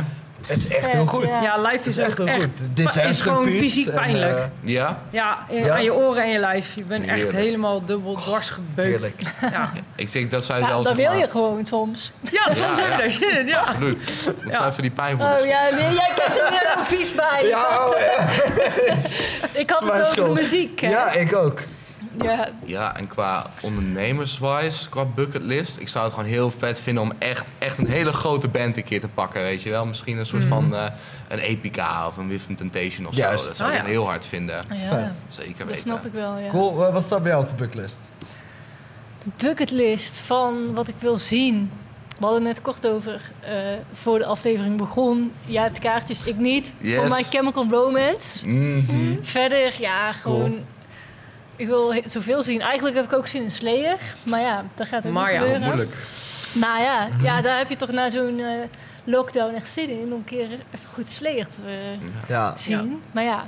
[0.45, 1.25] Het is echt heel goed.
[1.27, 1.41] ja.
[1.41, 2.75] Ja, live is, is echt ook heel echt, goed.
[2.75, 4.37] Dit zijn is gewoon fysiek en, pijnlijk.
[4.37, 4.97] eh, Ja?
[5.09, 5.73] ja, in- Ja?
[5.75, 6.75] aan je oren en je lijf.
[6.75, 9.33] Je bent echt helemaal dubbel dwars gebeukt.
[9.41, 10.87] Ja, Ik denk dat zij Ja, zelfs...
[10.87, 12.11] dat wil maar- je gewoon soms.
[12.31, 13.47] ja soms heb je daar zin in.
[13.47, 13.59] Ja.
[13.59, 14.11] Absoluut.
[14.43, 14.59] Moet Ja.
[14.59, 15.39] wel even die pijn voelen.
[15.39, 17.43] Oh ja, nee, jij kijkt er heel vies bij.
[17.47, 18.27] Ja, oh, ja.
[19.61, 20.33] ik had het over schuld.
[20.33, 20.79] muziek.
[20.81, 20.89] Hè?
[20.89, 21.59] ja, ik ook.
[22.23, 27.11] Ja, Ja, en qua ondernemerswise, qua bucketlist, ik zou het gewoon heel vet vinden om
[27.19, 29.85] echt, echt een hele grote band een keer te pakken, weet je wel.
[29.85, 30.51] Misschien een soort Mhm.
[30.53, 30.83] van eh,
[31.27, 33.41] een Epica of een Within Temptation of Juist.
[33.41, 33.47] zo.
[33.47, 33.87] Dat zou Oh, ik ja.
[33.87, 34.55] heel hard vinden.
[34.69, 35.15] ja Vet.
[35.27, 35.81] Zeker dat weten.
[35.81, 36.37] snap ik wel.
[36.37, 36.49] Ja.
[36.49, 36.75] Cool.
[36.91, 37.97] Wat staat bij jou op de bucketlist?
[39.23, 41.71] De bucketlist van wat ik wil zien.
[42.19, 43.51] We hadden het net kort over eh,
[43.93, 45.31] voor de aflevering begon.
[45.45, 46.73] Jij hebt kaartjes, ik niet.
[46.81, 46.95] Yes.
[46.95, 48.47] Voor mijn Chemical Romance.
[48.47, 49.15] Mhm.
[49.21, 50.59] Verder, ja, gewoon...
[51.55, 52.61] Ik wil zoveel zien.
[52.61, 53.97] Eigenlijk heb ik ook zin in Slayer.
[54.23, 55.61] Maar ja, dat gaat ook Maar niet ja, gebeuren.
[55.67, 55.95] Moeilijk.
[56.53, 58.59] Nou ja, ja, daar heb je toch na zo'n eh,
[59.03, 60.03] lockdown echt zin in.
[60.03, 62.53] Om een keer even goed Slayer te eh, Ja.
[62.57, 63.01] zien.
[63.11, 63.47] Maar ja,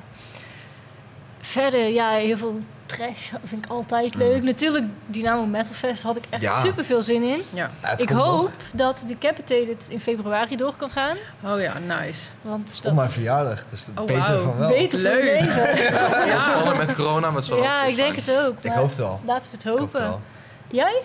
[1.41, 4.43] verder, ja, heel veel trash vind ik altijd leuk.
[4.43, 6.59] Natuurlijk, Dynamo Metal Fest had ik echt Ja.
[6.59, 7.41] super veel zin in.
[7.53, 7.69] Ja.
[7.81, 8.27] Ja, het Ik komt nog.
[8.39, 11.17] hoop dat Decapitated in februari door kan gaan.
[11.43, 12.29] Oh ja, nice.
[12.41, 13.65] Want Op dat mijn verjaardag.
[13.69, 14.67] Dus Oh, beter van wel.
[14.69, 15.23] beter het Leuk.
[15.23, 15.55] leven.
[16.27, 16.41] Ja.
[16.41, 17.61] Spannend met corona, met zo.
[17.61, 18.55] Ja, ik denk het ook.
[18.61, 19.19] Ik hoop het wel.
[19.25, 20.21] Laten we het Ik hoop het hopen.
[20.67, 21.01] Jij?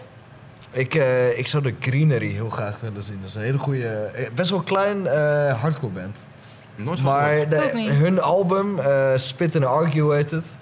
[0.71, 3.19] Ik, eh, ik zou de Greenery heel graag willen zien.
[3.21, 6.25] Dat is een hele goede, eh, best wel klein eh, hardcore band.
[6.77, 10.57] Nooit van Maar de- hun album, eh, Spit and Argue heet het.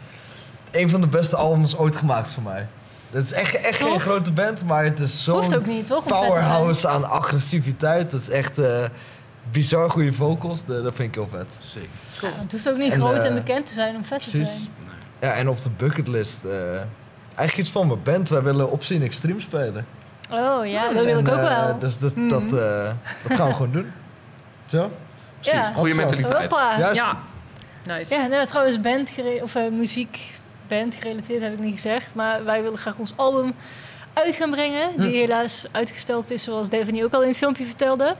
[0.70, 2.66] Een van de beste albums ooit gemaakt voor mij.
[3.10, 8.10] Het is echt, echt geen grote band, maar het is Hoeft zo'n powerhouse aan agressiviteit.
[8.10, 8.84] Dat is echt eh,
[9.50, 10.64] bizar goede vocals.
[10.64, 11.46] De- dat vind ik heel vet.
[11.58, 11.88] Sick.
[12.20, 14.30] Ja, het hoeft ook niet En, groot eh, en bekend te zijn om vet te
[14.30, 14.54] Precies.
[14.54, 14.68] zijn.
[15.20, 16.44] Ja, en op de bucketlist.
[16.44, 16.50] eh
[17.34, 18.28] eigenlijk iets van mijn band.
[18.28, 19.86] Wij willen Opzien Extreme spelen.
[20.30, 21.78] Oh ja, dat wil ik ook eh, wel.
[21.78, 22.28] Dus dat, Mhm.
[22.28, 22.90] dat, eh,
[23.26, 23.92] dat gaan we gewoon doen.
[24.66, 24.90] Zo?
[25.40, 25.58] Precies.
[25.60, 25.72] Ja.
[25.72, 26.50] Goede mentaliteit.
[26.78, 27.00] Juist.
[27.00, 27.16] Ja,
[27.86, 28.14] nice.
[28.14, 29.10] Ja, nou, trouwens, band
[29.42, 30.39] of, eh, muziek,
[30.70, 32.14] band gerelateerd heb ik niet gezegd.
[32.14, 33.52] Maar wij willen graag ons album
[34.12, 34.88] uit gaan brengen.
[34.96, 35.14] Die Hm.
[35.14, 38.16] helaas uitgesteld is, zoals Devani ook al in het filmpje vertelde.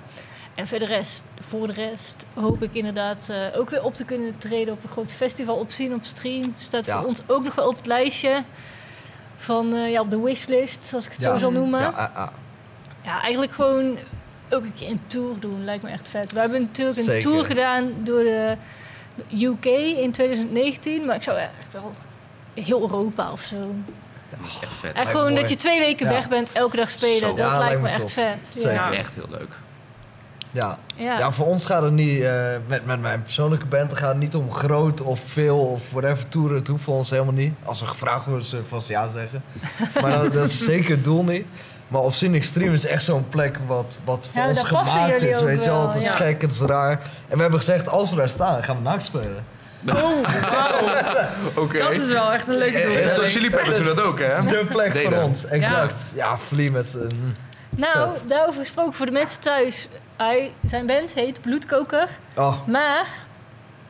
[0.54, 4.04] En voor de rest, voor de rest hoop ik inderdaad eh, ook weer op te
[4.04, 5.56] kunnen treden op een groot festival.
[5.56, 6.54] Op zien op stream.
[6.56, 6.98] Staat Ja.
[6.98, 8.42] voor ons ook nog wel op het lijstje.
[9.36, 11.32] Van, eh, ja, op de wishlist, zoals ik het Ja.
[11.32, 11.80] zo zal noemen.
[11.80, 12.10] Ja, Ja.
[12.14, 12.28] ah,
[13.06, 13.22] ah.
[13.22, 13.96] eigenlijk gewoon
[14.50, 15.64] ook een keer een tour doen.
[15.64, 16.32] Lijkt me echt vet.
[16.32, 17.30] We hebben natuurlijk een Zeker.
[17.30, 18.56] tour gedaan door de
[19.38, 19.64] UK
[19.98, 21.04] in 2019.
[21.06, 21.92] Maar ik zou echt wel
[22.54, 23.56] heel Europa of zo.
[24.30, 24.94] Dat is echt vet.
[24.94, 26.12] Lijkt gewoon dat je twee weken Ja.
[26.12, 27.18] weg bent, elke dag spelen.
[27.18, 27.26] Zo.
[27.34, 28.10] Dat Ja, lijkt lijkt me me echt top.
[28.10, 28.48] vet.
[28.50, 28.72] Zeker.
[28.72, 28.92] Ja.
[28.92, 29.50] Echt heel leuk.
[30.52, 30.78] Ja.
[30.96, 31.18] Ja.
[31.18, 34.34] Ja, voor ons gaat het niet, eh, met, met mijn persoonlijke band, het gaat niet
[34.34, 36.56] om groot of veel of whatever toeren.
[36.58, 37.54] Het hoeft voor ons helemaal niet.
[37.64, 39.42] Als we gevraagd worden, zullen we vast ja zeggen.
[40.02, 41.46] maar dat, dat is zeker het doel niet.
[41.88, 45.40] Maar op Scene Extreme is echt zo'n plek wat, wat voor Ja, ons gemaakt is.
[45.40, 46.12] Weet je wel, het is ja.
[46.12, 46.90] gek, het is raar.
[47.28, 49.44] En we hebben gezegd, als we daar staan, gaan we naakt spelen.
[51.54, 51.78] Oké.
[51.78, 53.14] Dat is wel echt een leuke doel.
[53.14, 54.44] Tot Chili Peppers doen dat ook, hè?
[54.44, 55.12] De plek Deden.
[55.12, 56.12] voor ons, exact.
[56.14, 57.34] Ja, Vlie met z'n...
[57.76, 58.28] Nou, Vet.
[58.28, 59.88] daarover gesproken voor de mensen thuis.
[60.16, 62.08] Hij, zijn band heet Bloedkoker.
[62.36, 63.06] Oh, Maar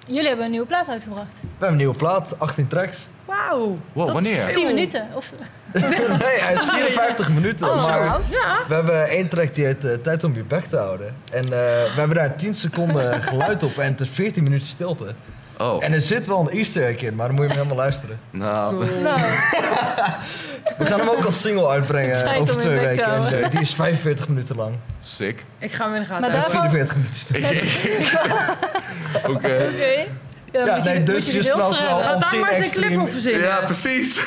[0.06, 1.40] jullie hebben een nieuwe plaat uitgebracht.
[1.40, 3.08] we hebben een nieuwe plaat, 18 tracks.
[3.24, 3.78] Wauw.
[3.92, 4.40] Wow, wanneer?
[4.40, 4.52] veel.
[4.52, 5.08] 10 minuten.
[5.14, 5.32] Of,
[5.72, 7.68] nee, hij is 54 minuten.
[7.68, 8.20] oh, maar zo.
[8.30, 8.58] Ja.
[8.68, 11.16] we hebben één track die heet eh, Tijd om je bek te houden.
[11.32, 15.14] En eh, we hebben daar 10 seconden geluid op en het is 14 minuten stilte.
[15.60, 17.82] Oh, En er zit wel een easter egg in, maar dan moet je hem helemaal
[17.84, 18.18] luisteren.
[18.30, 18.84] nou...
[19.02, 19.20] Nou,
[20.78, 23.04] We gaan hem ook als single uitbrengen over twee weken.
[23.04, 24.74] En, eh, die is 45 minuten lang.
[24.98, 25.44] Sick.
[25.58, 27.68] Ik ga hem in de gaten Maar En daarvan- 44 minuten
[29.34, 29.66] oké.
[30.52, 31.98] Ja, Ja, nee, je, dus je snapt wel.
[32.00, 33.42] Ga daar maar eens een clip op verzinnen.
[33.42, 34.20] Ja, precies.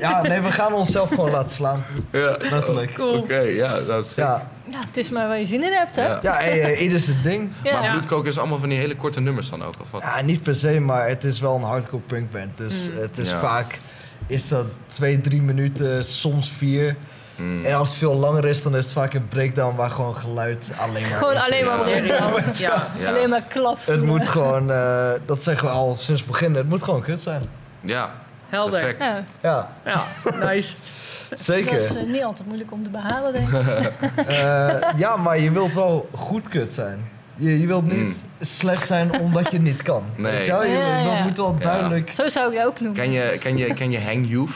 [0.00, 1.84] Ja, nee, we gaan onszelf gewoon laten slaan.
[2.12, 2.36] Ja.
[2.50, 2.92] Letterlijk.
[2.94, 3.18] Cool.
[3.18, 4.14] Oké, ja, dat is.
[4.14, 6.06] Ja, Ja, het is maar waar je zin in hebt, hè?
[6.06, 6.18] Ja.
[6.22, 7.50] ja hey, eh, ieder zijn ding.
[7.62, 7.72] Ja.
[7.72, 7.90] Maar Ja.
[7.90, 10.02] bloedkoken is allemaal van die hele korte nummers dan ook, of wat?
[10.02, 12.58] Ja, niet per se, maar het is wel een hardcore punkband.
[12.58, 13.00] Dus Mm.
[13.00, 13.38] het is Ja.
[13.38, 13.78] vaak
[14.26, 16.96] is dat twee, drie minuten, soms vier.
[17.36, 17.64] Mm.
[17.64, 20.72] En als het veel langer is, dan is het vaak een breakdown waar gewoon geluid
[20.78, 21.42] alleen maar Gewoon is.
[21.42, 21.82] alleen maar Ja.
[21.82, 22.42] breakdown.
[22.54, 22.88] Ja.
[22.98, 23.08] Ja.
[23.08, 23.86] Alleen maar klaps.
[23.86, 27.20] Het moet gewoon, eh, dat zeggen we al sinds het begin, het moet gewoon kut
[27.20, 27.42] zijn.
[27.80, 28.10] Ja,
[28.48, 28.80] Helder.
[28.80, 29.04] perfect.
[29.42, 30.02] Ja, Ja,
[30.40, 30.76] nice.
[31.30, 31.72] zeker.
[31.78, 33.92] dat is eh, niet altijd moeilijk om te behalen, denk ik.
[34.26, 37.08] Eh, ja, maar je wilt wel goed kut zijn.
[37.36, 38.14] Je, je wilt niet Mm.
[38.40, 40.02] slecht zijn omdat je niet kan.
[40.16, 40.44] Nee.
[40.44, 40.64] Je wel?
[40.64, 41.04] Je, Ja, ja.
[41.04, 41.64] Dat moet wel Ja.
[41.64, 42.10] duidelijk...
[42.12, 43.02] Zo zou ik dat ook noemen.
[43.02, 44.54] Ken je, ken je, ken je Hang Youth?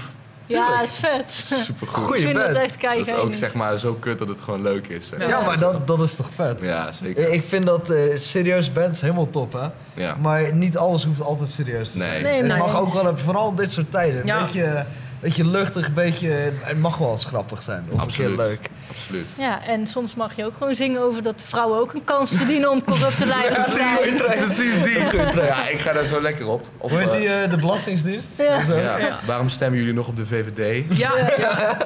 [0.48, 1.30] Ja, is vet.
[1.30, 2.56] Super Ik vind het band.
[2.56, 3.06] echt Dat kijken.
[3.06, 5.06] is ook zeg maar zo kut dat het gewoon leuk is.
[5.08, 5.18] zeg.
[5.20, 5.28] Ja.
[5.28, 6.58] Ja, maar dat, dat is toch vet?
[6.62, 7.28] Ja, zeker.
[7.28, 9.66] Ik vind dat eh serieus bands helemaal top, hè?
[10.02, 10.16] Ja.
[10.20, 12.22] Maar niet alles hoeft altijd serieus te zijn.
[12.22, 12.58] Nee, nee.
[12.58, 14.42] mag ook wel, vooral in dit soort tijden, een Ja.
[14.42, 14.84] beetje,
[15.20, 16.52] beetje luchtig, een beetje...
[16.60, 18.36] Het mag wel eens grappig zijn, of een Absoluut.
[18.36, 18.68] keer leuk.
[18.90, 19.26] Absoluut.
[19.38, 22.70] Ja, en soms mag je ook gewoon zingen over dat vrouwen ook een kans verdienen
[22.70, 24.16] om corrupte leiders te zijn.
[24.44, 24.96] Precies die.
[25.48, 26.66] Ja, ik ga daar zo lekker op.
[26.78, 28.38] Of, Hoe heet eh, die, eh, de Belastingdienst?
[28.38, 28.64] Ja.
[28.64, 28.76] Zo.
[28.76, 28.96] ja.
[28.98, 29.18] Ja.
[29.26, 30.84] Waarom stemmen jullie nog op de VVD?
[30.98, 31.76] Ja, ja.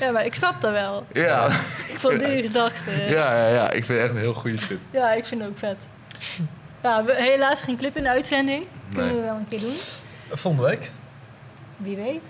[0.00, 1.06] Ja, maar ik snap dat wel.
[1.12, 1.46] Ja,
[1.88, 2.90] Ik vond die gedachte.
[3.08, 3.70] ja, ja, ja.
[3.70, 4.78] ik vind het echt een heel goede shit.
[4.90, 5.86] Ja, ik vind het ook vet.
[6.82, 8.66] Ja, we, helaas geen clip in de uitzending.
[8.94, 9.20] Kunnen Nee.
[9.20, 9.74] we wel een keer doen.
[10.30, 10.90] Volgende week.
[11.76, 12.20] Wie weet.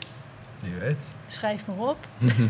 [0.61, 1.05] Wie weet.
[1.27, 1.97] Schrijf maar op.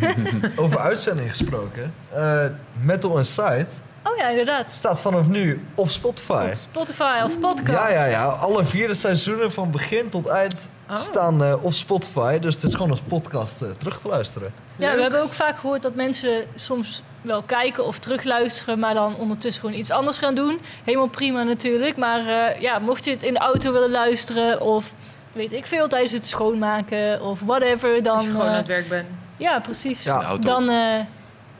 [0.63, 1.95] Over uitzending gesproken.
[2.13, 2.45] eh,
[2.83, 3.67] Metal Inside
[4.05, 4.71] Oh ja, inderdaad.
[4.71, 6.47] staat vanaf nu op Spotify.
[6.51, 7.69] Op Spotify als podcast.
[7.79, 8.25] Ja, ja, ja.
[8.27, 10.97] Alle vierde seizoenen van begin tot eind Oh.
[10.99, 12.39] staan eh, op Spotify.
[12.39, 14.53] Dus het is gewoon als podcast eh, terug te luisteren.
[14.77, 19.17] Ja, we hebben ook vaak gehoord dat mensen soms wel kijken of terugluisteren, maar dan
[19.17, 20.61] ondertussen gewoon iets anders gaan doen.
[20.85, 21.97] Helemaal prima natuurlijk.
[21.97, 24.93] Maar eh, ja, mocht je het in de auto willen luisteren of
[25.33, 28.17] weet ik veel tijdens het schoonmaken of whatever, dan.
[28.17, 29.07] Als je gewoon eh, aan het werk bent.
[29.37, 30.03] ja, precies.
[30.05, 30.23] Ja.
[30.23, 30.49] Auto.
[30.49, 30.99] Dan eh,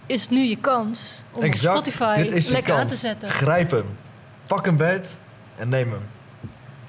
[0.07, 1.77] is het nu je kans om exact.
[1.79, 2.83] op Spotify Dit is je lekker kans.
[2.83, 3.29] aan te zetten.
[3.29, 3.97] Grijp hem.
[4.47, 5.19] Pak hem beet
[5.57, 6.03] en neem hem.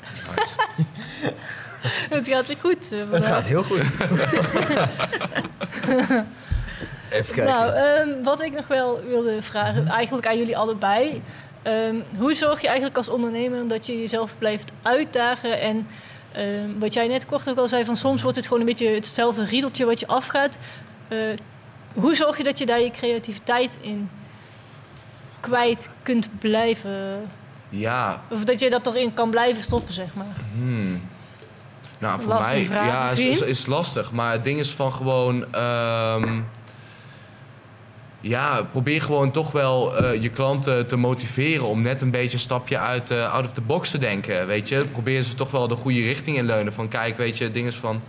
[2.18, 2.92] het gaat weer goed.
[2.92, 3.80] eh, Het gaat heel goed.
[7.10, 7.46] Even kijken.
[7.46, 11.22] Nou, ehm, wat ik nog wel wilde vragen, eigenlijk aan jullie allebei.
[11.64, 15.60] Ehm, hoe zorg je eigenlijk als ondernemer dat je jezelf blijft uitdagen?
[15.62, 15.88] En
[16.34, 18.88] ehm, wat jij net kort ook al zei, van soms wordt het gewoon een beetje
[18.90, 20.58] hetzelfde riedeltje wat je afgaat.
[21.08, 21.18] Eh,
[21.94, 24.10] hoe zorg je dat je daar je creativiteit in
[25.40, 27.30] kwijt kunt blijven?
[27.70, 30.36] Ja, Of dat je dat erin kan blijven stoppen, zeg maar.
[30.54, 31.02] Hmm.
[32.00, 34.12] Nou, voor Lastige mij vraag ja, is, is lastig.
[34.12, 35.54] Maar het ding is van gewoon.
[35.54, 36.40] ehm,
[38.22, 42.40] ja, probeer gewoon toch wel eh, je klanten te motiveren om net een beetje een
[42.40, 44.48] stapje uit eh, out of the box te denken.
[44.48, 46.74] Weet je, probeer ze toch wel de goede richting in leunen.
[46.74, 48.02] Van kijk, weet je, het ding is van.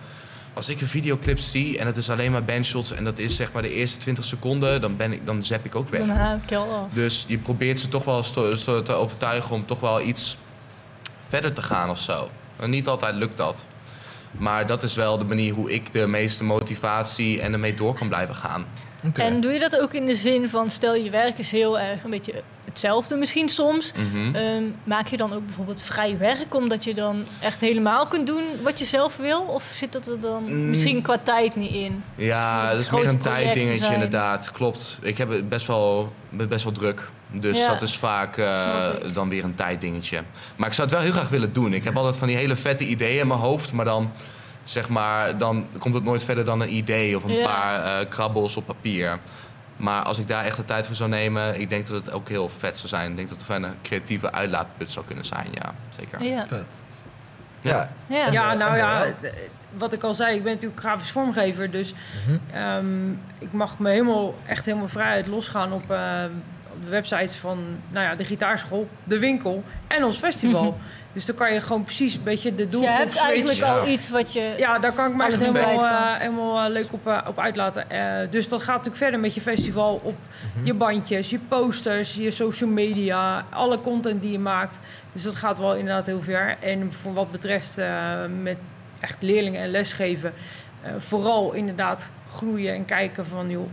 [0.55, 3.53] Als ik een videoclip zie en het is alleen maar bandshots en dat is zeg
[3.53, 6.01] maar de eerste 20 seconden, dan, ben ik, dan zap ik ook weg.
[6.01, 6.93] Dan haak ik al af.
[6.95, 10.37] Dus je probeert ze toch wel sto- te overtuigen om toch wel iets
[11.29, 12.29] verder te gaan of zo.
[12.57, 13.67] En niet altijd lukt dat.
[14.31, 18.09] Maar dat is wel de manier hoe ik de meeste motivatie en ermee door kan
[18.09, 18.65] blijven gaan.
[19.15, 22.05] En doe je dat ook in de zin van, stel je werk is heel erg
[22.05, 22.33] een beetje
[22.65, 23.93] hetzelfde misschien soms.
[23.93, 24.35] Mhm.
[24.35, 28.43] Ehm, maak je dan ook bijvoorbeeld vrij werk, omdat je dan echt helemaal kunt doen
[28.63, 29.41] wat je zelf wil?
[29.41, 30.69] Of zit dat er dan Mm.
[30.69, 32.03] misschien qua tijd niet in?
[32.15, 34.51] Ja, dat is meer een tijddingetje inderdaad.
[34.53, 34.99] Klopt.
[35.03, 37.11] Ik heb het best wel, best wel druk.
[37.31, 37.69] Dus Ja.
[37.69, 40.23] dat is vaak eh, dan weer een tijddingetje.
[40.57, 41.73] Maar ik zou het wel heel graag willen doen.
[41.73, 43.73] Ik heb altijd van die hele vette ideeën in mijn hoofd.
[43.73, 44.13] Maar dan,
[44.65, 47.47] zeg maar, dan komt het nooit verder dan een idee of een Ja.
[47.47, 49.19] paar eh, krabbels op papier.
[49.77, 52.29] Maar als ik daar echt de tijd voor zou nemen, ik denk dat het ook
[52.29, 53.11] heel vet zou zijn.
[53.11, 56.23] Ik denk dat het een fijne creatieve uitlaatput zou kunnen zijn, ja, zeker.
[56.23, 56.47] Ja.
[56.47, 56.65] Vet.
[57.61, 57.91] Ja.
[58.07, 58.31] Ja.
[58.31, 59.31] Ja, eh, nou ja, eh,
[59.77, 61.71] wat ik al zei, ik ben natuurlijk grafisch vormgever.
[61.71, 61.95] Dus
[62.27, 62.57] mhm.
[62.57, 66.25] ehm, ik mag me helemaal, echt helemaal vrijheid losgaan op, eh,
[66.62, 67.59] op de websites van
[67.91, 70.79] nou ja, de gitaarschool, de winkel en ons festival.
[71.12, 73.66] Dus dan kan je gewoon precies een beetje de Dus je doelgroep hebt eigenlijk switchen.
[73.75, 73.81] Ja.
[73.81, 74.55] al iets wat je...
[74.57, 77.91] Ja, daar kan ik me echt helemaal, eh, helemaal eh, leuk op, eh, op uitlaten.
[77.91, 80.14] Eh, dus dat gaat natuurlijk verder met je festival op
[80.57, 80.66] Mhm.
[80.66, 84.79] je bandjes, je posters, je social media, alle content die je maakt.
[85.12, 86.57] Dus dat gaat wel inderdaad heel ver.
[86.61, 88.11] En voor wat betreft eh,
[88.43, 88.57] met
[89.01, 90.33] echt leerlingen en lesgeven,
[90.83, 93.68] eh, vooral inderdaad groeien en kijken van joh,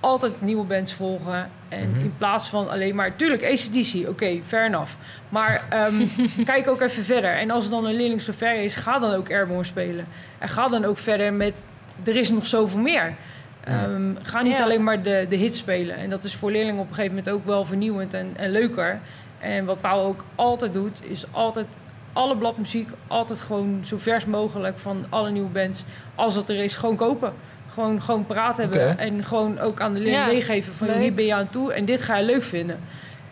[0.00, 1.50] altijd nieuwe bands volgen.
[1.68, 2.00] En Mhm.
[2.00, 4.92] in plaats van alleen maar, tuurlijk, ACDC, oké, fair enough.
[5.28, 6.06] Maar ehm,
[6.44, 7.30] kijk ook even verder.
[7.36, 10.06] En als dan een leerling zo ver is, ga dan ook Airborne spelen.
[10.38, 11.54] En ga dan ook verder met,
[12.04, 13.14] er is nog zoveel meer.
[13.64, 14.62] Ehm, ga niet Ja.
[14.62, 15.96] alleen maar de, de hits spelen.
[15.96, 19.00] En dat is voor leerlingen op een gegeven moment ook wel vernieuwend en, en leuker.
[19.38, 21.66] En wat Paul ook altijd doet, is altijd
[22.12, 25.84] alle bladmuziek, altijd gewoon zo vers mogelijk van alle nieuwe bands.
[26.14, 27.32] Als het er is, gewoon kopen.
[27.74, 28.98] Gewoon, gewoon praten hebben.
[28.98, 30.96] En gewoon ook aan de leerling Ja, meegeven van leuk.
[30.96, 32.78] hier ben je aan toe en dit ga je leuk vinden.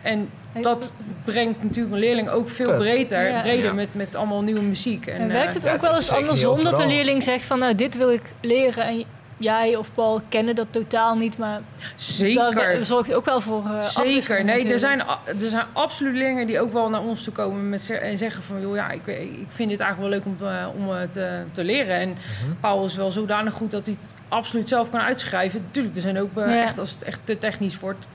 [0.01, 0.29] En
[0.61, 0.93] dat
[1.25, 2.77] brengt natuurlijk een leerling ook veel Vet.
[2.77, 3.41] breder, Ja.
[3.41, 3.73] breder Ja.
[3.73, 5.05] met, met allemaal nieuwe muziek.
[5.05, 6.87] En, En werkt eh, het ja, ook wel dat eens andersom dat de overal.
[6.91, 9.03] leerling zegt van nou dit wil ik leren en
[9.37, 11.61] jij of Paul kennen dat totaal niet, maar
[11.95, 12.55] zeker.
[12.55, 14.43] daar zorgt ook wel voor eh Zeker.
[14.43, 17.89] Nee, er zijn, er zijn absoluut leerlingen die ook wel naar ons toe komen met,
[18.01, 18.61] en zeggen van...
[18.61, 21.63] joh, ja, ik, ik vind dit eigenlijk wel leuk om, eh, om eh, te, te
[21.63, 21.95] leren.
[21.95, 22.53] En Mhm.
[22.59, 25.65] Paul is wel zodanig goed dat hij het absoluut zelf kan uitschrijven.
[25.71, 26.63] Tuurlijk, er zijn ook eh, Ja.
[26.63, 28.05] echt, als het echt te technisch wordt...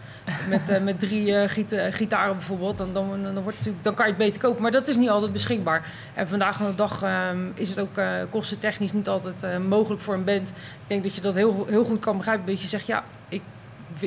[0.49, 4.11] met, eh, met drie gieta- gitaren bijvoorbeeld, dan, dan, dan, wordt natuurlijk, dan kan je
[4.13, 4.63] het beter kopen.
[4.63, 5.87] Maar dat is niet altijd beschikbaar.
[6.15, 8.01] En vandaag de dag ehm, is het ook
[8.31, 10.49] kostentechnisch niet altijd mogelijk voor een band.
[10.49, 10.55] Ik
[10.87, 12.47] denk dat je dat heel, heel goed kan begrijpen.
[12.47, 13.43] Dat je zegt, ja, ik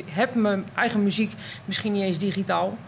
[0.04, 1.32] heb mijn eigen muziek
[1.64, 2.78] misschien niet eens digitaal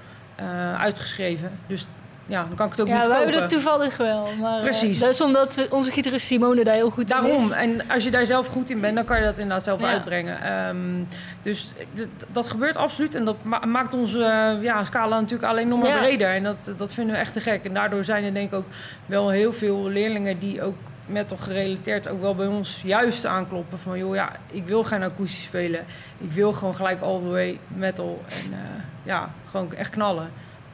[0.78, 1.50] uitgeschreven.
[1.66, 1.86] Dus
[2.26, 3.56] ja, dan kan ik het ook Ja, niet wij hebben verkopen.
[3.56, 4.28] dat toevallig wel.
[4.40, 4.98] Maar, eh, Precies.
[4.98, 7.46] dat is omdat we- onze gitarist Simone daar heel goed in Daarom.
[7.46, 7.50] is.
[7.50, 9.88] En als je daar zelf goed in bent, dan kan je dat inderdaad zelf Ja.
[9.88, 10.40] uitbrengen.
[10.42, 10.76] Ehm,
[11.42, 11.72] dus
[12.32, 13.14] dat gebeurt absoluut.
[13.14, 15.98] En dat ma- maakt onze eh, ja, scala natuurlijk alleen nog maar Ja.
[15.98, 16.28] breder.
[16.34, 17.64] En dat, dat vinden we echt te gek.
[17.64, 18.66] En daardoor zijn er denk ik ook
[19.06, 20.74] wel heel veel leerlingen die ook
[21.06, 23.78] metal gerelateerd ook wel bij ons juist aankloppen.
[23.78, 25.84] Van joh, ja, ik wil geen akoestisch spelen.
[26.18, 28.22] Ik wil gewoon gelijk all the way metal.
[28.26, 28.58] En eh,
[29.02, 30.30] ja, gewoon echt knallen.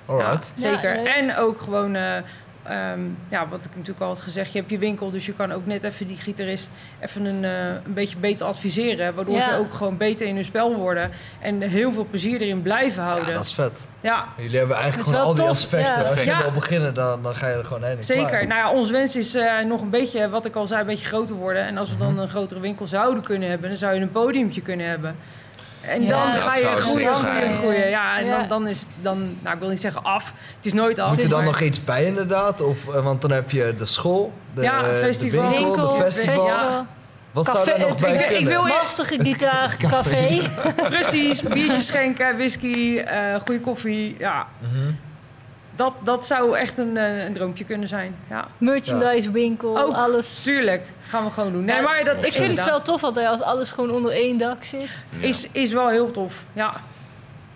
[0.06, 0.52] Alright.
[0.56, 1.02] Ja, zeker.
[1.02, 2.16] Ja, en ook gewoon, eh,
[2.62, 5.52] ehm, ja, wat ik natuurlijk al had gezegd, je hebt je winkel, dus je kan
[5.52, 9.40] ook net even die gitarist even een, eh, een beetje beter adviseren, waardoor Ja.
[9.42, 13.08] ze ook gewoon beter in hun spel worden en heel veel plezier erin blijven Ja,
[13.08, 13.34] houden.
[13.34, 13.86] dat is vet.
[14.00, 15.94] Ja, Jullie hebben eigenlijk gewoon al die aspecten.
[15.94, 16.02] ja.
[16.02, 16.42] Als je Ja.
[16.42, 17.96] wil beginnen, dan, dan ga je er gewoon heen.
[17.96, 18.26] en zeker.
[18.28, 18.46] klaar.
[18.46, 21.06] Nou ja, ons wens is eh, nog een beetje, wat ik al zei, een beetje
[21.06, 21.66] groter worden.
[21.66, 24.60] En als we dan een grotere winkel zouden kunnen hebben, dan zou je een podiumtje
[24.62, 25.16] kunnen hebben.
[25.88, 27.88] En Ja, dan ga je groeien, groeien, groeien.
[27.88, 28.38] Ja, en Ja.
[28.38, 31.08] Dan, dan is het dan, nou ik wil niet zeggen af, het is nooit af.
[31.08, 32.60] Moet er dan maar- nog iets bij inderdaad?
[32.60, 35.48] Of, eh, want dan heb je de school, de, Ja, de festival.
[35.48, 36.34] winkel, Winkel, de festival.
[36.46, 36.86] festival.
[37.32, 40.40] Wat Café- zou er nog het- bij ik- ik wil- Lastige gitaar, café.
[40.76, 44.16] Precies, biertjes schenken, whisky, eh goede koffie.
[44.18, 44.90] Ja, Mhm.
[45.76, 48.16] Dat, dat zou echt een, eh, een droompje kunnen zijn.
[48.30, 49.92] Ja, merchandise winkel, Ook.
[49.94, 50.40] alles.
[50.40, 50.86] tuurlijk.
[51.06, 51.64] Gaan we gewoon doen.
[51.64, 54.64] Nee, maar dat, Ik vind het wel tof altijd als alles gewoon onder één dak
[54.64, 54.88] zit.
[55.10, 55.26] Ja.
[55.26, 56.44] Is, is wel heel tof.
[56.52, 56.74] Ja,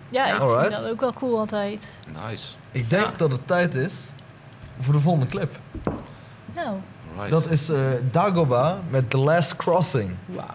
[0.09, 0.67] Ja, ik Alright.
[0.67, 1.97] vind dat ook wel cool altijd.
[2.29, 2.53] Nice.
[2.71, 4.11] Ik denk dat het tijd is
[4.79, 5.57] voor de volgende clip.
[6.53, 6.75] Nou,
[7.15, 7.31] Right.
[7.31, 7.77] Dat is eh,
[8.11, 10.15] Dagoba met The Last Crossing.
[10.25, 10.45] wauw.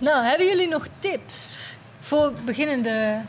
[0.00, 0.08] Yes.
[0.08, 1.58] Nou, hebben jullie nog tips
[2.00, 3.20] voor beginnende...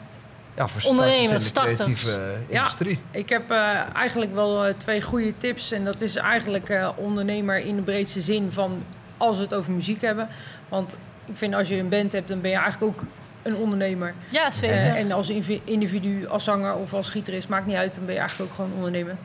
[0.56, 2.16] Ja, voor Ondernemers, starters in de starters.
[2.16, 2.60] creatieve eh, Ja.
[2.62, 3.00] industrie.
[3.12, 5.72] Ik heb eh, eigenlijk wel eh, twee goede tips.
[5.72, 8.84] En dat is eigenlijk eh, ondernemer in de breedste zin van
[9.18, 10.28] als we het over muziek hebben.
[10.70, 10.96] Want
[11.26, 13.04] ik vind als je een band hebt, dan ben je eigenlijk ook
[13.44, 14.14] een ondernemer.
[14.30, 14.96] Ja, zeker.
[14.96, 15.30] En als
[15.64, 17.96] individu, als zanger of als gitarist, maakt niet uit.
[17.96, 19.16] Dan ben je eigenlijk ook gewoon ondernemer.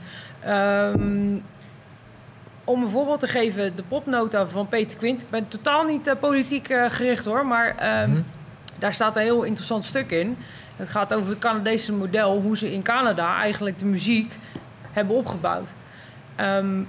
[0.40, 1.34] Ehm,
[2.64, 5.22] om een voorbeeld te geven, de popnota van Peter Quint.
[5.22, 8.20] Ik ben totaal niet eh, politiek eh, gericht hoor, maar ehm, Mhm.
[8.78, 10.36] daar staat een heel interessant stuk in.
[10.76, 14.38] Het gaat over het Canadese model, hoe ze in Canada eigenlijk de muziek
[14.92, 15.74] hebben opgebouwd.
[16.36, 16.80] Ehm,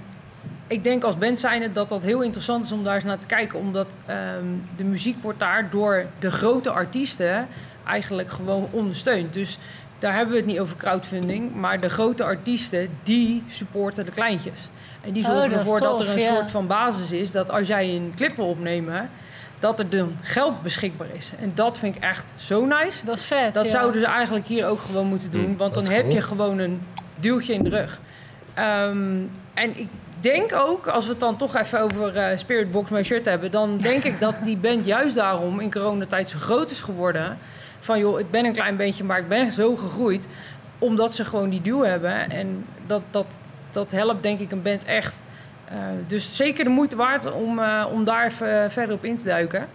[0.66, 3.26] ik denk als band zijnde dat dat heel interessant is om daar eens naar te
[3.26, 3.58] kijken.
[3.58, 4.44] Omdat ehm,
[4.76, 7.48] de muziek wordt daar door de grote artiesten
[7.86, 9.32] eigenlijk gewoon ondersteund.
[9.32, 9.58] Dus
[9.98, 11.54] daar hebben we het niet over crowdfunding.
[11.54, 14.68] Maar de grote artiesten, die supporten de kleintjes.
[15.06, 16.34] En die Oh, zorgen ervoor dat tof, er een ja.
[16.34, 17.30] soort van basis is.
[17.30, 19.10] Dat als jij een clip wil opnemen,
[19.58, 21.32] dat er dan geld beschikbaar is.
[21.40, 23.04] En dat vind ik echt zo nice.
[23.04, 23.70] Dat is vet, Dat ja.
[23.70, 25.48] zouden ze eigenlijk hier ook gewoon moeten doen.
[25.48, 26.14] Mm, want dan heb cool.
[26.14, 26.80] je gewoon een
[27.14, 28.00] duwtje in de rug.
[28.54, 29.18] Ehm,
[29.54, 29.88] en ik
[30.20, 33.50] denk ook, als we het dan toch even over eh, Spirit Box My Shirt hebben...
[33.50, 37.38] dan denk ik dat die band juist daarom in coronatijd zo groot is geworden.
[37.80, 40.28] Van joh, ik ben een klein beetje, maar ik ben zo gegroeid.
[40.78, 42.30] Omdat ze gewoon die duw hebben.
[42.30, 43.26] En dat, dat,
[43.74, 45.22] dat helpt denk ik een band echt.
[45.64, 49.24] Eh, dus zeker de moeite waard om, eh, om daar even verder op in te
[49.24, 49.68] duiken.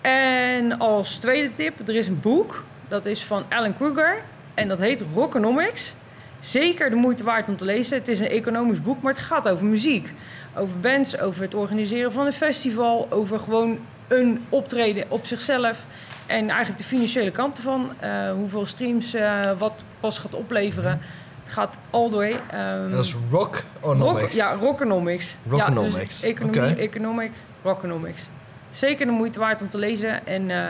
[0.00, 2.64] En als tweede tip, er is een boek.
[2.88, 4.16] Dat is van Alan Kruger.
[4.54, 5.94] En dat heet Rockonomics.
[6.40, 7.98] Zeker de moeite waard om te lezen.
[7.98, 10.12] Het is een economisch boek, maar het gaat over muziek.
[10.54, 13.06] Over bands, over het organiseren van een festival.
[13.10, 13.78] Over gewoon
[14.08, 15.86] een optreden op zichzelf.
[16.26, 17.90] En eigenlijk de financiële kant ervan.
[18.00, 21.00] Eh, hoeveel streams, eh, wat pas gaat opleveren.
[21.46, 22.40] Het gaat all the way.
[22.50, 25.36] Ehm, Dat is rock Rock, ja, Rockonomics.
[25.48, 27.32] Rockonomics, Ja, dus economie, economic,
[27.62, 28.22] Rockonomics.
[28.70, 30.26] Zeker de moeite waard om te lezen.
[30.26, 30.68] En eh,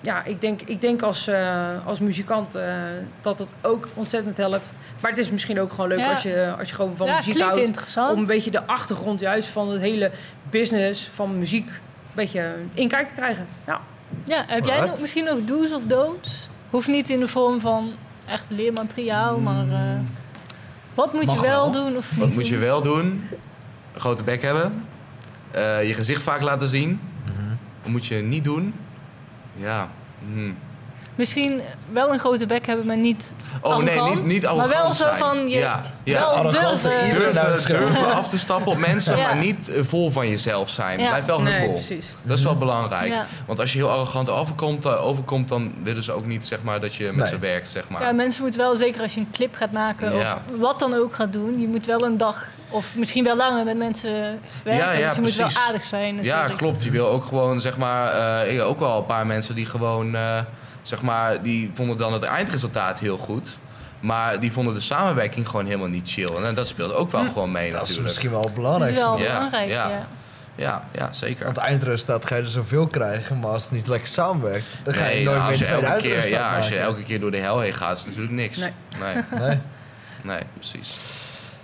[0.00, 2.74] ja, ik denk, ik denk als, eh, als muzikant eh,
[3.20, 4.74] dat het ook ontzettend helpt.
[5.00, 6.10] Maar het is misschien ook gewoon leuk Ja.
[6.10, 7.66] als, je, als je gewoon van ja, muziek klinkt houdt.
[7.68, 8.12] interessant.
[8.12, 10.10] Om een beetje de achtergrond juist van het hele
[10.50, 13.46] business van muziek een beetje inkijk te krijgen.
[13.66, 13.80] Ja.
[14.24, 16.48] Ja, heb jij nog, misschien nog do's of don'ts?
[16.70, 17.92] Hoeft niet in de vorm van
[18.30, 19.98] echt leermateriaal, maar eh,
[20.94, 21.84] wat moet Mag je wel, wel.
[21.84, 23.28] doen of Wat niet moet je wel doen?
[23.94, 24.84] Een grote bek hebben.
[25.50, 27.00] Eh, je gezicht vaak laten zien.
[27.82, 28.74] Wat moet je niet doen?
[29.56, 29.88] Ja.
[30.32, 30.52] hm.
[31.20, 31.60] Misschien
[31.92, 35.04] wel een grote bek hebben, maar niet Oh nee, arrogant, niet, niet maar wel zo
[35.04, 35.16] zijn.
[35.16, 36.18] van je ja, ja.
[36.18, 37.10] wel Arrogant durven.
[37.68, 39.24] Durven, af te stappen op mensen, Ja.
[39.26, 41.00] maar niet eh, vol van jezelf zijn.
[41.00, 41.08] Ja.
[41.08, 41.72] Blijf wel Nee, humble.
[41.72, 42.14] precies.
[42.22, 43.12] Dat is wel belangrijk.
[43.12, 43.26] Ja.
[43.46, 46.80] Want als je heel arrogant overkomt, eh, overkomt, dan willen ze ook niet zeg maar,
[46.80, 47.26] dat je met Nee.
[47.26, 47.68] ze werkt.
[47.68, 48.02] Zeg maar.
[48.02, 50.18] Ja, mensen moeten wel, zeker als je een clip gaat maken Ja.
[50.50, 53.64] of wat dan ook gaat doen, je moet wel een dag of misschien wel langer
[53.64, 54.12] met mensen
[54.64, 54.84] werken.
[54.86, 56.14] Ja, ja, dus je moet wel aardig zijn.
[56.14, 56.58] Ja, Natuurlijk.
[56.58, 56.82] klopt.
[56.82, 58.12] Je wil ook gewoon, zeg maar,
[58.44, 60.38] eh, ik- ook wel een paar mensen die gewoon, eh,
[60.90, 63.58] zeg maar, die vonden dan het eindresultaat heel goed.
[64.00, 66.36] Maar die vonden de samenwerking gewoon helemaal niet chill.
[66.44, 68.04] En dat speelt ook wel gewoon mee Dat is natuurlijk.
[68.06, 69.00] misschien wel Dat is belangrijkste.
[69.04, 69.68] wel Ja, belangrijk.
[69.68, 69.88] ja.
[69.88, 70.06] Ja.
[70.54, 71.44] Ja, ja, zeker.
[71.44, 74.94] Want het eindresultaat ga je er zoveel krijgen, maar als het niet lekker samenwerkt, dan
[74.94, 77.20] ga je Nee, nooit nou, meer een tweede elke keer, ja, als je elke keer
[77.20, 78.56] door de hel heen gaat, is het natuurlijk niks.
[78.58, 78.72] Nee.
[79.00, 79.58] Nee, Nee?
[80.22, 80.96] nee, precies.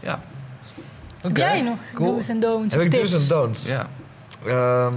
[0.01, 0.21] Ja.
[1.21, 2.15] Heb jij nog cool.
[2.17, 3.11] do's en don'ts Heb ik tips?
[3.11, 3.69] do's en don'ts?
[3.69, 3.87] ja.
[4.47, 4.95] Ehm,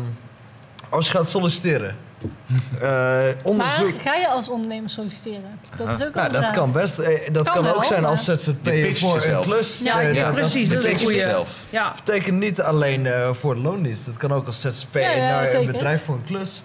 [0.90, 1.96] als je gaat solliciteren.
[2.22, 4.02] Eh, Maar onderzoek.
[4.02, 5.60] ga je als ondernemer solliciteren?
[5.78, 6.52] Dat is ook Nou, een dat vraag.
[6.56, 7.00] kan best.
[7.00, 9.80] Eh, Dat Kan kan, wel, ook zijn maar- als ZZP'er pitcht voor een klus.
[9.84, 11.60] Ja, Eh, ja, precies, dat betekent jezelf.
[11.70, 14.06] Ja, betekent niet alleen eh, voor de loondienst.
[14.06, 15.60] Het kan ook als ZZP'er Ja, ja, naar zeker.
[15.60, 16.62] een bedrijf voor een klus.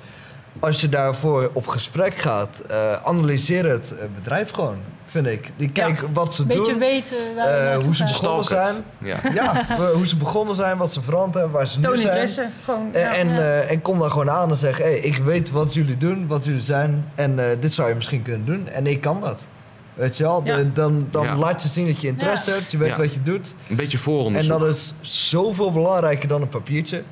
[0.61, 4.77] Als je daarvoor op gesprek gaat, eh, analyseer het bedrijf gewoon,
[5.23, 5.51] vind ik.
[5.57, 8.75] Die kijk wat ze Een beetje doen, weten waar eh, hoe ze begonnen zijn.
[8.75, 8.85] het.
[8.99, 9.31] Ja.
[9.43, 11.99] Ja, hoe ze begonnen zijn, wat ze veranderd hebben, waar ze nu zijn.
[11.99, 12.47] interesse.
[12.65, 13.15] Gewoon, En, ja.
[13.15, 13.39] en, Ja.
[13.39, 16.45] eh, en kom dan gewoon aan en zeg: hey, ik weet wat jullie doen, wat
[16.45, 17.05] jullie zijn.
[17.15, 18.69] En eh, dit zou je misschien kunnen doen.
[18.69, 19.45] En ik kan dat.
[19.95, 20.43] Weet je wel?
[20.45, 21.37] De- dan dan Ja.
[21.37, 22.97] laat je zien dat je interesse hebt, je weet Ja.
[22.97, 23.55] wat je doet.
[23.69, 24.59] Een beetje En vooronderzoek.
[24.61, 27.03] dat is zoveel belangrijker dan een papiertje.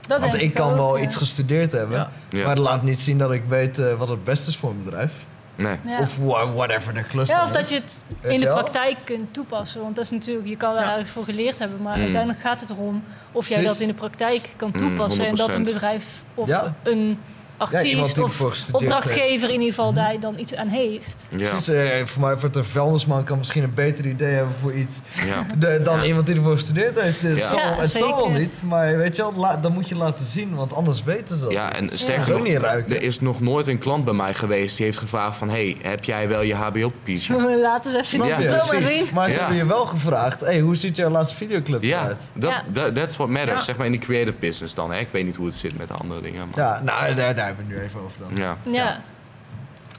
[0.00, 1.02] Dat Want ik kan ook, wel ja.
[1.02, 2.10] iets gestudeerd hebben, Ja.
[2.30, 2.44] Ja.
[2.46, 5.12] maar dat laat niet zien dat ik weet wat het beste is voor een bedrijf.
[5.56, 5.76] Nee.
[5.86, 5.98] Ja.
[6.00, 7.68] Of wha- whatever de klus Ja, of dat is.
[7.68, 9.80] je het in je de praktijk kunt toepassen.
[9.82, 10.90] Want dat is natuurlijk, je kan wel Ja.
[10.92, 12.02] ergens voor geleerd hebben, maar Mm.
[12.02, 13.78] uiteindelijk gaat het erom of jij Precies.
[13.78, 15.26] dat in de praktijk kan Mm, toepassen.
[15.26, 15.64] en dat een 100%.
[15.74, 16.74] bedrijf of Ja.
[16.82, 17.18] een
[17.56, 18.40] artiest die of
[18.72, 21.26] opdrachtgever in ieder geval daar dan iets aan heeft.
[21.36, 25.00] Ja, eh, voor mij wordt een vuilnisman kan misschien een beter idee hebben voor iets
[25.26, 25.46] ja.
[25.58, 26.04] de- dan Ja.
[26.04, 27.20] iemand die ervoor gestudeerd heeft.
[27.22, 29.96] Het, zal, Ja, het zal wel niet, maar weet je wel, la- dan moet je
[29.96, 32.96] laten zien, want anders weten ze ja, en sterker nog, niet ruiken.
[32.96, 35.48] er is nog nooit een klant bij mij geweest die heeft gevraagd van...
[35.48, 37.58] hey, heb jij wel je HBO-papiertje?
[37.60, 39.06] Laten ze even Ja, diploma zien.
[39.14, 39.38] Maar ze Ja.
[39.40, 42.20] hebben je wel gevraagd, hey, hoe ziet jouw laatste videoclip Ja, eruit?
[42.34, 42.92] dat, Ja.
[42.92, 43.64] that's what matters, Ja.
[43.64, 44.92] zeg maar in de creative business dan.
[44.92, 44.98] Hè?
[44.98, 47.45] Ik weet niet hoe het zit met de andere dingen, maar Ja, nou, daar, daar
[47.46, 48.36] hebben we het nu even over dan.
[48.36, 49.00] ja, Ja.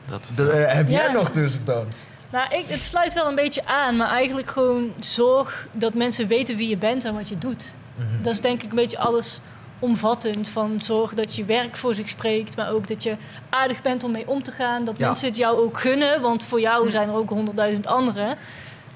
[0.06, 0.32] dat...
[0.36, 2.08] De- eh, heb jij nog do's of don'ts?
[2.30, 6.58] Nou, ik, het sluit wel een beetje aan, maar eigenlijk gewoon zorg dat mensen weten
[6.58, 7.74] wie je bent en wat je doet.
[7.96, 8.22] Mhm.
[8.24, 9.40] Dat is denk ik een beetje alles
[9.80, 10.48] omvattend.
[10.50, 13.16] Van zorg dat je werk voor zich spreekt, maar ook dat je
[13.50, 14.84] aardig bent om mee om te gaan.
[14.84, 15.08] Dat Ja.
[15.08, 18.38] mensen het jou ook gunnen, want voor jou zijn er ook honderdduizend anderen.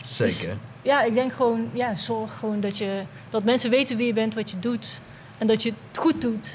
[0.06, 0.56] Zeker.
[0.82, 4.36] Ja, ik denk gewoon, ja, zorg gewoon dat, je, dat mensen weten wie je bent,
[4.36, 5.02] wat je doet.
[5.38, 6.52] En dat je het goed doet.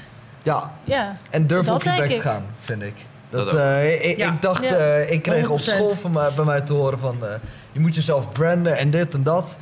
[0.53, 2.93] Ja, Ja, en durf op je bek te gaan, vind ik.
[3.29, 4.33] Dat, eh, ik, Ja.
[4.33, 4.75] ik dacht, Ja.
[4.75, 5.61] eh, ik kreeg op 100%.
[5.75, 7.17] school van mij, bij mij te horen van...
[7.25, 7.29] eh,
[7.71, 9.57] je moet jezelf branden en dit en dat.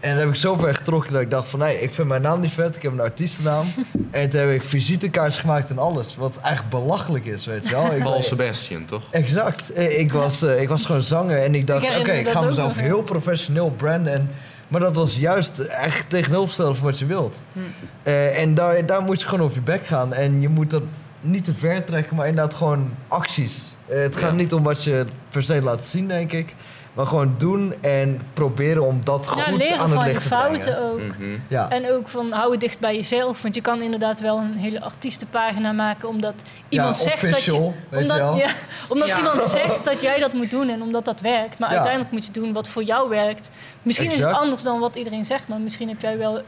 [0.00, 1.58] En dat heb ik zo ver getrokken dat ik dacht van...
[1.58, 3.66] nee, ik vind mijn naam niet vet, ik heb een artiestennaam.
[4.10, 6.16] en toen heb ik visitekaarts gemaakt en alles.
[6.16, 7.92] Wat eigenlijk belachelijk is, weet je wel.
[7.92, 9.02] Ik, Paul Sebastian, toch?
[9.10, 9.72] Exact.
[9.72, 12.76] Eh, Ik was, eh, ik was gewoon zanger en ik dacht, oké, ik ga mezelf
[12.76, 14.12] heel professioneel branden.
[14.12, 14.30] En,
[14.70, 17.40] maar dat was juist eigenlijk tegenovergestelde van wat je wilt.
[17.52, 17.58] Hm.
[18.02, 20.12] Eh, en daar, daar moet je gewoon op je bek gaan.
[20.12, 20.82] En je moet dat
[21.20, 23.72] niet te ver trekken, maar inderdaad gewoon acties.
[23.88, 24.36] Eh, het gaat Ja.
[24.36, 26.54] niet om wat je per se laat zien, denk ik.
[26.92, 30.62] Maar gewoon doen en proberen om dat goed aan het van je licht te brengen.
[30.62, 30.98] fouten ook.
[30.98, 31.38] Mhm.
[31.48, 31.68] Ja.
[31.70, 33.42] En ook van hou het dicht bij jezelf.
[33.42, 36.08] Want je kan inderdaad wel een hele artiestenpagina maken.
[36.08, 36.34] Omdat
[36.68, 37.36] iemand ja, zegt dat je.
[37.54, 38.36] official, weet je Omdat, wel.
[38.36, 38.48] ja,
[38.92, 39.16] omdat Ja.
[39.18, 41.58] iemand zegt dat jij dat moet doen en omdat dat werkt.
[41.58, 41.74] Maar Ja.
[41.74, 43.50] uiteindelijk moet je doen wat voor jou werkt.
[43.82, 45.48] Misschien is het anders dan wat iedereen zegt.
[45.48, 46.40] Maar misschien heb jij wel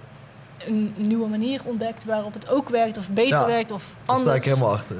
[0.66, 2.98] een nieuwe manier ontdekt waarop het ook werkt.
[2.98, 3.46] Of beter Ja.
[3.46, 4.26] werkt of Daar anders.
[4.28, 4.96] sta ik helemaal achter.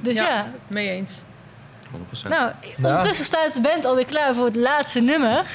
[0.00, 0.28] Dus ja.
[0.28, 0.46] Ja.
[0.66, 1.22] Mee eens.
[1.94, 2.28] 100%.
[2.28, 5.46] Nou, ondertussen staat de band alweer klaar voor het laatste nummer.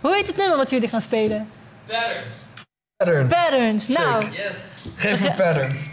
[0.00, 1.48] Hoe heet het nummer wat jullie gaan spelen?
[2.96, 3.34] Patterns.
[3.34, 3.84] Patterns.
[3.86, 3.98] Sick.
[3.98, 4.24] Nou,
[4.96, 5.88] Geef me patterns.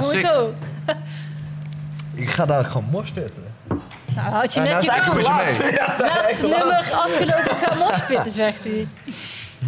[0.00, 0.54] Ja, ik ook.
[2.14, 3.42] Ik ga daar gewoon morspitten.
[4.14, 5.26] Nou, had je net je kans.
[5.26, 8.88] Laatste nummer afgelopen gaan morspitten, zegt hij.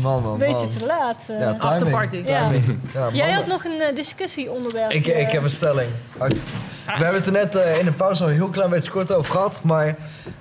[0.02, 0.68] Man, man, Beetje man.
[0.68, 1.26] te laat.
[1.28, 1.40] eh.
[1.40, 1.54] Ja.
[1.58, 2.16] Afterparty.
[2.26, 2.48] Ja.
[2.50, 2.78] Timing.
[2.94, 4.90] Ja, Jij had nog een eh, discussieonderwerp.
[4.90, 5.20] Ik, eh.
[5.20, 5.90] ik heb een stelling.
[6.18, 8.90] Art- We hebben het er net eh, in de pauze al een heel klein beetje
[8.90, 9.60] kort over gehad.
[9.62, 9.94] Maar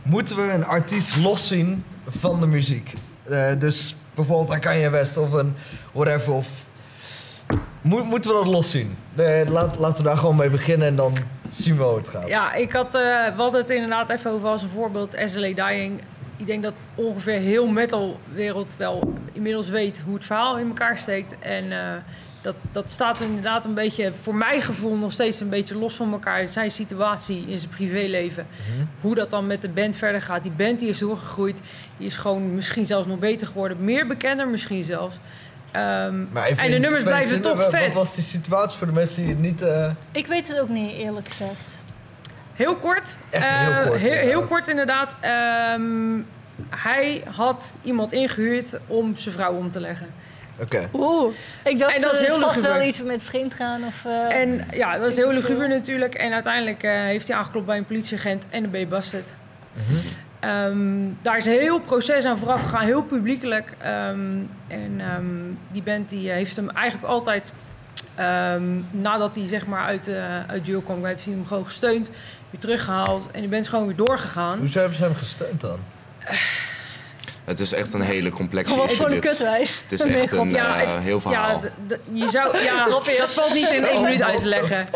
[0.03, 2.93] moeten we een artiest loszien van de muziek?
[3.29, 5.55] Eh, dus bijvoorbeeld een Kanye West of een
[5.91, 6.33] whatever.
[6.33, 6.47] Of...
[7.87, 8.97] Moet, moeten we dat loszien?
[9.15, 11.17] Eh, laat, laten we daar gewoon mee beginnen en dan
[11.49, 12.27] zien we hoe het gaat.
[12.27, 16.01] Ja, ik had, we hadden het inderdaad even over als een voorbeeld SLA Dying.
[16.37, 21.35] Ik denk dat ongeveer heel metalwereld wel inmiddels weet hoe het verhaal in elkaar steekt.
[21.39, 21.95] En eh,
[22.41, 26.11] dat, dat staat inderdaad een beetje, voor mijn gevoel, nog steeds een beetje los van
[26.11, 26.47] elkaar.
[26.47, 28.47] Zijn situatie in zijn privéleven.
[29.01, 30.43] Hoe dat dan met de band verder gaat.
[30.43, 31.61] Die band die is doorgegroeid.
[31.97, 33.83] Die is gewoon misschien zelfs nog beter geworden.
[33.83, 35.15] Meer bekender misschien zelfs.
[35.77, 37.83] Ehm, Maar even en de nummers blijven zinnen, toch wat- vet.
[37.83, 39.61] Wat was die situatie voor de mensen die het niet...
[39.61, 41.83] eh, Ik weet het ook niet, eerlijk gezegd.
[42.53, 43.17] Heel kort.
[43.29, 44.47] Echt heel Eh, kort, heel, heel inderdaad.
[44.49, 45.15] kort inderdaad.
[45.19, 46.19] Ehm,
[46.69, 50.07] hij had iemand ingehuurd om zijn vrouw om te leggen.
[50.59, 50.89] Oké.
[50.93, 51.33] Oeh,
[51.63, 52.77] ik dacht En dat is eh, heel vast luguber.
[52.79, 54.05] wel iets met vreemd gaan of...
[54.05, 56.15] eh, En ja, dat is heel luguber natuurlijk.
[56.15, 59.33] En uiteindelijk eh, heeft hij aangeklopt bij een politieagent en dan ben je busted.
[60.47, 63.73] Ehm, daar is een heel proces aan vooraf gegaan, heel publiekelijk.
[63.77, 64.19] Ehm,
[64.67, 65.25] en ehm,
[65.71, 67.51] die band die heeft hem eigenlijk altijd,
[68.15, 72.09] ehm, nadat hij zeg maar uit, eh uit jail kwam, heeft hij hem gewoon gesteund,
[72.49, 73.29] weer teruggehaald.
[73.31, 74.57] En die band is gewoon weer doorgegaan.
[74.59, 75.79] Hoezo hebben ze hem gesteund dan?
[77.43, 78.97] Het is echt een hele complexe Gewoon issue.
[79.03, 79.29] gewoon een dit.
[79.31, 79.81] kutwijf.
[79.83, 81.61] Het is echt een Ja, eh, heel verhaal.
[81.87, 82.85] Ja, je zou, ja
[83.17, 84.87] dat valt niet in één minuut uit te leggen.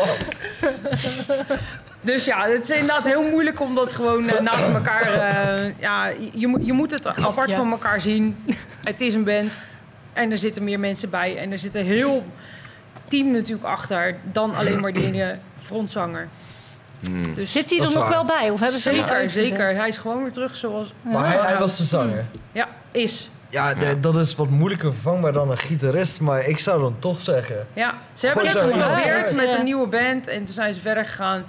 [2.04, 5.02] Dus ja, het is inderdaad heel moeilijk om dat gewoon eh, naast elkaar...
[5.12, 7.56] eh, ja, je, je moet- je moet het apart Ja.
[7.56, 8.44] van elkaar zien.
[8.84, 9.50] Het is een band
[10.12, 11.36] en er zitten meer mensen bij.
[11.38, 12.24] En er zit een heel
[13.08, 16.28] team natuurlijk achter dan alleen maar die ene frontzanger.
[17.00, 17.34] Hmm.
[17.34, 18.08] Dus Zit hij er nog waar.
[18.10, 18.50] wel bij?
[18.50, 19.74] Of hebben ze hem zeker, zeker.
[19.74, 20.92] Hij is gewoon weer terug zoals...
[21.02, 22.24] Maar hij, hij was de zanger.
[22.52, 23.30] Ja, is.
[23.52, 26.20] Ja, de- dat is wat moeilijker vervangbaar dan een gitarist.
[26.20, 27.66] Maar ik zou dan toch zeggen...
[27.72, 31.44] Ja, ze hebben het geprobeerd met een nieuwe band en toen zijn ze verder gegaan.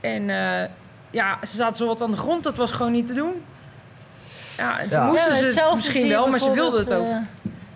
[0.00, 0.68] En eh,
[1.10, 3.32] ja, ze zaten zo wat aan de grond, dat was gewoon niet te doen.
[4.56, 5.06] Ja, en toen Ja.
[5.06, 7.04] moesten Ja, ze het misschien wel, maar ze wilden het ook.
[7.06, 7.16] eh,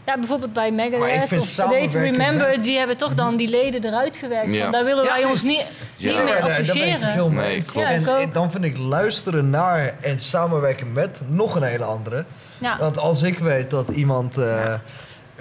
[0.07, 2.79] ja, bijvoorbeeld bij Maar ik Megadeth vind of A Day to samenwerken Remember, met- die
[2.79, 4.55] hebben toch dan die leden eruit gewerkt.
[4.55, 4.63] Ja.
[4.63, 5.67] Van, daar willen Ja, wij ons niet,
[5.97, 6.13] Ja.
[6.15, 7.13] niet mee associëren.
[7.13, 11.63] heel mee Nee, en, en dan vind ik luisteren naar en samenwerken met nog een
[11.63, 12.25] hele andere.
[12.61, 12.79] Ja.
[12.79, 14.75] Want als ik weet dat iemand, eh,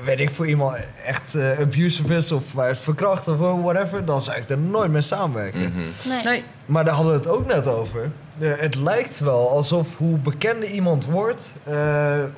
[0.03, 4.37] weet ik voor iemand echt eh, abusive is of is verkracht of whatever, dan zou
[4.37, 5.61] ik er nooit mee samenwerken.
[5.61, 6.09] Mhm.
[6.09, 6.23] Nee.
[6.23, 8.11] Nee, Maar daar hadden we het ook net over.
[8.39, 11.75] Het lijkt wel alsof hoe bekender iemand wordt, eh,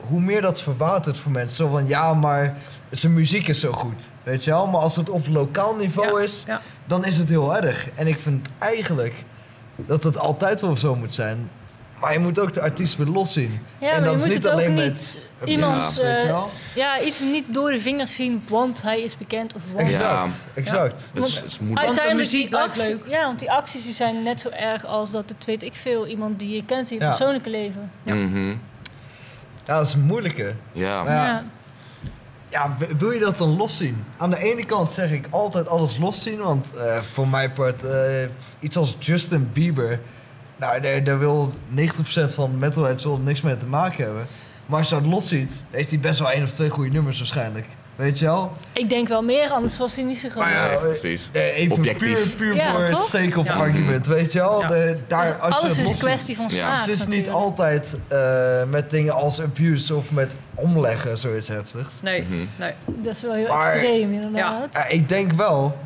[0.02, 1.58] hoe meer dat verwatert voor mensen.
[1.58, 2.58] Zo van ja, maar
[2.90, 4.10] zijn muziek is zo goed.
[4.24, 4.68] Weet je wel?
[4.68, 6.62] Maar als het op lokaal niveau Ja, is, ja.
[6.86, 7.88] dan is het heel erg.
[7.96, 9.24] En ik vind eigenlijk
[9.76, 11.50] dat het altijd wel zo moet zijn.
[12.02, 13.60] Maar je moet ook de artiest weer los zien.
[13.78, 16.44] Ja, en dat is niet alleen niet met iemand, Ja, eh,
[16.76, 19.88] ja, iets niet door de vingers zien, want hij is bekend of want...
[19.88, 21.10] Exact, exact.
[21.14, 21.86] Het is, het is moeilijk.
[21.88, 23.08] Uiteindelijk muziek die blijft actie- leuk.
[23.08, 26.08] Ja, want die acties die zijn net zo erg als dat het, weet ik veel,
[26.08, 27.10] iemand die je kent in je Ja.
[27.10, 27.92] persoonlijke leven.
[28.04, 28.14] Ja.
[28.14, 28.50] Mhm.
[29.66, 30.56] Ja, dat is moeilijker.
[30.72, 31.04] Ja.
[31.04, 31.44] Maar ja, Ja.
[32.50, 34.04] Ja, wil je dat dan loszien?
[34.18, 38.02] Aan de ene kant zeg ik altijd alles loszien, want eh, voor mijn part, eh,
[38.60, 40.00] iets als Justin Bieber,
[40.62, 41.82] nou, daar, daar wil 90%
[42.34, 44.26] van metalheads wel niks mee te maken hebben.
[44.66, 47.66] Maar als je dat losziet, heeft hij best wel één of twee goede nummers waarschijnlijk.
[47.96, 48.52] Weet je wel?
[48.74, 50.44] Ik denk wel meer, anders was hij niet zo groot.
[50.44, 51.30] Maar ja, eh, precies.
[51.32, 52.36] eh, even Objectief.
[52.36, 53.06] puur, puur Ja, voor toch?
[53.06, 53.54] sake of Ja.
[53.54, 54.62] argument, weet je wel?
[54.62, 54.68] Ja.
[54.68, 56.52] De, daar, Dus als je alles het is een kwestie van Ja.
[56.52, 56.80] smaak.
[56.80, 62.02] Het is niet altijd eh, met dingen als abuse of met omleggen zoiets heftigs.
[62.02, 62.34] nee, Mhm.
[62.60, 62.72] nee.
[62.86, 64.74] Dat is wel heel Maar- extreem, inderdaad.
[64.76, 65.78] Ja, ik denk wel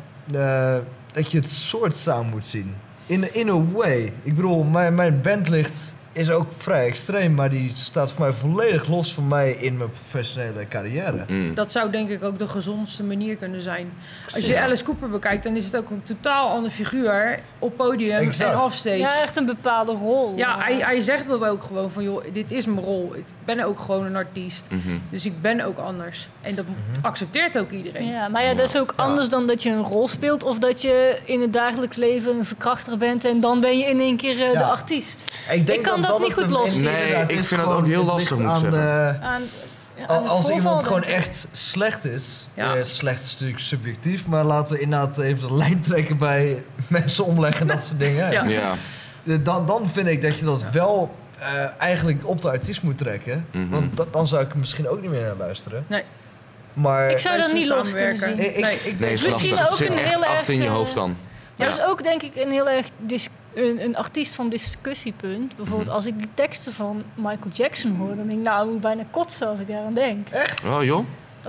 [1.12, 2.74] dat je het soort samen moet zien.
[3.06, 4.12] In, in a way.
[4.22, 8.88] Ik bedoel, mijn, mijn bandlicht is ook vrij extreem, maar die staat voor mij volledig
[8.88, 11.24] los van mij in mijn professionele carrière.
[11.28, 11.54] Mm.
[11.54, 13.92] Dat zou denk ik ook de gezondste manier kunnen zijn.
[14.34, 18.18] Als je Alice Cooper bekijkt, dan is het ook een totaal ander figuur op podium
[18.18, 18.52] Exact.
[18.52, 18.96] en offstage.
[18.96, 20.32] Ja, echt een bepaalde rol.
[20.36, 23.14] Ja, hij, hij zegt dat ook gewoon van, joh, dit is mijn rol.
[23.16, 24.66] Ik ben ook gewoon een artiest.
[24.70, 24.96] Mhm.
[25.10, 26.28] Dus ik ben ook anders.
[26.40, 26.64] En dat
[27.02, 28.06] accepteert ook iedereen.
[28.06, 30.82] Ja, maar ja, dat is ook anders dan dat je een rol speelt of dat
[30.82, 34.40] je in het dagelijks leven een verkrachter bent en dan ben je in één keer
[34.40, 34.58] eh, Ja.
[34.58, 35.24] de artiest.
[35.50, 36.42] Ik, denk Ik kan dat niet goed
[36.74, 38.70] in- Nee, inderdaad ik vind dat ook heel lastig, moet zeggen.
[38.70, 39.42] de- Aan,
[39.96, 42.74] ja, Al- Als iemand gewoon echt slecht is, Ja.
[42.76, 47.24] eh, slecht is natuurlijk subjectief, maar laten we inderdaad even de lijn trekken bij mensen
[47.24, 48.30] omleggen en dat soort dingen.
[48.32, 48.44] Ja.
[48.44, 48.74] Ja.
[49.38, 51.46] Dan, dan vind ik dat je dat wel eh,
[51.78, 53.46] eigenlijk op de artiest moet trekken.
[53.52, 53.68] Mhm.
[53.68, 55.84] Want da- dan zou ik er misschien ook niet meer naar luisteren.
[55.88, 56.02] Nee.
[56.72, 58.36] Maar Ik zou dat niet los kunnen samenwerken.
[58.36, 58.46] zien.
[58.50, 58.74] ik, ik, Nee.
[58.74, 59.70] ik Nee, weet- is Misschien lastig.
[59.70, 61.08] ook zit een echt heel erg, achter in je eh, hoofd dan.
[61.08, 61.18] Maar
[61.56, 61.64] Ja.
[61.66, 65.56] dat is ook denk ik een heel erg dis- een, een artiest van discussiepunt.
[65.56, 65.96] Bijvoorbeeld Mhm.
[65.96, 69.02] als ik de teksten van Michael Jackson hoor, dan denk ik, nou, ik moet bijna
[69.10, 70.28] kotsen als ik daaraan denk.
[70.66, 71.04] Oh joh?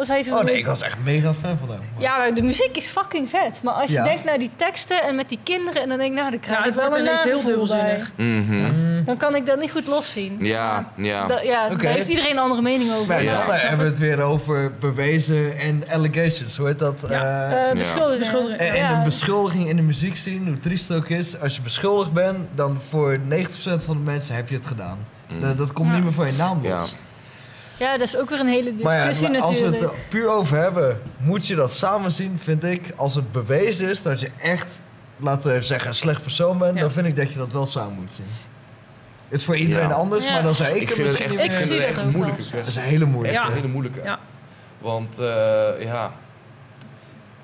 [0.06, 1.80] Hij zo Oh nee, ik was echt mega fan van hem.
[1.98, 3.60] Ja, maar de muziek is fucking vet.
[3.64, 4.04] Maar als je Ja.
[4.04, 5.82] denkt naar die teksten en met die kinderen...
[5.82, 8.12] en dan denk ik, nou, dan krijg Ja, ik het wel wordt ineens heel dubbelzinnig.
[8.16, 8.54] Mhm.
[8.56, 9.06] Mm.
[9.06, 10.36] Dan kan ik dat niet goed loszien.
[10.40, 11.28] Ja, ja.
[11.28, 11.82] Da- ja, Oké.
[11.84, 13.08] daar heeft iedereen een andere mening over.
[13.08, 13.46] Maar Ja.
[13.46, 16.58] dan eh, hebben we het weer over bewezen en allegations.
[16.58, 17.06] Hoe heet dat?
[17.10, 18.20] Ja, Eh, eh, beschuldigingen.
[18.20, 18.60] Beschuldigingen.
[18.60, 18.98] en, en Ja.
[19.00, 21.40] de beschuldiging in de muziek zien, hoe triest het ook is.
[21.40, 24.98] Als je beschuldigd bent, dan voor 90% van de mensen heb je het gedaan.
[25.30, 25.42] Mm.
[25.42, 25.96] Dat, dat komt Ja.
[25.96, 26.96] niet meer van je naam los.
[27.78, 27.92] Ja.
[27.98, 29.92] Dat is ook weer een hele Maar discussie ja, als we natuurlijk.
[29.92, 32.94] het er puur over hebben, moet je dat samen zien, vind ik.
[32.96, 34.82] Als het bewezen is dat je echt,
[35.18, 36.82] laten we zeggen, een slecht persoon bent, Ja.
[36.82, 38.26] dan vind ik dat je dat wel samen moet zien.
[39.30, 39.94] Het is voor iedereen Ja.
[39.96, 40.32] anders, Ja.
[40.32, 42.42] maar dan zou ik, Ik vind het echt, ik vind het dat echt een moeilijke
[42.42, 42.52] wel.
[42.52, 42.82] Dat is kwestie.
[42.82, 43.38] een hele moeilijke.
[43.38, 43.52] Echt Ja.
[43.52, 44.02] een hele moeilijke.
[44.04, 44.20] Ja.
[44.80, 45.26] Want, eh,
[45.84, 46.12] ja...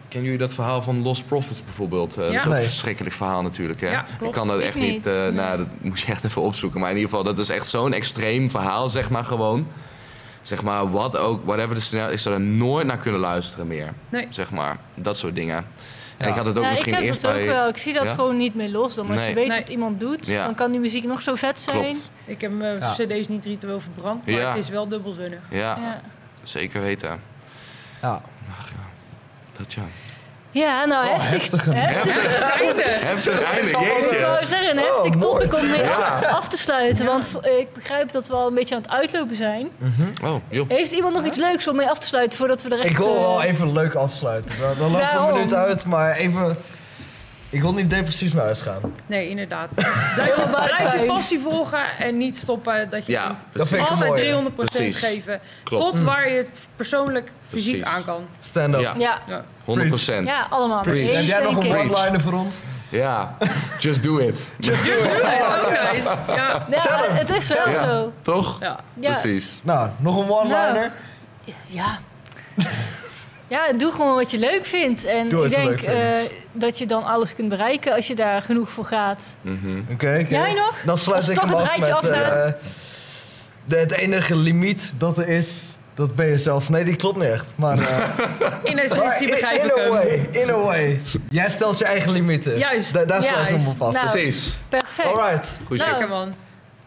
[0.07, 2.13] Kennen jullie dat verhaal van Lost Profits bijvoorbeeld?
[2.17, 3.81] Eh, Dat is een verschrikkelijk verhaal natuurlijk.
[3.81, 3.89] Hè?
[3.91, 4.91] Ja, ik kan dat echt niet...
[4.91, 5.05] niet.
[5.07, 5.31] eh, Nee.
[5.31, 6.79] nou, dat moet je echt even opzoeken.
[6.79, 9.67] Maar in ieder geval, dat is echt zo'n extreem verhaal, zeg maar gewoon.
[10.43, 12.13] Zeg maar, wat ook, whatever de scenario...
[12.13, 13.93] Ik zou er nooit naar kunnen luisteren meer.
[14.09, 14.27] Nee.
[14.29, 15.55] Zeg maar, dat soort dingen.
[16.17, 16.27] En Ja.
[16.27, 17.67] ik had het ook ja, misschien ik heb eerst dat ook wel.
[17.67, 18.13] Ik zie dat Ja?
[18.13, 18.95] gewoon niet meer los.
[18.95, 19.29] Dan als Nee.
[19.29, 19.59] je weet Nee.
[19.59, 20.45] wat iemand doet, Ja.
[20.45, 21.81] dan kan die muziek nog zo vet zijn.
[21.81, 22.11] Klopt.
[22.25, 22.91] Ik heb mijn Ja.
[22.91, 24.47] cd's niet ritueel verbrand, maar Ja.
[24.49, 25.39] het is wel dubbelzinnig.
[25.49, 26.01] Ja, Ja.
[26.43, 27.19] zeker weten.
[28.01, 28.21] Ja.
[29.57, 29.81] Dat ja.
[30.53, 31.31] Ja, nou, Oh, heftig.
[31.33, 32.39] heftige- heftig.
[32.61, 32.83] Einde!
[32.85, 34.21] Heftig einde, Ik jeetje.
[34.25, 35.45] wou zeggen, een Oh, heftig mooi.
[35.47, 35.91] topic om mee Ja.
[35.91, 37.05] af, af te sluiten.
[37.05, 37.11] Ja.
[37.11, 37.27] Want
[37.59, 39.69] ik begrijp dat we al een beetje aan het uitlopen zijn.
[40.23, 40.69] Oh, joh.
[40.69, 42.89] Heeft iemand nog iets leuks om mee af te sluiten voordat we er echt...
[42.89, 44.51] Ik wil wel eh, even leuk afsluiten.
[44.59, 45.27] Dan, dan lopen we Waarom?
[45.27, 46.57] een minuut uit, maar even...
[47.53, 48.81] Ik wil niet depressief naar huis gaan.
[49.05, 49.69] Nee, inderdaad.
[50.15, 51.05] Blijf, je buikpijn.
[51.05, 54.49] passie volgen en niet stoppen dat je Ja, Dat vind altijd mooi.
[54.51, 54.99] 300% Precies.
[54.99, 55.39] geven.
[55.63, 55.83] Klopt.
[55.91, 57.95] Tot waar je het persoonlijk fysiek Precies.
[57.97, 58.25] aan kan.
[58.39, 58.81] Stand up.
[58.81, 60.27] Ja, Ja, 100 procent.
[60.27, 60.81] ja, allemaal.
[60.81, 61.07] Preach.
[61.07, 62.55] Eens, Heb jij nog een one-liner voor ons?
[62.89, 63.37] Ja,
[63.79, 64.39] just do it.
[64.59, 65.21] Just do it.
[65.21, 66.09] Oh, nice.
[66.27, 66.65] Ja.
[66.69, 67.83] Ja, het is wel Ja.
[67.83, 68.13] zo.
[68.21, 68.57] Toch?
[68.59, 68.79] Ja.
[68.99, 69.59] Precies.
[69.63, 70.91] Nou, nog een one-liner?
[71.67, 71.99] Ja.
[73.53, 75.05] Ja, doe gewoon wat je leuk vindt.
[75.05, 76.31] En Doe ik wat je denk leuk vindt.
[76.31, 79.23] eh, dat je dan alles kunt bereiken als je daar genoeg voor gaat.
[79.41, 79.79] Mhm.
[79.79, 80.25] Oké, oké.
[80.29, 80.75] Jij nog?
[80.85, 82.11] Dan sluit Of ik toch hem het af rijtje met...
[82.11, 82.37] afgaan?
[82.47, 82.51] eh,
[83.65, 86.69] de, het enige limiet dat er is, dat ben je zelf.
[86.69, 87.53] Nee, die klopt niet echt.
[87.55, 87.85] Maar, eh,
[88.63, 89.89] In maar essentie in, begrijp in ik a hem.
[89.89, 91.01] way, in a way.
[91.29, 92.57] Jij stelt je eigen limieten.
[92.57, 93.93] Juist, Da- daar sluit ik hem op af.
[93.93, 94.57] Nou, Precies.
[94.69, 95.07] Perfect.
[95.07, 95.59] Alright.
[95.67, 96.33] Goed Nou, Lekker man.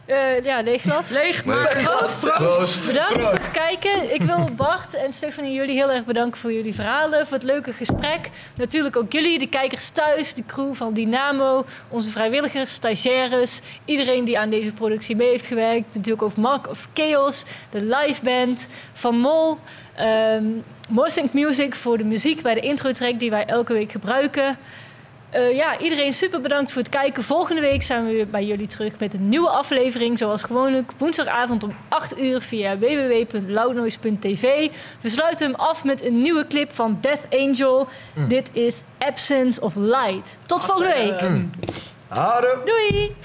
[0.07, 1.11] Eh, ja, leeg glas.
[1.11, 2.33] Leeg, maar Proost.
[2.35, 2.87] Proost.
[2.87, 4.15] Bedankt voor het kijken.
[4.15, 7.73] Ik wil Bart en Stefanie jullie heel erg bedanken voor jullie verhalen, voor het leuke
[7.73, 8.31] gesprek.
[8.57, 14.39] Natuurlijk ook jullie, de kijkers thuis, de crew van Dynamo, onze vrijwilligers, stagiaires, iedereen die
[14.39, 15.95] aan deze productie mee heeft gewerkt.
[15.95, 19.59] Natuurlijk ook Mark of Chaos, de live band van Mol,
[19.95, 20.45] ehm
[20.89, 24.59] Mostink Music voor de muziek bij de intro track die wij elke week gebruiken.
[25.37, 27.25] Eh, ja, iedereen super bedankt voor het kijken.
[27.25, 30.19] Volgende week zijn we weer bij jullie terug met een nieuwe aflevering.
[30.19, 34.71] Zoals gewoonlijk woensdagavond om 8 uur via www.loudnoise.tv.
[35.01, 37.89] We sluiten hem af met een nieuwe clip van Death Angel.
[38.29, 40.39] Dit is Absence of Light.
[40.47, 41.21] Tot volgende week.
[42.09, 42.59] Houdoe.
[42.65, 43.17] Doei!